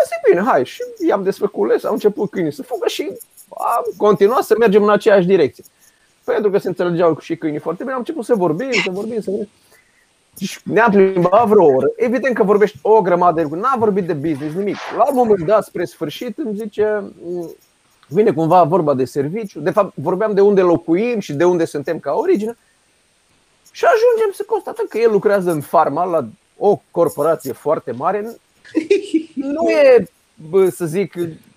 Asta 0.02 0.16
e 0.24 0.30
bine, 0.30 0.44
hai. 0.46 0.66
Și 0.66 0.82
i-am 1.08 1.24
desfăcules, 1.24 1.84
au 1.84 1.94
început 1.94 2.30
câinii 2.30 2.54
să 2.54 2.64
fugă 2.64 2.88
și 2.88 3.18
am 3.50 3.84
continuat 3.98 4.44
să 4.44 4.56
mergem 4.60 4.84
în 4.84 4.90
aceeași 4.90 5.28
direcție. 5.28 5.64
Pentru 6.24 6.50
că 6.52 6.58
se 6.58 6.68
înțelegeau 6.68 7.20
și 7.20 7.36
câinii 7.36 7.60
foarte 7.60 7.84
bine, 7.84 7.94
am 7.94 8.00
început 8.00 8.26
să 8.26 8.36
vorbim, 8.36 8.72
să 8.72 8.92
vorbim, 8.92 9.22
să 9.22 9.30
vorbim. 9.30 9.50
Și 10.40 10.60
ne-am 10.64 10.92
plimbat 10.92 11.48
vreo 11.48 11.66
oră. 11.66 11.92
Evident 11.96 12.36
că 12.36 12.44
vorbești 12.44 12.80
o 12.82 13.02
grămadă 13.02 13.36
de 13.36 13.42
lucruri. 13.42 13.62
N-a 13.62 13.76
vorbit 13.78 14.06
de 14.06 14.14
business, 14.14 14.56
nimic. 14.56 14.76
La 14.98 15.08
un 15.10 15.16
moment 15.16 15.46
dat, 15.46 15.64
spre 15.64 15.86
sfârșit, 15.86 16.38
îmi 16.38 16.56
zice, 16.56 17.04
vine 18.08 18.32
cumva 18.32 18.64
vorba 18.64 18.94
de 18.94 19.06
serviciu. 19.06 19.60
De 19.60 19.72
fapt, 19.72 19.94
vorbeam 19.96 20.34
de 20.34 20.42
unde 20.42 20.62
locuim 20.62 21.20
și 21.20 21.34
de 21.34 21.44
unde 21.44 21.66
suntem 21.66 22.00
ca 22.00 22.12
origine. 22.12 22.58
Și 23.72 23.86
ajungem 23.86 24.32
să 24.34 24.44
constatăm 24.48 24.86
că 24.90 24.98
el 24.98 25.12
lucrează 25.12 25.52
în 25.52 25.62
farma 25.62 26.04
la 26.04 26.28
o 26.58 26.82
corporație 26.92 27.54
foarte 27.54 27.92
mare. 27.92 28.38
Nu 29.36 29.70
e, 29.70 30.08
să 30.70 30.86
zic, 30.86 31.14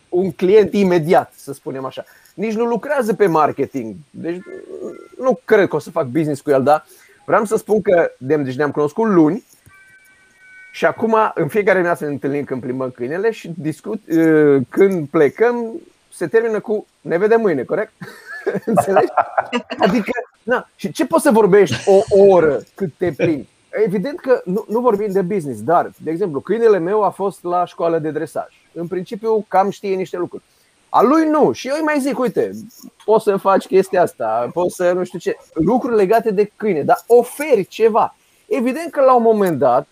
un 0.09 0.33
client 0.33 0.73
imediat, 0.73 1.33
să 1.37 1.53
spunem 1.53 1.85
așa. 1.85 2.05
Nici 2.35 2.55
nu 2.55 2.65
lucrează 2.65 3.15
pe 3.15 3.27
marketing. 3.27 3.95
Deci 4.11 4.41
nu 5.19 5.41
cred 5.45 5.69
că 5.69 5.77
o 5.77 5.79
să 5.79 5.91
fac 5.91 6.07
business 6.07 6.41
cu 6.41 6.51
el, 6.51 6.63
dar 6.63 6.87
vreau 7.25 7.45
să 7.45 7.57
spun 7.57 7.83
că 7.83 8.11
deci 8.19 8.57
ne-am 8.57 8.71
cunoscut 8.71 9.07
luni 9.07 9.45
și 10.73 10.85
acum 10.85 11.17
în 11.35 11.49
fiecare 11.49 11.75
dimineață 11.75 12.05
ne 12.05 12.11
întâlnim 12.11 12.45
când 12.45 12.61
plimbăm 12.61 12.91
câinele 12.91 13.31
și 13.31 13.53
discut, 13.59 14.01
uh, 14.09 14.63
când 14.69 15.09
plecăm 15.09 15.81
se 16.13 16.27
termină 16.27 16.61
cu 16.61 16.87
ne 17.01 17.19
vedem 17.19 17.41
mâine, 17.41 17.63
corect? 17.63 17.93
Înțelegi? 18.67 19.13
Adică, 19.79 20.11
na, 20.43 20.69
și 20.77 20.93
ce 20.93 21.07
poți 21.07 21.23
să 21.23 21.31
vorbești 21.31 21.89
o 21.89 22.03
oră 22.19 22.61
cât 22.75 22.93
te 22.97 23.13
plimbi? 23.13 23.49
Evident 23.83 24.21
că 24.21 24.43
nu, 24.45 24.65
nu 24.69 24.81
vorbim 24.81 25.13
de 25.13 25.23
business, 25.23 25.63
dar, 25.63 25.91
de 25.97 26.11
exemplu, 26.11 26.41
câinele 26.41 26.79
meu 26.79 27.03
a 27.03 27.11
fost 27.11 27.45
la 27.45 27.65
școală 27.65 27.99
de 27.99 28.11
dresaj. 28.11 28.47
În 28.73 28.87
principiu, 28.87 29.45
cam 29.49 29.71
știe 29.71 29.95
niște 29.95 30.17
lucruri. 30.17 30.43
A 30.89 31.03
lui 31.03 31.29
nu. 31.29 31.53
Și 31.53 31.69
eu 31.69 31.75
îi 31.77 31.83
mai 31.85 32.01
zic, 32.01 32.19
uite, 32.19 32.51
poți 33.05 33.25
să 33.25 33.37
faci 33.37 33.67
chestia 33.67 34.03
asta, 34.03 34.51
poți 34.53 34.75
să 34.75 34.93
nu 34.93 35.05
știu 35.05 35.19
ce, 35.19 35.37
lucruri 35.55 35.97
legate 35.97 36.31
de 36.31 36.53
câine, 36.57 36.83
dar 36.83 37.05
oferi 37.07 37.67
ceva. 37.67 38.17
Evident 38.49 38.91
că 38.91 39.01
la 39.01 39.15
un 39.15 39.23
moment 39.23 39.59
dat, 39.59 39.87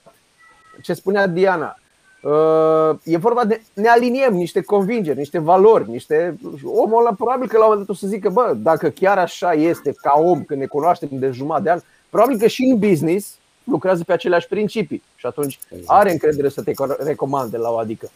ce 0.82 0.92
spunea 0.92 1.26
Diana, 1.26 1.78
uh, 2.22 2.98
e 3.04 3.16
vorba 3.16 3.44
de 3.44 3.62
ne 3.74 3.88
aliniem 3.88 4.34
niște 4.34 4.60
convingeri, 4.60 5.18
niște 5.18 5.38
valori, 5.38 5.90
niște. 5.90 6.38
Omul 6.64 6.98
ăla 6.98 7.14
probabil 7.14 7.48
că 7.48 7.58
la 7.58 7.64
un 7.64 7.70
moment 7.70 7.86
dat 7.86 7.96
o 7.96 7.98
să 7.98 8.06
zică, 8.06 8.30
bă, 8.30 8.54
dacă 8.56 8.88
chiar 8.88 9.18
așa 9.18 9.52
este 9.52 9.92
ca 10.02 10.12
om, 10.18 10.42
când 10.42 10.60
ne 10.60 10.66
cunoaștem 10.66 11.08
de 11.12 11.30
jumătate 11.30 11.62
de 11.62 11.70
an, 11.70 11.80
probabil 12.10 12.38
că 12.38 12.46
și 12.46 12.64
în 12.64 12.78
business 12.78 13.38
lucrează 13.64 14.04
pe 14.04 14.12
aceleași 14.12 14.46
principii 14.46 15.02
și 15.16 15.26
atunci 15.26 15.58
exact. 15.68 15.98
are 15.98 16.12
încredere 16.12 16.48
să 16.48 16.62
te 16.62 16.72
recomande 16.98 17.56
la 17.56 17.70
o 17.70 17.78
adică. 17.78 18.10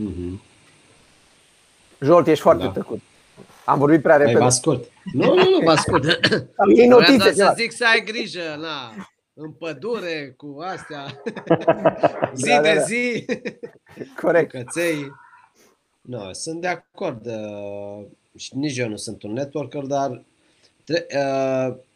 Mm-hmm. 0.00 0.40
Jolt, 2.00 2.26
ești 2.26 2.42
foarte 2.42 2.64
da. 2.64 2.70
tăcut. 2.70 3.00
Am 3.64 3.78
vorbit 3.78 4.02
prea 4.02 4.16
repede. 4.16 4.32
Hai, 4.32 4.42
vă 4.42 4.48
ascult. 4.48 4.88
Nu, 5.12 5.34
nu, 5.34 5.34
nu, 5.34 5.58
vă 5.64 5.70
ascult. 5.70 6.04
Am 6.56 6.68
notițe. 6.88 7.32
Să 7.32 7.54
zic 7.56 7.72
să 7.72 7.84
ai 7.92 8.04
grijă, 8.04 8.56
na, 8.60 8.94
în 9.34 9.50
pădure 9.50 10.34
cu 10.36 10.58
astea, 10.60 11.22
zi 12.34 12.48
da, 12.48 12.60
de 12.60 12.68
da, 12.68 12.74
da. 12.74 12.80
zi. 12.80 13.24
Corect. 14.22 14.50
Căței. 14.50 15.12
Nu, 16.00 16.32
sunt 16.32 16.60
de 16.60 16.66
acord. 16.66 17.26
Uh, 17.26 18.06
și 18.36 18.56
nici 18.56 18.78
eu 18.78 18.88
nu 18.88 18.96
sunt 18.96 19.22
un 19.22 19.32
networker, 19.32 19.82
dar 19.82 20.10
uh, 20.10 20.20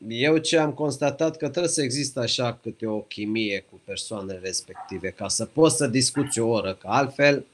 eu 0.09 0.37
ce 0.37 0.59
am 0.59 0.72
constatat 0.72 1.37
că 1.37 1.49
trebuie 1.49 1.72
să 1.72 1.82
există 1.82 2.20
așa 2.20 2.59
câte 2.62 2.87
o 2.87 3.01
chimie 3.01 3.64
cu 3.70 3.80
persoanele 3.84 4.41
respective 4.43 5.11
ca 5.11 5.28
să 5.28 5.45
poți 5.45 5.76
să 5.76 5.87
discuți 5.87 6.39
o 6.39 6.49
oră, 6.49 6.74
că 6.74 6.87
altfel 6.91 7.47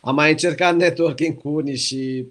am 0.00 0.14
mai 0.14 0.30
încercat 0.30 0.76
networking 0.76 1.38
cu 1.38 1.48
unii 1.48 1.76
și 1.76 2.26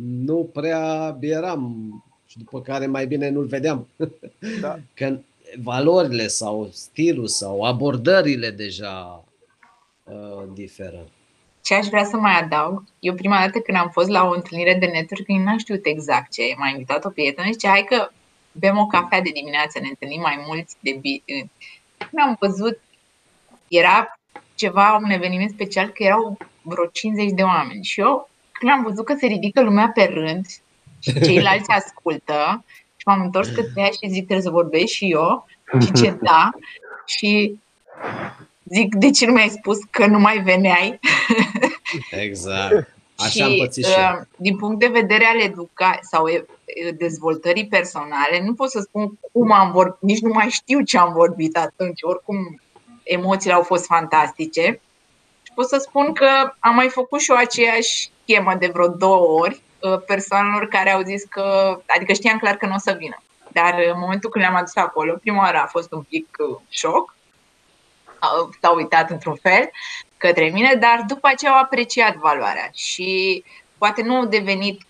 nu 0.00 0.50
prea 0.52 1.16
eram 1.20 2.04
și 2.26 2.38
după 2.38 2.60
care 2.60 2.86
mai 2.86 3.06
bine 3.06 3.28
nu-l 3.28 3.46
vedeam. 3.46 3.88
Da. 4.60 4.78
Că 4.94 5.18
valorile 5.62 6.26
sau 6.26 6.68
stilul 6.72 7.26
sau 7.26 7.62
abordările 7.62 8.50
deja 8.50 9.24
uh, 10.04 10.44
diferă. 10.54 11.08
Ce 11.62 11.74
aș 11.74 11.86
vrea 11.86 12.04
să 12.04 12.16
mai 12.16 12.38
adaug, 12.38 12.84
eu 12.98 13.14
prima 13.14 13.38
dată 13.38 13.58
când 13.58 13.78
am 13.78 13.88
fost 13.88 14.08
la 14.08 14.24
o 14.24 14.32
întâlnire 14.34 14.74
de 14.74 14.86
networking, 14.86 15.44
n-am 15.44 15.58
știut 15.58 15.86
exact 15.86 16.32
ce, 16.32 16.42
m-a 16.56 16.68
invitat 16.68 17.04
o 17.04 17.08
prietenă 17.10 17.46
și 17.46 17.52
zice, 17.52 17.68
hai 17.68 17.84
că 17.88 18.08
bem 18.52 18.78
o 18.78 18.86
cafea 18.86 19.20
de 19.20 19.30
dimineață, 19.34 19.78
ne 19.78 19.88
întâlnim 19.88 20.20
mai 20.20 20.44
mulți 20.46 20.76
de 20.80 20.98
bi- 21.00 21.22
Când 21.96 22.22
am 22.26 22.36
văzut, 22.40 22.80
era 23.68 24.18
ceva, 24.54 25.00
un 25.02 25.10
eveniment 25.10 25.50
special, 25.50 25.88
că 25.88 26.02
erau 26.02 26.36
vreo 26.62 26.86
50 26.86 27.30
de 27.30 27.42
oameni. 27.42 27.84
Și 27.84 28.00
eu, 28.00 28.28
când 28.52 28.72
am 28.72 28.82
văzut 28.82 29.04
că 29.04 29.14
se 29.18 29.26
ridică 29.26 29.62
lumea 29.62 29.90
pe 29.94 30.04
rând 30.04 30.46
și 31.00 31.20
ceilalți 31.20 31.70
ascultă, 31.70 32.64
și 32.96 33.08
m-am 33.08 33.20
întors 33.20 33.48
către 33.48 33.72
ea 33.80 33.86
și 33.90 34.08
zic, 34.08 34.24
trebuie 34.24 34.40
să 34.40 34.50
vorbesc 34.50 34.86
și 34.86 35.10
eu. 35.10 35.46
Și 35.80 35.92
ce 35.92 36.18
da. 36.20 36.50
Și 37.06 37.58
zic, 38.64 38.94
de 38.94 39.10
ce 39.10 39.26
nu 39.26 39.32
mi-ai 39.32 39.48
spus 39.48 39.78
că 39.90 40.06
nu 40.06 40.18
mai 40.18 40.38
veneai? 40.42 41.00
Exact. 42.10 42.94
Așa 43.16 43.28
și, 43.28 43.42
am 43.42 43.54
pățit 43.58 43.84
și 43.84 43.90
uh, 43.98 44.20
din 44.36 44.56
punct 44.56 44.78
de 44.78 44.86
vedere 44.86 45.24
al 45.24 45.40
educației 45.40 46.04
sau 46.04 46.24
dezvoltării 46.96 47.66
personale, 47.66 48.42
nu 48.44 48.54
pot 48.54 48.70
să 48.70 48.80
spun 48.80 49.18
cum 49.32 49.52
am 49.52 49.72
vorbit, 49.72 50.00
nici 50.00 50.20
nu 50.20 50.32
mai 50.32 50.48
știu 50.48 50.80
ce 50.80 50.98
am 50.98 51.12
vorbit 51.12 51.56
atunci, 51.56 52.02
oricum 52.02 52.60
emoțiile 53.02 53.54
au 53.54 53.62
fost 53.62 53.86
fantastice 53.86 54.80
pot 55.54 55.68
să 55.68 55.76
spun 55.78 56.12
că 56.12 56.52
am 56.58 56.74
mai 56.74 56.88
făcut 56.88 57.20
și 57.20 57.30
eu 57.30 57.36
aceeași 57.36 58.10
schemă 58.22 58.54
de 58.54 58.70
vreo 58.72 58.88
două 58.88 59.40
ori 59.40 59.62
uh, 59.80 60.02
persoanelor 60.06 60.68
care 60.68 60.90
au 60.90 61.02
zis 61.02 61.24
că, 61.24 61.78
adică 61.86 62.12
știam 62.12 62.38
clar 62.38 62.56
că 62.56 62.66
nu 62.66 62.74
o 62.74 62.78
să 62.78 62.96
vină. 62.98 63.22
Dar 63.48 63.74
în 63.92 63.98
momentul 64.00 64.30
când 64.30 64.44
le-am 64.44 64.56
adus 64.56 64.76
acolo, 64.76 65.16
prima 65.20 65.38
oară 65.38 65.58
a 65.58 65.66
fost 65.66 65.92
un 65.92 66.02
pic 66.02 66.36
uh, 66.48 66.56
șoc, 66.68 67.16
s-au 68.60 68.76
uitat 68.76 69.10
într-un 69.10 69.34
fel 69.34 69.70
către 70.16 70.48
mine, 70.48 70.74
dar 70.74 71.04
după 71.06 71.28
aceea 71.28 71.52
au 71.52 71.58
apreciat 71.62 72.16
valoarea 72.16 72.70
și 72.72 73.44
poate 73.78 74.02
nu 74.02 74.14
au 74.14 74.24
devenit 74.24 74.82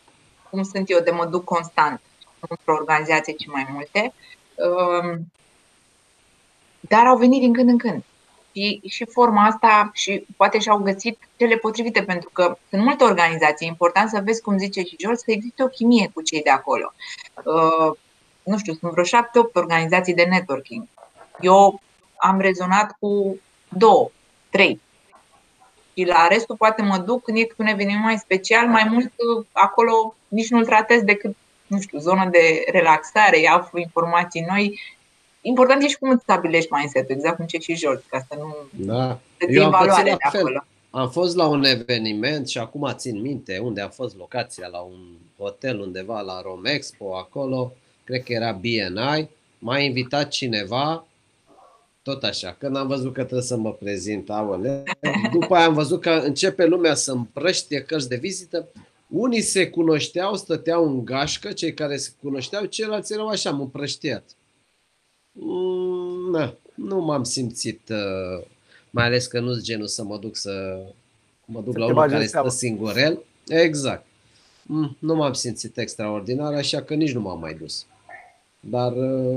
cum 0.50 0.62
sunt 0.62 0.90
eu 0.90 1.00
de 1.00 1.10
mă 1.10 1.26
duc 1.26 1.44
constant 1.44 2.00
într-o 2.48 2.74
organizație, 2.74 3.32
ci 3.32 3.46
mai 3.46 3.66
multe, 3.72 4.12
um, 4.54 5.32
dar 6.80 7.06
au 7.06 7.16
venit 7.16 7.40
din 7.40 7.52
când 7.52 7.68
în 7.68 7.78
când 7.78 8.02
și, 8.52 8.80
și 8.88 9.04
forma 9.04 9.44
asta 9.44 9.90
și 9.94 10.26
poate 10.36 10.58
și-au 10.58 10.78
găsit 10.78 11.18
cele 11.36 11.56
potrivite, 11.56 12.02
pentru 12.02 12.30
că 12.32 12.58
sunt 12.70 12.82
multe 12.82 13.04
organizații. 13.04 13.66
E 13.66 13.68
important 13.68 14.10
să 14.10 14.20
vezi, 14.24 14.42
cum 14.42 14.58
zice 14.58 14.82
și 14.82 14.96
George, 14.96 15.18
să 15.18 15.30
existe 15.30 15.62
o 15.62 15.66
chimie 15.66 16.10
cu 16.14 16.22
cei 16.22 16.42
de 16.42 16.50
acolo. 16.50 16.92
Uh, 17.44 17.96
nu 18.42 18.58
știu, 18.58 18.72
sunt 18.72 18.92
vreo 18.92 19.04
șapte, 19.04 19.38
opt 19.38 19.56
organizații 19.56 20.14
de 20.14 20.24
networking. 20.24 20.86
Eu 21.40 21.80
am 22.22 22.40
rezonat 22.40 22.96
cu 23.00 23.38
două, 23.68 24.10
trei. 24.50 24.80
Și 25.94 26.04
la 26.04 26.26
restul 26.26 26.56
poate 26.56 26.82
mă 26.82 26.98
duc 26.98 27.22
când 27.22 27.38
e 27.38 27.46
un 27.56 27.66
eveniment 27.66 28.04
mai 28.04 28.18
special, 28.18 28.66
mai 28.66 28.86
mult 28.90 29.12
acolo 29.52 30.14
nici 30.28 30.50
nu-l 30.50 30.64
tratez 30.64 31.02
decât, 31.02 31.36
nu 31.66 31.80
știu, 31.80 31.98
zonă 31.98 32.28
de 32.30 32.64
relaxare, 32.70 33.46
aflu 33.46 33.78
informații 33.78 34.44
noi 34.48 34.80
important 35.40 35.82
e 35.82 35.88
și 35.88 35.98
cum 35.98 36.10
îți 36.10 36.22
stabilești 36.22 36.72
mindset 36.72 37.10
exact 37.10 37.36
cum 37.36 37.46
ce 37.46 37.58
și 37.58 37.74
George, 37.74 38.02
ca 38.08 38.24
să 38.28 38.36
nu 38.38 38.56
da. 38.84 39.18
Eu 39.48 39.64
am 39.64 39.70
valoare 39.70 40.02
de 40.02 40.16
acolo. 40.18 40.64
Am 40.90 41.10
fost 41.10 41.36
la 41.36 41.46
un 41.46 41.64
eveniment 41.64 42.48
și 42.48 42.58
acum 42.58 42.92
țin 42.96 43.20
minte 43.20 43.58
unde 43.58 43.80
a 43.80 43.88
fost 43.88 44.16
locația, 44.16 44.66
la 44.66 44.78
un 44.78 45.00
hotel 45.38 45.80
undeva 45.80 46.20
la 46.20 46.40
Romexpo, 46.42 47.16
acolo, 47.16 47.72
cred 48.04 48.22
că 48.22 48.32
era 48.32 48.52
BNI, 48.52 49.28
m-a 49.58 49.78
invitat 49.78 50.28
cineva, 50.28 51.06
tot 52.02 52.22
așa, 52.22 52.56
când 52.58 52.76
am 52.76 52.86
văzut 52.86 53.12
că 53.12 53.20
trebuie 53.20 53.42
să 53.42 53.56
mă 53.56 53.72
prezint, 53.72 54.30
aole, 54.30 54.82
după 55.32 55.54
aia 55.54 55.66
am 55.66 55.74
văzut 55.74 56.00
că 56.00 56.10
începe 56.10 56.66
lumea 56.66 56.94
să 56.94 57.12
împrăștie 57.12 57.82
cărți 57.82 58.08
de 58.08 58.16
vizită, 58.16 58.68
unii 59.08 59.40
se 59.40 59.68
cunoșteau, 59.68 60.34
stăteau 60.34 60.86
în 60.86 61.04
gașcă, 61.04 61.52
cei 61.52 61.74
care 61.74 61.96
se 61.96 62.10
cunoșteau, 62.22 62.64
ceilalți 62.64 63.12
erau 63.12 63.28
așa, 63.28 63.50
mă 63.50 63.62
împrăștiat. 63.62 64.24
Mm, 65.32 66.30
na, 66.30 66.56
nu 66.74 67.00
m-am 67.00 67.24
simțit, 67.24 67.88
uh, 67.88 68.44
mai 68.90 69.04
ales 69.04 69.26
că 69.26 69.40
nu-s 69.40 69.62
genul 69.62 69.86
să 69.86 70.04
mă 70.04 70.18
duc 70.18 70.36
să 70.36 70.82
mă 71.44 71.60
duc 71.60 71.72
să 71.72 71.78
la 71.78 71.86
unul 71.86 72.08
care 72.08 72.26
stă 72.26 72.48
singurel. 72.48 73.22
Exact. 73.46 74.06
Mm, 74.62 74.96
nu 74.98 75.14
m-am 75.14 75.32
simțit 75.32 75.78
extraordinar, 75.78 76.54
așa 76.54 76.82
că 76.82 76.94
nici 76.94 77.12
nu 77.12 77.20
m-am 77.20 77.38
mai 77.40 77.54
dus. 77.54 77.86
Dar 78.60 78.92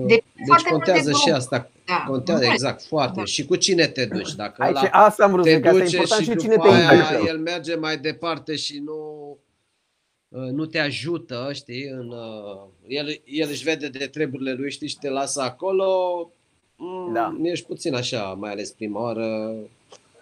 deci, 0.06 0.24
deci 0.48 0.72
contează 0.72 1.12
și 1.12 1.30
asta. 1.30 1.70
Da. 1.86 2.04
Contează, 2.08 2.46
exact, 2.46 2.84
foarte. 2.84 3.20
Da. 3.20 3.26
Și 3.26 3.46
cu 3.46 3.56
cine 3.56 3.88
te 3.88 4.06
duci? 4.06 4.34
Dacă 4.34 4.64
Aici, 4.64 4.88
asta 4.92 5.24
am 5.24 5.32
vrut 5.32 5.44
te 5.44 5.58
duce 5.58 5.86
și, 5.86 5.96
important 5.96 6.24
și, 6.24 6.32
și 6.32 6.38
cine 6.38 6.56
te 6.56 6.68
aia, 6.68 7.20
El 7.26 7.40
merge 7.40 7.76
mai 7.76 7.98
departe 7.98 8.56
și 8.56 8.80
nu, 8.80 9.38
nu 10.52 10.66
te 10.66 10.80
ajută, 10.80 11.50
știi? 11.54 11.84
În, 11.84 12.14
el, 12.88 13.22
el 13.26 13.50
își 13.50 13.64
vede 13.64 13.88
de 13.88 14.08
treburile 14.08 14.54
lui, 14.54 14.72
știi, 14.72 14.88
și 14.88 14.98
te 14.98 15.10
lasă 15.10 15.42
acolo. 15.42 15.86
Mm, 16.76 17.14
da. 17.14 17.38
Ești 17.44 17.66
puțin 17.66 17.96
așa, 17.96 18.34
mai 18.40 18.52
ales 18.52 18.72
prima 18.72 19.02
oară. 19.02 19.56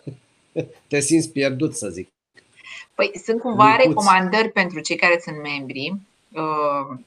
te 0.88 1.00
simți 1.00 1.32
pierdut, 1.32 1.76
să 1.76 1.90
zic. 1.90 2.08
Păi 2.96 3.12
sunt 3.24 3.40
cumva 3.40 3.68
Micuț. 3.68 3.86
recomandări 3.86 4.52
pentru 4.52 4.80
cei 4.80 4.96
care 4.96 5.20
sunt 5.24 5.42
membri. 5.42 5.96
Uh, 6.32 7.00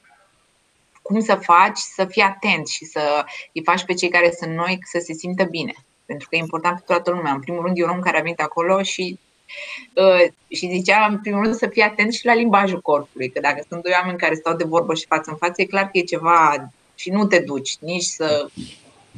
cum 1.07 1.19
să 1.19 1.35
faci 1.35 1.77
să 1.77 2.05
fii 2.05 2.21
atent 2.21 2.67
și 2.67 2.85
să 2.85 3.25
îi 3.53 3.63
faci 3.63 3.83
pe 3.83 3.93
cei 3.93 4.09
care 4.09 4.33
sunt 4.39 4.53
noi 4.55 4.79
să 4.83 4.99
se 5.03 5.13
simtă 5.13 5.43
bine. 5.43 5.73
Pentru 6.05 6.27
că 6.29 6.35
e 6.35 6.39
important 6.39 6.75
pentru 6.75 6.93
toată 6.93 7.11
lumea. 7.11 7.31
În 7.31 7.39
primul 7.39 7.63
rând, 7.63 7.77
e 7.77 7.83
un 7.83 7.89
om 7.89 7.99
care 7.99 8.17
a 8.17 8.21
venit 8.21 8.41
acolo 8.41 8.81
și 8.81 9.19
uh, 9.93 10.31
și 10.47 10.69
zicea, 10.71 11.07
în 11.09 11.19
primul 11.19 11.43
rând, 11.43 11.55
să 11.55 11.67
fii 11.67 11.81
atent 11.81 12.13
și 12.13 12.25
la 12.25 12.33
limbajul 12.33 12.81
corpului. 12.81 13.29
Că 13.29 13.39
dacă 13.39 13.65
sunt 13.69 13.83
doi 13.83 13.91
oameni 13.95 14.17
care 14.17 14.35
stau 14.35 14.55
de 14.55 14.63
vorbă 14.63 14.93
și 14.93 15.05
față 15.05 15.29
în 15.31 15.37
față, 15.37 15.61
e 15.61 15.65
clar 15.65 15.83
că 15.83 15.89
e 15.91 16.01
ceva 16.01 16.69
și 16.95 17.09
nu 17.09 17.25
te 17.25 17.39
duci 17.39 17.77
nici 17.79 18.03
să 18.03 18.47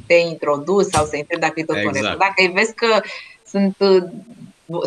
te 0.06 0.14
introduci 0.14 0.90
sau 0.90 1.04
să 1.04 1.16
întrebi 1.16 1.40
dacă 1.40 1.60
e 1.60 1.64
tot 1.64 1.76
exact. 1.76 2.18
Dacă 2.18 2.34
îi 2.36 2.48
vezi 2.48 2.74
că 2.74 3.00
sunt 3.46 3.76
uh, 3.78 4.02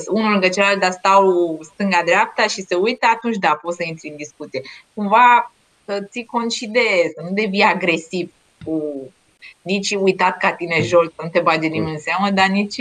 unul 0.08 0.32
lângă 0.32 0.48
celălalt, 0.48 0.80
dar 0.80 0.92
stau 0.92 1.60
stânga-dreapta 1.62 2.48
și 2.48 2.62
se 2.62 2.76
uită, 2.76 3.08
atunci 3.14 3.38
da, 3.38 3.60
poți 3.62 3.78
să 3.78 3.84
intri 3.86 4.10
în 4.10 4.16
discuție. 4.16 4.62
Cumva 4.94 5.52
să 5.86 6.08
ții 6.10 6.26
cont 6.26 6.52
și 6.52 6.68
de, 6.68 7.12
să 7.16 7.22
nu 7.24 7.30
devii 7.32 7.62
agresiv 7.62 8.32
cu 8.66 8.82
nici 9.62 9.96
uitat 10.00 10.38
ca 10.38 10.52
tine 10.52 10.82
jol, 10.82 11.14
să 11.16 11.22
nu 11.24 11.30
te 11.30 11.40
bage 11.40 11.68
nimeni 11.68 11.92
în 11.92 12.00
seamă, 12.00 12.30
dar 12.30 12.48
nici 12.48 12.76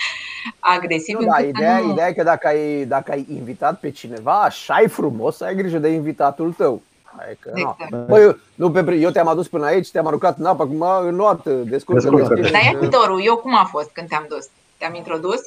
agresiv. 0.76 1.18
Nu, 1.18 1.26
da, 1.26 1.40
ideea, 1.40 1.78
nu... 1.78 1.92
ideea 1.92 2.08
e 2.08 2.12
că 2.12 2.22
dacă 2.22 2.46
ai, 2.46 2.84
dacă 2.84 3.12
ai 3.12 3.26
invitat 3.30 3.80
pe 3.80 3.90
cineva, 3.90 4.40
așa 4.40 4.80
e 4.82 4.86
frumos 4.86 5.36
să 5.36 5.44
ai 5.44 5.54
grijă 5.54 5.78
de 5.78 5.88
invitatul 5.88 6.52
tău. 6.52 6.82
Adică, 7.16 7.52
exact. 7.54 8.06
Bă, 8.06 8.20
eu, 8.20 8.36
nu, 8.54 8.70
pe, 8.70 8.94
eu 8.94 9.10
te-am 9.10 9.28
adus 9.28 9.48
până 9.48 9.66
aici, 9.66 9.90
te-am 9.90 10.06
aruncat 10.06 10.38
în 10.38 10.44
apă, 10.44 10.62
acum 10.62 11.06
în 11.06 11.16
luat, 11.16 11.48
descurcă 11.48 12.10
Dar 12.10 12.62
ia 12.62 12.78
cu 12.78 12.86
Doru, 12.86 13.22
eu 13.22 13.36
cum 13.36 13.56
a 13.56 13.64
fost 13.64 13.90
când 13.92 14.08
te-am 14.08 14.26
dus? 14.28 14.48
Te-am 14.78 14.94
introdus? 14.94 15.40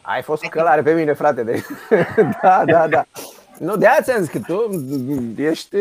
Ai 0.00 0.22
fost 0.22 0.44
călare 0.44 0.82
pe 0.82 0.92
mine, 0.92 1.12
frate. 1.12 1.42
De... 1.42 1.62
da, 2.42 2.62
da, 2.66 2.88
da. 2.88 3.04
Nu, 3.58 3.76
de 3.76 3.86
aia 3.86 4.02
ți-am 4.02 4.22
zis 4.22 4.30
că 4.30 4.38
tu 4.46 4.84
ești 5.36 5.76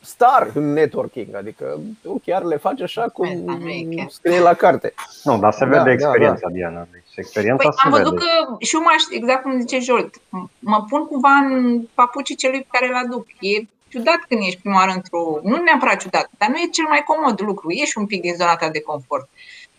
star 0.00 0.50
în 0.54 0.72
networking, 0.72 1.34
adică 1.34 1.80
tu 2.02 2.20
chiar 2.24 2.42
le 2.42 2.56
faci 2.56 2.80
așa 2.80 3.08
cum 3.08 3.60
scrie 4.08 4.40
la 4.40 4.54
carte. 4.54 4.94
Nu, 5.22 5.38
dar 5.38 5.52
se 5.52 5.64
vede 5.64 5.82
da, 5.82 5.92
experiența, 5.92 6.40
da, 6.40 6.48
da. 6.48 6.54
Diana. 6.54 6.86
Deci 6.92 7.02
experiența 7.14 7.62
păi, 7.62 7.72
se 7.72 7.80
am 7.84 7.90
văzut 7.90 8.18
vede. 8.18 8.24
că 8.24 8.56
și 8.64 8.74
eu 8.74 8.82
mă, 8.82 8.90
exact 9.10 9.42
cum 9.42 9.60
zice 9.60 9.78
Jolt, 9.78 10.14
mă 10.58 10.84
pun 10.88 11.06
cumva 11.06 11.28
în 11.28 11.86
papucii 11.94 12.34
celui 12.34 12.60
pe 12.60 12.66
care 12.70 12.86
îl 12.86 12.94
aduc. 12.94 13.26
E 13.40 13.66
ciudat 13.88 14.20
când 14.28 14.40
ești 14.44 14.60
prima 14.60 14.76
oară 14.76 14.92
într-o... 14.94 15.38
Nu 15.42 15.56
neapărat 15.56 16.00
ciudat, 16.00 16.30
dar 16.38 16.48
nu 16.48 16.56
e 16.56 16.76
cel 16.78 16.84
mai 16.88 17.02
comod 17.06 17.40
lucru. 17.40 17.72
Ieși 17.72 17.98
un 17.98 18.06
pic 18.06 18.20
din 18.20 18.34
zona 18.34 18.56
ta 18.56 18.68
de 18.68 18.80
confort. 18.80 19.28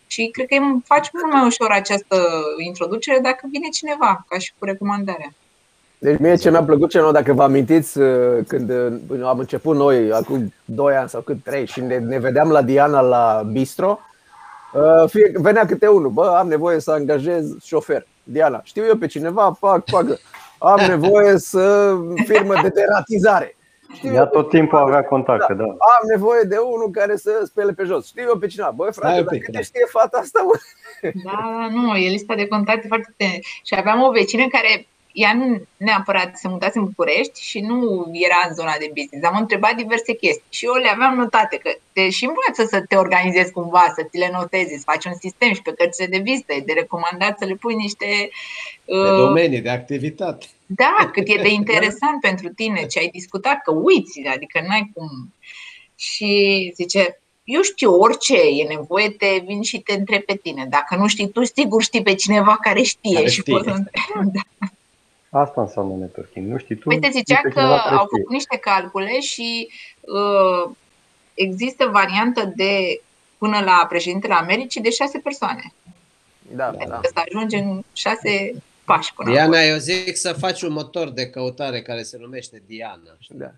Și 0.07 0.29
cred 0.31 0.47
că 0.47 0.55
îmi 0.55 0.81
faci 0.85 1.09
mult 1.13 1.33
mai 1.33 1.45
ușor 1.45 1.71
această 1.71 2.17
introducere 2.65 3.19
dacă 3.19 3.47
vine 3.51 3.67
cineva, 3.67 4.25
ca 4.27 4.37
și 4.37 4.53
cu 4.59 4.65
recomandarea. 4.65 5.33
Deci 5.97 6.19
mie 6.19 6.35
ce 6.35 6.49
mi-a 6.49 6.63
plăcut 6.63 6.89
cel 6.89 7.11
dacă 7.11 7.33
vă 7.33 7.43
amintiți 7.43 7.99
uh, 7.99 8.37
când 8.47 8.69
uh, 9.09 9.21
am 9.23 9.39
început 9.39 9.75
noi, 9.75 10.11
acum 10.11 10.53
2 10.65 10.95
ani 10.95 11.09
sau 11.09 11.21
cât 11.21 11.43
3 11.43 11.65
și 11.65 11.81
ne, 11.81 11.97
ne 11.97 12.19
vedeam 12.19 12.51
la 12.51 12.61
Diana 12.61 13.01
la 13.01 13.43
bistro, 13.51 13.99
uh, 14.73 15.09
fie, 15.09 15.31
venea 15.33 15.65
câte 15.65 15.87
unul, 15.87 16.09
bă, 16.09 16.35
am 16.37 16.47
nevoie 16.47 16.79
să 16.79 16.91
angajez 16.91 17.55
șofer. 17.63 18.07
Diana, 18.23 18.61
știu 18.63 18.85
eu 18.85 18.95
pe 18.95 19.07
cineva, 19.07 19.55
fac, 19.59 19.83
fac. 19.85 20.05
Am 20.57 20.79
nevoie 20.87 21.37
să 21.37 21.95
firmă 22.25 22.53
de 22.61 22.69
deratizare. 22.69 23.55
Știu 23.93 24.13
Ea 24.13 24.25
tot 24.25 24.49
timpul 24.49 24.77
avea 24.77 25.03
contacte, 25.03 25.53
da. 25.53 25.63
da. 25.63 25.69
Am 25.69 26.07
nevoie 26.09 26.41
de 26.41 26.57
unul 26.57 26.89
care 26.91 27.15
să 27.15 27.41
spele 27.45 27.71
pe 27.71 27.83
jos. 27.83 28.07
Știu 28.07 28.23
eu 28.27 28.37
pe 28.37 28.47
cineva. 28.47 28.71
Băi, 28.75 28.89
frate, 28.91 29.21
dacă 29.21 29.37
te 29.45 29.51
da. 29.51 29.59
știe 29.59 29.85
fata 29.89 30.17
asta, 30.17 30.43
bă. 30.47 30.57
Da, 31.23 31.67
nu, 31.71 31.95
e 31.95 32.09
lista 32.09 32.35
de 32.35 32.47
contacte 32.47 32.87
foarte 32.87 33.13
tine. 33.17 33.39
Și 33.63 33.75
aveam 33.77 34.01
o 34.01 34.11
vecină 34.11 34.47
care 34.47 34.87
ea 35.15 35.33
nu 35.33 35.61
neapărat 35.77 36.37
se 36.37 36.47
mutase 36.47 36.77
în 36.79 36.85
București 36.85 37.41
și 37.41 37.59
nu 37.59 38.09
era 38.11 38.39
în 38.47 38.55
zona 38.55 38.75
de 38.79 38.91
business. 38.93 39.25
Am 39.25 39.37
întrebat 39.39 39.75
diverse 39.75 40.13
chestii 40.13 40.43
și 40.49 40.65
eu 40.65 40.73
le 40.73 40.89
aveam 40.89 41.15
notate 41.15 41.57
că 41.57 41.69
te 41.93 42.09
și 42.09 42.25
învață 42.25 42.75
să 42.75 42.85
te 42.87 42.95
organizezi 42.95 43.51
cumva, 43.51 43.93
să 43.95 44.03
ți 44.09 44.17
le 44.17 44.29
notezi, 44.33 44.73
să 44.73 44.91
faci 44.91 45.05
un 45.05 45.13
sistem 45.19 45.53
și 45.53 45.61
pe 45.61 45.73
cărțile 45.73 46.07
de 46.07 46.17
vizită, 46.17 46.53
de 46.65 46.73
recomandat 46.73 47.37
să 47.37 47.45
le 47.45 47.55
pui 47.55 47.75
niște... 47.75 48.29
Uh, 48.85 49.03
de 49.03 49.15
domenii 49.17 49.61
de 49.61 49.69
activitate. 49.69 50.45
Da, 50.65 51.09
cât 51.13 51.27
e 51.27 51.41
de 51.41 51.49
interesant 51.49 52.19
pentru 52.29 52.47
tine 52.49 52.85
ce 52.85 52.99
ai 52.99 53.09
discutat, 53.13 53.61
că 53.63 53.71
uiți, 53.71 54.21
adică 54.33 54.65
n-ai 54.67 54.91
cum... 54.93 55.33
Și 55.95 56.71
zice, 56.75 57.19
eu 57.43 57.61
știu 57.61 57.93
orice 57.93 58.35
e 58.35 58.67
nevoie, 58.67 59.09
te 59.09 59.43
vin 59.45 59.61
și 59.61 59.79
te 59.79 59.93
întreb 59.93 60.21
pe 60.21 60.35
tine. 60.35 60.65
Dacă 60.69 60.95
nu 60.95 61.07
știi 61.07 61.29
tu, 61.29 61.43
sigur 61.43 61.83
știi 61.83 62.01
pe 62.01 62.15
cineva 62.15 62.57
care 62.61 62.81
știe 62.81 63.13
care 63.13 63.29
și 63.29 63.39
știe. 63.39 63.53
poți 63.53 63.65
să 63.67 63.83
da. 64.33 64.67
Asta 65.39 65.61
înseamnă 65.61 65.95
networking. 65.95 66.51
Nu 66.51 66.57
știi 66.57 66.75
tu? 66.75 66.89
Uite, 66.89 67.09
zicea 67.11 67.41
că 67.53 67.59
au 67.59 68.07
făcut 68.09 68.29
niște 68.29 68.57
calcule 68.57 69.19
și 69.19 69.69
uh, 70.01 70.71
există 71.33 71.85
variantă 71.85 72.53
de 72.55 73.01
până 73.37 73.59
la 73.59 73.85
președintele 73.89 74.33
Americii 74.33 74.81
de 74.81 74.89
șase 74.89 75.17
persoane. 75.19 75.73
Da, 76.55 76.71
da. 76.71 76.85
da. 76.87 76.99
Să 77.03 77.21
ajunge 77.29 77.57
în 77.57 77.83
șase 77.93 78.53
pași 78.85 79.13
până 79.13 79.31
Diana, 79.31 79.57
acolo. 79.57 79.71
eu 79.71 79.77
zic 79.77 80.15
să 80.15 80.33
faci 80.33 80.61
un 80.61 80.71
motor 80.71 81.09
de 81.09 81.29
căutare 81.29 81.81
care 81.81 82.03
se 82.03 82.17
numește 82.19 82.61
Diana. 82.65 83.17
Da. 83.29 83.51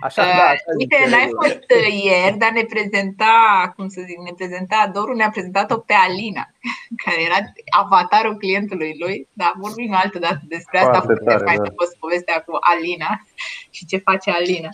Așa, 0.00 0.22
uh, 0.22 0.36
da, 0.36 0.42
așa 0.42 0.62
uite, 0.78 0.96
n-ai 1.08 1.30
fost 1.42 1.64
uh, 1.76 2.02
ieri, 2.04 2.36
dar 2.36 2.50
ne 2.50 2.64
prezenta, 2.64 3.72
cum 3.76 3.88
să 3.88 4.00
zic, 4.06 4.18
ne 4.18 4.32
prezenta 4.36 4.90
Doru, 4.94 5.14
ne-a 5.14 5.30
prezentat-o 5.30 5.76
pe 5.78 5.92
Alina, 5.92 6.50
care 7.04 7.22
era 7.22 7.38
avatarul 7.70 8.36
clientului 8.36 8.96
lui, 8.98 9.28
dar 9.32 9.52
vorbim 9.56 9.94
altă 9.94 10.18
dată 10.18 10.40
despre 10.48 10.78
asta, 10.78 11.00
Foarte 11.00 11.24
tare, 11.24 11.44
mai 11.44 11.56
da. 11.56 11.72
fost 11.76 11.96
povestea 11.98 12.42
cu 12.46 12.56
Alina 12.60 13.20
și 13.76 13.86
ce 13.86 13.96
face 13.96 14.30
Alina. 14.30 14.68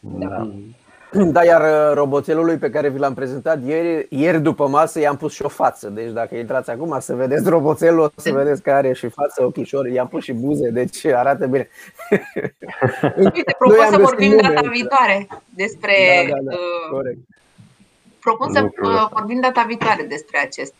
Da. 0.00 0.28
da. 0.28 0.48
Da, 1.32 1.44
iar 1.44 1.60
uh, 1.60 1.94
roboțelului 1.94 2.56
pe 2.56 2.70
care 2.70 2.88
vi 2.88 2.98
l-am 2.98 3.14
prezentat 3.14 3.64
ieri, 3.64 4.06
ieri 4.10 4.40
după 4.40 4.68
masă 4.68 5.00
i-am 5.00 5.16
pus 5.16 5.32
și 5.32 5.42
o 5.42 5.48
față. 5.48 5.88
Deci 5.88 6.10
dacă 6.10 6.36
intrați 6.36 6.70
acum 6.70 6.96
să 7.00 7.14
vedeți 7.14 7.48
roboțelul, 7.48 8.00
o 8.00 8.08
să 8.20 8.32
vedeți 8.32 8.62
că 8.62 8.70
are 8.70 8.92
și 8.92 9.08
față, 9.08 9.44
ochișori, 9.44 9.92
i-am 9.92 10.08
pus 10.08 10.22
și 10.22 10.32
buze, 10.32 10.70
deci 10.70 11.04
arată 11.04 11.46
bine. 11.46 11.68
Uite, 13.16 13.54
propun 13.58 13.86
să 13.90 13.98
vorbim 13.98 14.36
data 14.42 14.68
viitoare 14.72 15.28
despre... 15.54 15.94
Da, 16.28 16.34
da, 16.34 16.40
da, 16.42 16.52
uh, 16.52 16.90
corect. 16.90 17.18
Propun 18.20 18.52
să 18.52 18.62
uh, 18.62 19.08
vorbim 19.12 19.40
data 19.40 19.64
viitoare 19.66 20.06
despre 20.08 20.38
acest 20.38 20.74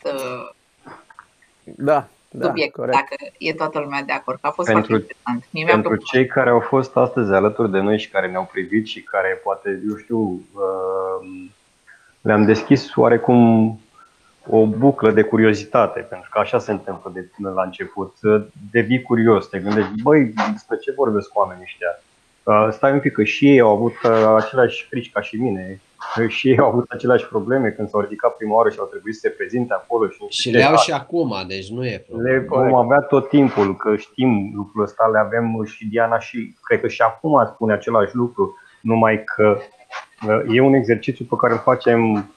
da, 1.63 2.07
da, 2.37 2.45
subiect, 2.45 2.73
corect. 2.73 2.97
dacă 2.97 3.15
e 3.37 3.53
toată 3.53 3.79
lumea 3.79 4.03
de 4.03 4.11
acord. 4.11 4.37
A 4.41 4.49
fost 4.49 4.67
pentru, 4.67 4.85
foarte 4.87 5.15
interesant. 5.23 5.53
Mie 5.53 5.65
pentru 5.65 5.95
cei 5.95 6.25
care 6.25 6.49
au 6.49 6.59
fost 6.59 6.95
astăzi 6.95 7.33
alături 7.33 7.71
de 7.71 7.79
noi 7.79 7.99
și 7.99 8.09
care 8.09 8.27
ne-au 8.27 8.49
privit 8.51 8.87
și 8.87 9.01
care 9.01 9.41
poate, 9.43 9.81
eu 9.89 9.95
știu, 9.95 10.19
uh, 10.53 11.47
le-am 12.21 12.45
deschis 12.45 12.95
oarecum 12.95 13.79
o 14.49 14.65
buclă 14.65 15.11
de 15.11 15.21
curiozitate, 15.21 15.99
pentru 15.99 16.29
că 16.31 16.39
așa 16.39 16.59
se 16.59 16.71
întâmplă 16.71 17.11
de 17.13 17.29
până 17.35 17.49
la 17.49 17.63
început. 17.63 18.15
Devii 18.71 19.01
curios, 19.01 19.49
te 19.49 19.59
gândești, 19.59 20.01
băi, 20.01 20.33
despre 20.51 20.77
ce 20.77 20.91
vorbesc 20.91 21.37
oamenii 21.37 21.63
ăștia? 21.63 21.99
Uh, 22.43 22.67
stai 22.71 22.91
un 22.91 22.99
pic, 22.99 23.13
că 23.13 23.23
și 23.23 23.49
ei 23.49 23.59
au 23.59 23.69
avut 23.69 23.93
uh, 24.03 24.35
aceleași 24.37 24.85
frici 24.85 25.11
ca 25.11 25.21
și 25.21 25.35
mine 25.35 25.81
și 26.35 26.49
ei 26.49 26.57
au 26.57 26.67
avut 26.67 26.85
aceleași 26.89 27.25
probleme 27.25 27.69
când 27.69 27.89
s-au 27.89 28.01
ridicat 28.01 28.35
prima 28.35 28.55
oară 28.55 28.69
și 28.69 28.79
au 28.79 28.85
trebuit 28.85 29.13
să 29.13 29.19
se 29.19 29.29
prezinte 29.29 29.73
acolo. 29.73 30.07
Și, 30.09 30.25
și 30.29 30.49
le 30.49 30.63
au 30.63 30.77
și 30.77 30.91
acum, 30.91 31.35
deci 31.47 31.69
nu 31.69 31.85
e 31.85 32.05
problemă. 32.07 32.29
Le 32.29 32.45
vom 32.47 32.75
avea 32.75 32.99
tot 32.99 33.29
timpul, 33.29 33.75
că 33.75 33.95
știm 33.95 34.51
lucrul 34.55 34.83
ăsta, 34.83 35.09
le 35.11 35.19
avem 35.19 35.63
și 35.65 35.87
Diana 35.87 36.19
și 36.19 36.55
cred 36.61 36.81
că 36.81 36.87
și 36.87 37.01
acum 37.01 37.49
spune 37.53 37.73
același 37.73 38.15
lucru, 38.15 38.57
numai 38.81 39.23
că 39.23 39.57
uh, 40.27 40.55
e 40.55 40.61
un 40.61 40.73
exercițiu 40.73 41.25
pe 41.29 41.35
care 41.39 41.53
îl 41.53 41.59
facem 41.59 42.29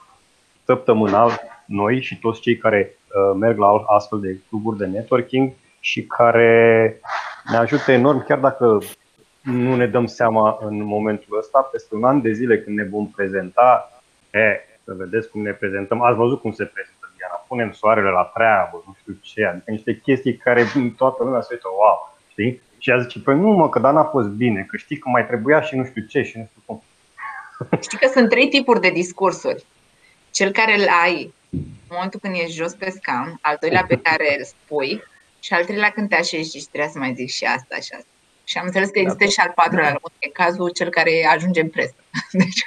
săptămânal 0.65 1.31
noi 1.67 2.03
și 2.03 2.19
toți 2.19 2.41
cei 2.41 2.57
care 2.57 2.99
merg 3.39 3.59
la 3.59 3.85
astfel 3.87 4.21
de 4.21 4.39
cluburi 4.49 4.79
de 4.79 4.87
networking 4.87 5.53
și 5.81 6.03
care 6.03 7.01
ne 7.51 7.57
ajută 7.57 7.93
enorm, 7.93 8.25
chiar 8.25 8.39
dacă 8.39 8.79
nu 9.43 9.77
ne 9.77 9.87
dăm 9.87 10.07
seama 10.07 10.59
în 10.61 10.83
momentul 10.83 11.39
ăsta, 11.39 11.61
peste 11.61 11.95
un 11.95 12.05
an 12.05 12.21
de 12.21 12.33
zile 12.33 12.61
când 12.61 12.77
ne 12.77 12.85
vom 12.85 13.07
prezenta, 13.09 14.01
e, 14.31 14.61
să 14.85 14.93
vedeți 14.95 15.31
cum 15.31 15.43
ne 15.43 15.53
prezentăm, 15.53 16.03
ați 16.03 16.17
văzut 16.17 16.41
cum 16.41 16.53
se 16.53 16.65
prezintă 16.65 17.13
Diana, 17.17 17.45
punem 17.49 17.73
soarele 17.73 18.11
la 18.11 18.31
treabă, 18.35 18.83
nu 18.87 18.97
știu 19.01 19.19
ce, 19.21 19.45
adică 19.45 19.71
niște 19.71 20.01
chestii 20.03 20.37
care 20.37 20.67
toată 20.97 21.25
lumea 21.25 21.41
se 21.41 21.49
uită, 21.53 21.69
wow, 21.69 22.17
știi? 22.31 22.63
Și 22.79 22.91
ea 22.91 22.99
zice, 22.99 23.21
păi 23.21 23.39
nu 23.39 23.49
mă, 23.49 23.69
că 23.69 23.79
dar 23.79 23.93
n-a 23.93 24.05
fost 24.05 24.29
bine, 24.29 24.67
că 24.69 24.77
știi 24.77 24.99
că 24.99 25.09
mai 25.09 25.27
trebuia 25.27 25.61
și 25.61 25.77
nu 25.77 25.85
știu 25.85 26.03
ce 26.03 26.23
și 26.23 26.39
nu 26.39 26.49
știu 26.51 26.63
cum. 26.67 26.83
Știi 27.87 27.99
că 27.99 28.09
sunt 28.13 28.29
trei 28.29 28.49
tipuri 28.49 28.81
de 28.81 28.91
discursuri. 28.91 29.65
Cel 30.31 30.51
care 30.51 30.75
îl 30.79 30.87
ai 31.05 31.33
în 31.51 31.61
momentul 31.89 32.21
când 32.21 32.35
ești 32.35 32.57
jos 32.57 32.75
pe 32.75 32.91
scaun, 32.91 33.39
al 33.41 33.57
doilea 33.61 33.85
pe 33.89 33.97
care 33.97 34.37
îl 34.39 34.45
spui 34.45 35.03
și 35.41 35.53
al 35.53 35.65
treilea 35.65 35.91
când 35.91 36.09
te 36.09 36.15
așezi 36.15 36.57
și 36.57 36.67
trebuie 36.67 36.91
să 36.91 36.99
mai 36.99 37.15
zic 37.15 37.29
și 37.29 37.45
asta 37.45 37.75
și 37.75 37.93
asta. 37.93 38.07
Și 38.49 38.59
am 38.59 38.65
înțeles 38.67 38.89
că 38.89 38.99
există 38.99 39.25
și 39.25 39.41
al 39.41 39.53
patrulea, 39.55 40.01
e 40.19 40.29
cazul 40.29 40.71
cel 40.71 40.89
care 40.89 41.29
ajunge 41.35 41.61
în 41.61 41.69
presă. 41.69 41.95
Deci, 42.41 42.65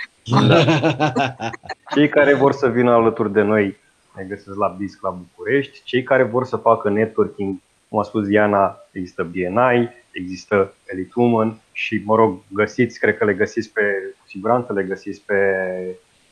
Cei 1.93 2.09
care 2.09 2.33
vor 2.33 2.51
să 2.51 2.69
vină 2.69 2.91
alături 2.91 3.31
de 3.33 3.41
noi 3.41 3.77
ne 4.15 4.23
găsesc 4.23 4.57
la 4.57 4.67
BIS 4.67 4.97
la 5.01 5.09
București. 5.09 5.81
Cei 5.83 6.03
care 6.03 6.23
vor 6.23 6.45
să 6.45 6.57
facă 6.57 6.89
networking, 6.89 7.59
cum 7.89 7.99
a 7.99 8.03
spus 8.03 8.27
Diana, 8.27 8.77
există 8.91 9.23
BNI, 9.23 9.89
există 10.11 10.73
Elite 10.85 11.11
Woman 11.15 11.59
și, 11.71 12.01
mă 12.05 12.15
rog, 12.15 12.41
găsiți, 12.47 12.99
cred 12.99 13.17
că 13.17 13.25
le 13.25 13.33
găsiți 13.33 13.69
pe, 13.69 13.81
cu 14.19 14.27
siguranță 14.27 14.73
le 14.73 14.83
găsiți 14.83 15.21
pe 15.25 15.35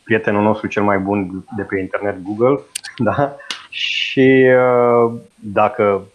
prietenul 0.03 0.43
nostru 0.43 0.67
cel 0.67 0.83
mai 0.83 0.97
bun 0.97 1.45
de 1.55 1.63
pe 1.63 1.79
internet, 1.79 2.17
Google, 2.21 2.59
da? 2.97 3.35
Și 3.69 4.45
uh, 4.55 5.13
dacă 5.35 6.07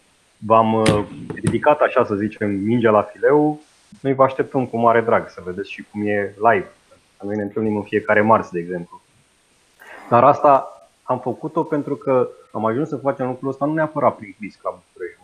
v-am 0.46 0.74
uh, 0.74 1.04
ridicat, 1.34 1.80
așa 1.80 2.04
să 2.04 2.14
zicem, 2.14 2.50
mingea 2.50 2.90
la 2.90 3.02
fileu, 3.02 3.60
noi 4.00 4.14
vă 4.14 4.22
așteptăm 4.22 4.66
cu 4.66 4.76
mare 4.76 5.00
drag 5.00 5.28
să 5.28 5.42
vedeți 5.44 5.70
și 5.70 5.84
cum 5.90 6.06
e 6.06 6.34
live. 6.36 6.70
Noi 7.22 7.36
ne 7.36 7.42
întâlnim 7.42 7.76
în 7.76 7.82
fiecare 7.82 8.20
marți, 8.20 8.52
de 8.52 8.58
exemplu. 8.58 9.00
Dar 10.08 10.24
asta 10.24 10.68
am 11.02 11.20
făcut-o 11.20 11.62
pentru 11.62 11.96
că 11.96 12.28
am 12.52 12.64
ajuns 12.64 12.88
să 12.88 12.96
facem 12.96 13.26
lucrul 13.26 13.48
ăsta 13.48 13.64
nu 13.64 13.72
neapărat 13.72 14.16
prin 14.16 14.34
Quiz 14.38 14.54
Club 14.54 14.74
București. 14.86 15.18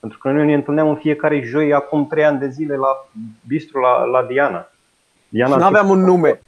Pentru 0.00 0.18
că 0.18 0.30
noi 0.30 0.46
ne 0.46 0.54
întâlneam 0.54 0.88
în 0.88 0.96
fiecare 0.96 1.40
joi, 1.40 1.72
acum 1.72 2.06
trei 2.06 2.24
ani 2.24 2.38
de 2.38 2.48
zile, 2.48 2.76
la 2.76 3.06
bistru 3.46 3.80
la, 3.80 4.04
la 4.04 4.22
Diana. 4.22 4.68
Diana 5.28 5.56
nu 5.56 5.64
aveam 5.64 5.88
un 5.88 6.00
nume. 6.00 6.40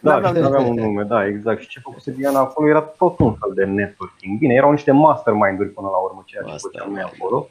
Da, 0.00 0.18
nu 0.18 0.26
aveam 0.26 0.68
un 0.68 0.74
nume, 0.74 1.02
da, 1.02 1.26
exact. 1.26 1.60
Și 1.60 1.68
ce 1.68 1.80
făcuse 1.80 2.10
Diana 2.10 2.40
acolo 2.40 2.68
era 2.68 2.80
tot 2.80 3.18
un 3.18 3.34
fel 3.34 3.52
de 3.54 3.64
networking. 3.64 4.38
Bine, 4.38 4.54
erau 4.54 4.70
niște 4.70 4.92
mastermind-uri 4.92 5.68
până 5.68 5.88
la 5.88 5.96
urmă, 5.96 6.22
ceea 6.24 6.42
ce 6.42 6.56
făceam 6.60 6.92
noi 6.92 7.02
acolo. 7.02 7.48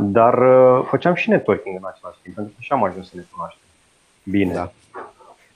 Dar 0.00 0.38
uh, 0.38 0.86
făceam 0.88 1.14
și 1.14 1.28
networking 1.28 1.76
în 1.76 1.88
același 1.92 2.18
timp, 2.22 2.34
pentru 2.34 2.52
că 2.52 2.58
așa 2.60 2.74
am 2.74 2.84
ajuns 2.84 3.08
să 3.08 3.12
ne 3.16 3.22
cunoaștem. 3.32 3.62
Bine. 4.22 4.52
Da. 4.52 4.72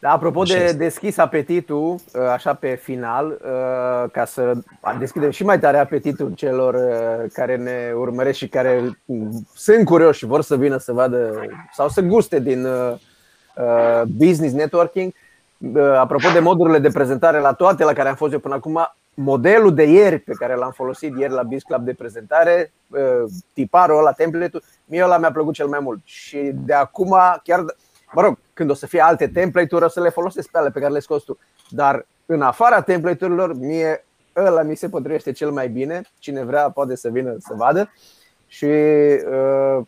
Da, 0.04 0.12
apropo 0.12 0.40
așa 0.40 0.56
de 0.56 0.64
este. 0.64 0.76
deschis 0.76 1.16
apetitul, 1.16 1.94
uh, 1.94 2.20
așa 2.32 2.54
pe 2.54 2.74
final, 2.82 3.26
uh, 3.26 4.10
ca 4.12 4.24
să 4.24 4.52
deschidem 4.98 5.30
și 5.30 5.44
mai 5.44 5.58
tare 5.58 5.78
apetitul 5.78 6.32
celor 6.34 6.74
uh, 6.74 7.30
care 7.32 7.56
ne 7.56 7.92
urmăresc 7.94 8.38
și 8.38 8.48
care 8.48 9.00
sunt 9.54 9.84
curioși 9.84 10.18
și 10.18 10.26
vor 10.26 10.42
să 10.42 10.56
vină 10.56 10.76
să 10.76 10.92
vadă 10.92 11.46
sau 11.72 11.88
să 11.88 12.00
guste 12.00 12.40
din 12.40 12.66
business 14.06 14.54
networking. 14.54 15.12
Apropo 15.98 16.28
de 16.32 16.38
modurile 16.38 16.78
de 16.78 16.88
prezentare 16.88 17.38
la 17.38 17.52
toate 17.52 17.84
la 17.84 17.92
care 17.92 18.08
am 18.08 18.14
fost 18.14 18.32
eu 18.32 18.38
până 18.38 18.54
acum, 18.54 18.94
modelul 19.14 19.74
de 19.74 19.82
ieri 19.82 20.18
pe 20.18 20.32
care 20.32 20.54
l-am 20.54 20.70
folosit 20.70 21.18
ieri 21.18 21.32
la 21.32 21.42
Biz 21.42 21.62
Club 21.62 21.84
de 21.84 21.94
prezentare, 21.94 22.72
tiparul 23.52 23.98
ăla, 23.98 24.12
template-ul, 24.12 24.62
mie 24.84 25.04
ăla 25.04 25.18
mi-a 25.18 25.32
plăcut 25.32 25.54
cel 25.54 25.66
mai 25.66 25.80
mult. 25.80 26.00
Și 26.04 26.50
de 26.54 26.72
acum, 26.72 27.16
chiar 27.42 27.64
mă 28.12 28.22
rog, 28.22 28.38
când 28.52 28.70
o 28.70 28.74
să 28.74 28.86
fie 28.86 29.00
alte 29.00 29.28
template-uri, 29.28 29.84
o 29.84 29.88
să 29.88 30.00
le 30.00 30.08
folosesc 30.08 30.48
pe 30.48 30.58
ale 30.58 30.70
pe 30.70 30.80
care 30.80 30.92
le 30.92 30.98
scos 30.98 31.22
tu. 31.22 31.38
Dar 31.68 32.06
în 32.26 32.42
afara 32.42 32.80
template-urilor, 32.80 33.58
mie 33.58 34.04
ăla 34.36 34.62
mi 34.62 34.76
se 34.76 34.88
potrivește 34.88 35.32
cel 35.32 35.50
mai 35.50 35.68
bine. 35.68 36.02
Cine 36.18 36.44
vrea 36.44 36.70
poate 36.70 36.96
să 36.96 37.08
vină 37.08 37.36
să 37.38 37.54
vadă. 37.56 37.92
Și 38.46 38.64
uh, 38.64 39.84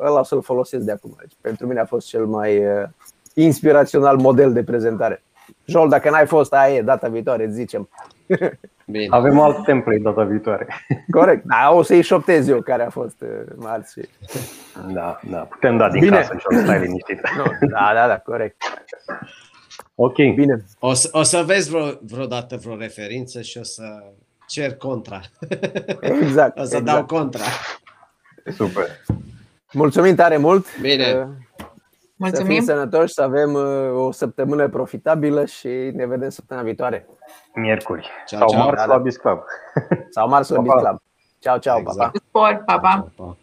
ăla 0.00 0.20
o 0.20 0.22
să-l 0.22 0.42
folosesc 0.42 0.84
de 0.84 0.92
acum. 0.92 1.16
Deci, 1.20 1.32
pentru 1.40 1.66
mine 1.66 1.80
a 1.80 1.84
fost 1.84 2.06
cel 2.06 2.26
mai 2.26 2.66
uh, 2.66 2.88
inspirațional 3.34 4.16
model 4.16 4.52
de 4.52 4.64
prezentare. 4.64 5.22
Jol, 5.64 5.88
dacă 5.88 6.10
n-ai 6.10 6.26
fost, 6.26 6.52
aia 6.52 6.74
e, 6.74 6.82
data 6.82 7.08
viitoare, 7.08 7.44
îți 7.44 7.54
zicem. 7.54 7.88
Bine. 8.86 9.06
Avem 9.10 9.40
alt 9.40 9.64
template 9.64 9.98
data 9.98 10.22
viitoare. 10.22 10.66
Corect, 11.10 11.44
da, 11.44 11.70
o 11.72 11.82
să-i 11.82 12.02
șoptez 12.02 12.48
eu 12.48 12.60
care 12.60 12.82
a 12.82 12.90
fost 12.90 13.20
uh, 13.20 13.28
marți. 13.56 14.00
Da, 14.92 15.20
da, 15.30 15.38
putem 15.38 15.76
da 15.76 15.90
din 15.90 16.00
Bine. 16.00 16.16
casă 16.16 16.36
și 16.38 16.44
o 16.50 16.58
stai 16.58 16.80
liniștit. 16.80 17.20
No, 17.36 17.44
da, 17.68 17.90
da, 17.94 18.06
da, 18.06 18.18
corect. 18.18 18.62
Ok. 19.94 20.16
Bine. 20.34 20.64
O 20.78 20.92
să, 20.92 21.08
o 21.12 21.22
să 21.22 21.42
vezi 21.46 21.70
vreo, 21.70 21.86
vreodată 22.00 22.56
vreo 22.56 22.76
referință 22.76 23.40
și 23.40 23.58
o 23.58 23.62
să 23.62 23.82
cer 24.46 24.74
contra. 24.76 25.20
Exact. 26.00 26.58
o 26.60 26.64
să 26.64 26.76
exact. 26.76 26.84
dau 26.84 27.04
contra. 27.04 27.44
Super. 28.54 28.86
Mulțumim 29.72 30.14
tare 30.14 30.36
mult. 30.36 30.80
Bine. 30.80 31.12
Uh, 31.12 31.26
Mulțumim. 32.18 32.46
Să 32.46 32.52
fim 32.52 32.64
sănătoși, 32.64 33.12
să 33.12 33.22
avem 33.22 33.54
uh, 33.54 34.06
o 34.06 34.10
săptămână 34.10 34.68
profitabilă 34.68 35.44
și 35.44 35.68
ne 35.68 36.06
vedem 36.06 36.28
săptămâna 36.28 36.66
viitoare. 36.66 37.06
Miercuri. 37.54 38.10
Ciao, 38.26 38.38
sau 38.38 38.48
ciao. 38.48 38.64
marți 38.64 38.86
la 38.86 38.98
Bisclub. 38.98 39.38
Sau 40.10 40.28
marți 40.28 40.52
la 40.52 40.60
Bisclub. 40.60 41.02
Ciao, 41.38 41.58
ciao, 41.58 41.78
exact. 41.78 42.18
pa, 42.30 42.62
pa. 42.64 42.78
pa, 42.78 43.10
pa. 43.16 43.36